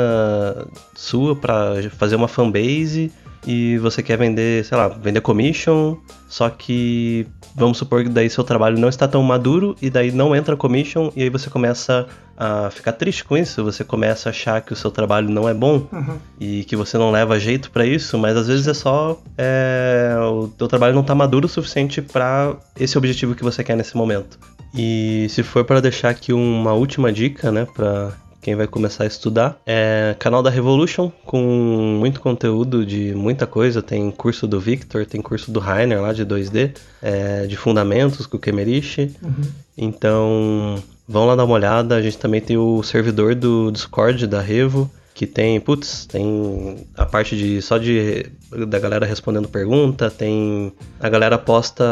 sua 0.96 1.36
para 1.36 1.74
fazer 1.98 2.16
uma 2.16 2.28
fanbase 2.28 3.12
e 3.46 3.78
você 3.80 4.04
quer 4.04 4.18
vender, 4.18 4.64
sei 4.66 4.78
lá, 4.78 4.88
vender 4.88 5.22
commission, 5.22 5.98
só 6.30 6.50
que 6.50 7.26
vamos 7.56 7.78
supor 7.78 8.04
que 8.04 8.10
daí 8.10 8.30
seu 8.30 8.44
trabalho 8.44 8.78
não 8.80 8.88
está 8.90 9.08
tão 9.08 9.22
maduro 9.24 9.76
e 9.82 9.90
daí 9.90 10.12
não 10.12 10.36
entra 10.36 10.56
commission 10.56 11.12
e 11.16 11.24
aí 11.24 11.30
você 11.30 11.50
começa 11.50 12.06
a 12.38 12.70
ficar 12.72 12.94
triste 12.94 13.24
com 13.24 13.38
isso, 13.38 13.64
você 13.64 13.84
começa 13.84 14.30
a 14.30 14.32
achar 14.32 14.62
que 14.62 14.74
o 14.74 14.76
seu 14.76 14.90
trabalho 14.90 15.30
não 15.30 15.48
é 15.48 15.54
bom 15.54 15.88
Uhum. 15.92 16.18
e 16.40 16.64
que 16.64 16.76
você 16.76 16.98
não 16.98 17.12
leva 17.12 17.40
jeito 17.40 17.70
pra 17.72 17.86
isso, 17.86 18.18
mas 18.18 18.36
às 18.38 18.48
vezes 18.48 18.68
é 18.68 18.74
só 18.74 19.20
é, 19.38 20.16
o 20.20 20.48
teu 20.48 20.68
trabalho 20.68 20.96
não 20.96 21.04
tá 21.04 21.14
maduro 21.14 21.46
o 21.46 21.50
suficiente 21.50 22.02
pra 22.02 22.56
esse 22.80 22.98
objetivo 22.98 23.36
que 23.36 23.44
você 23.44 23.64
quer 23.64 23.76
nesse 23.76 23.96
momento. 23.98 24.40
E 24.74 25.28
se 25.30 25.44
for 25.44 25.66
para 25.66 25.82
deixar 25.82 26.10
aqui 26.10 26.32
uma 26.32 26.74
última 26.74 27.12
dica, 27.12 27.52
né, 27.52 27.68
para 27.76 28.12
quem 28.42 28.56
vai 28.56 28.68
começar 28.68 29.04
a 29.04 29.08
estudar, 29.08 29.62
é 29.66 30.16
canal 30.18 30.42
da 30.42 30.50
Revolution 30.50 31.12
com 31.26 31.98
muito 32.00 32.20
conteúdo 32.20 32.86
de 32.86 33.14
muita 33.14 33.46
coisa, 33.46 33.82
tem 33.82 34.10
curso 34.10 34.48
do 34.48 34.60
Victor, 34.60 35.06
tem 35.06 35.22
curso 35.22 35.52
do 35.52 35.60
Rainer 35.60 36.02
lá 36.02 36.12
de 36.12 36.26
2D, 36.26 36.76
é, 37.02 37.46
de 37.46 37.56
fundamentos 37.56 38.26
com 38.26 38.38
o 38.38 38.40
Kemerich. 38.40 39.16
Uhum. 39.22 39.42
Então, 39.78 40.84
vão 41.08 41.26
lá 41.26 41.36
dar 41.36 41.46
uma 41.46 41.54
olhada. 41.54 41.96
A 41.96 42.02
gente 42.02 42.18
também 42.18 42.42
tem 42.42 42.58
o 42.58 42.82
servidor 42.84 43.36
do 43.36 43.72
Discord 43.72 44.26
da 44.26 44.42
Revo, 44.42 44.90
que 45.14 45.28
tem, 45.28 45.60
putz, 45.60 46.06
tem 46.06 46.88
a 46.96 47.06
parte 47.06 47.36
de 47.36 47.62
só 47.62 47.78
de 47.78 48.26
da 48.68 48.80
galera 48.80 49.06
respondendo 49.06 49.48
pergunta, 49.48 50.10
tem 50.10 50.74
a 51.00 51.10
galera 51.10 51.38
posta 51.38 51.84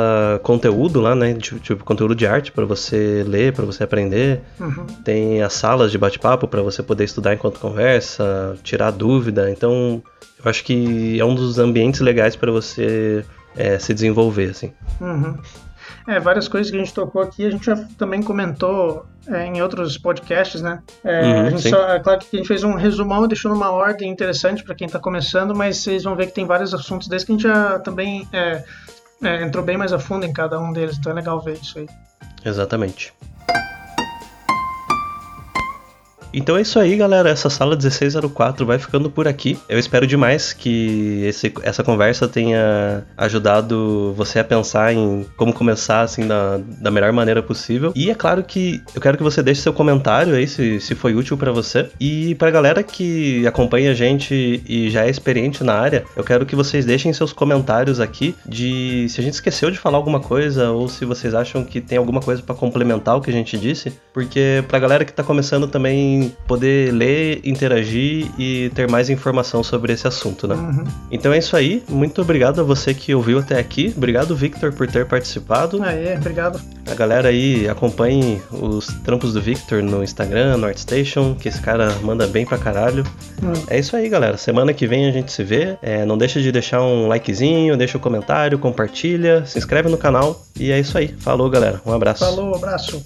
conteúdo 0.44 1.00
lá, 1.00 1.16
né, 1.16 1.34
tipo, 1.36 1.60
tipo 1.60 1.84
conteúdo 1.84 2.16
de 2.16 2.26
arte 2.26 2.52
para 2.52 2.66
você 2.66 3.24
ler, 3.28 3.54
para 3.54 3.66
você 3.66 3.84
aprender. 3.84 4.42
Uhum. 4.60 4.86
Tem 5.04 5.42
as 5.42 5.54
salas 5.54 5.92
de 5.92 5.98
bate-papo 5.98 6.48
para 6.48 6.62
você 6.62 6.82
poder 6.82 7.04
estudar 7.04 7.34
enquanto 7.34 7.60
conversa, 7.60 8.58
tirar 8.64 8.92
dúvida. 8.92 9.50
Então, 9.50 10.02
eu 10.44 10.50
acho 10.50 10.64
que 10.64 11.20
é 11.20 11.26
um 11.26 11.36
dos 11.36 11.60
ambientes 11.60 12.02
legais 12.02 12.36
para 12.36 12.52
você 12.52 13.24
é, 13.56 13.78
se 13.78 13.94
desenvolver, 13.94 14.52
assim. 14.52 14.72
Uhum. 15.02 15.38
É, 16.08 16.20
várias 16.20 16.48
coisas 16.48 16.72
que 16.72 16.78
a 16.78 16.80
gente 16.80 16.94
tocou 16.94 17.22
aqui, 17.22 17.46
a 17.46 17.52
gente 17.52 17.66
já 17.66 17.76
também 17.98 18.22
comentou 18.22 19.06
é, 19.28 19.46
em 19.46 19.62
outros 19.62 19.98
podcasts, 19.98 20.62
né? 20.62 20.82
É, 21.04 21.22
Uhum, 21.22 21.42
a 21.42 21.50
gente 21.50 21.70
só, 21.70 21.90
é 21.90 22.00
claro 22.00 22.20
que 22.20 22.36
a 22.36 22.38
gente 22.38 22.48
fez 22.48 22.64
um 22.64 22.74
resumão 22.74 23.26
e 23.26 23.28
deixou 23.28 23.52
numa 23.52 23.72
ordem 23.72 24.10
interessante 24.10 24.64
para 24.64 24.76
quem 24.76 24.88
está 24.88 25.00
começando, 25.00 25.56
mas 25.56 25.78
vocês 25.78 26.04
vão 26.04 26.16
ver 26.16 26.28
que 26.28 26.34
tem 26.34 26.46
vários 26.46 26.74
assuntos 26.74 27.08
desde 27.08 27.26
que 27.26 27.32
a 27.32 27.36
gente 27.36 27.44
já 27.44 27.80
também 27.80 28.28
é, 28.34 28.64
é, 29.24 29.44
entrou 29.44 29.64
bem 29.64 29.78
mais 29.78 29.94
a 29.94 30.00
fundo 30.00 30.26
em 30.26 30.34
cada 30.34 30.60
um 30.60 30.74
deles, 30.74 30.98
então 30.98 31.12
é 31.12 31.16
legal 31.16 31.40
ver 31.42 31.58
isso 31.62 31.80
aí. 31.80 31.88
Exatamente. 32.44 33.14
Então 36.34 36.58
é 36.58 36.62
isso 36.62 36.80
aí, 36.80 36.96
galera. 36.96 37.30
Essa 37.30 37.50
sala 37.50 37.76
1604 37.76 38.66
vai 38.66 38.78
ficando 38.78 39.10
por 39.10 39.28
aqui. 39.28 39.58
Eu 39.68 39.80
espero 39.80 40.06
demais 40.06 40.54
que 40.54 41.24
esse- 41.26 41.54
essa 41.64 41.84
conversa 41.84 42.28
tenha 42.28 43.04
ajudado 43.18 44.14
você 44.16 44.40
a 44.40 44.44
pensar 44.44 44.94
em 44.94 45.26
como 45.36 45.54
começar 45.54 46.02
assim 46.02 46.28
da, 46.28 46.60
da 46.80 46.92
melhor 46.92 47.12
maneira 47.12 47.42
possível. 47.42 47.92
E 47.96 48.10
é 48.10 48.16
claro 48.16 48.44
que 48.44 48.82
eu 48.94 49.02
quero 49.02 49.18
que 49.18 49.24
você 49.24 49.42
deixe 49.42 49.62
seu 49.62 49.74
comentário 49.74 50.36
aí 50.36 50.48
se, 50.48 50.80
se 50.80 50.96
foi 50.96 51.16
útil 51.16 51.38
pra 51.38 51.52
você. 51.52 51.90
E 52.00 52.36
pra 52.36 52.52
galera 52.52 52.84
que 52.84 53.46
acompanha 53.48 53.92
a 53.92 53.94
gente 53.94 54.62
e 54.68 54.90
já 54.90 55.06
é 55.06 55.10
experiente 55.10 55.64
na 55.64 55.74
área, 55.74 56.04
eu 56.16 56.24
quero 56.24 56.46
que 56.46 56.56
vocês 56.56 56.86
deixem 56.86 57.12
seus 57.14 57.34
comentários 57.34 58.00
aqui 58.00 58.36
de 58.46 59.08
se 59.10 59.20
a 59.20 59.24
gente 59.24 59.34
esqueceu 59.34 59.72
de 59.72 59.78
falar 59.78 59.98
alguma 59.98 60.20
coisa 60.20 60.70
ou 60.72 60.88
se 60.88 61.06
vocês 61.06 61.34
acham 61.34 61.64
que 61.64 61.82
tem 61.82 61.98
alguma 61.98 62.22
coisa 62.22 62.42
pra 62.42 62.54
complementar 62.56 63.18
o 63.18 63.22
que 63.22 63.30
a 63.30 63.34
gente 63.34 63.58
disse, 63.58 63.92
porque 64.14 64.64
pra 64.68 64.80
galera 64.80 65.04
que 65.06 65.14
tá 65.14 65.24
começando 65.24 65.68
também 65.68 66.19
poder 66.28 66.92
ler, 66.92 67.40
interagir 67.44 68.28
e 68.38 68.70
ter 68.76 68.90
mais 68.90 69.10
informação 69.10 69.64
sobre 69.64 69.94
esse 69.94 70.08
assunto, 70.08 70.48
né? 70.48 70.56
Uhum. 70.56 70.84
Então 71.12 71.32
é 71.32 71.38
isso 71.38 71.56
aí. 71.56 71.84
Muito 71.88 72.22
obrigado 72.22 72.60
a 72.60 72.64
você 72.64 72.94
que 72.94 73.14
ouviu 73.16 73.40
até 73.40 73.58
aqui. 73.58 73.94
Obrigado, 73.96 74.36
Victor, 74.36 74.74
por 74.74 74.88
ter 74.88 75.06
participado. 75.06 75.82
Aí, 75.84 76.16
obrigado. 76.16 76.60
A 76.90 76.96
galera 76.96 77.30
aí 77.30 77.68
acompanhe 77.70 78.42
os 78.52 78.88
trampos 79.04 79.34
do 79.34 79.42
Victor 79.42 79.84
no 79.84 80.04
Instagram, 80.04 80.58
no 80.58 80.66
ArtStation, 80.66 81.36
que 81.36 81.48
esse 81.48 81.62
cara 81.62 81.96
manda 82.02 82.28
bem 82.28 82.46
pra 82.46 82.58
caralho. 82.58 83.04
Hum. 83.44 83.54
É 83.70 83.78
isso 83.78 83.96
aí, 83.96 84.10
galera. 84.10 84.38
Semana 84.38 84.74
que 84.74 84.88
vem 84.88 85.08
a 85.08 85.12
gente 85.12 85.32
se 85.32 85.44
vê. 85.44 85.78
É, 85.82 86.06
não 86.06 86.18
deixa 86.18 86.42
de 86.42 86.52
deixar 86.52 86.82
um 86.82 87.08
likezinho, 87.08 87.78
deixa 87.78 87.98
um 87.98 88.02
comentário, 88.02 88.58
compartilha, 88.58 89.46
se 89.46 89.58
inscreve 89.58 89.90
no 89.90 89.98
canal. 89.98 90.44
E 90.60 90.72
é 90.72 90.80
isso 90.80 90.98
aí. 90.98 91.08
Falou, 91.20 91.50
galera. 91.50 91.80
Um 91.86 91.94
abraço. 91.94 92.26
Falou, 92.26 92.56
abraço. 92.56 93.04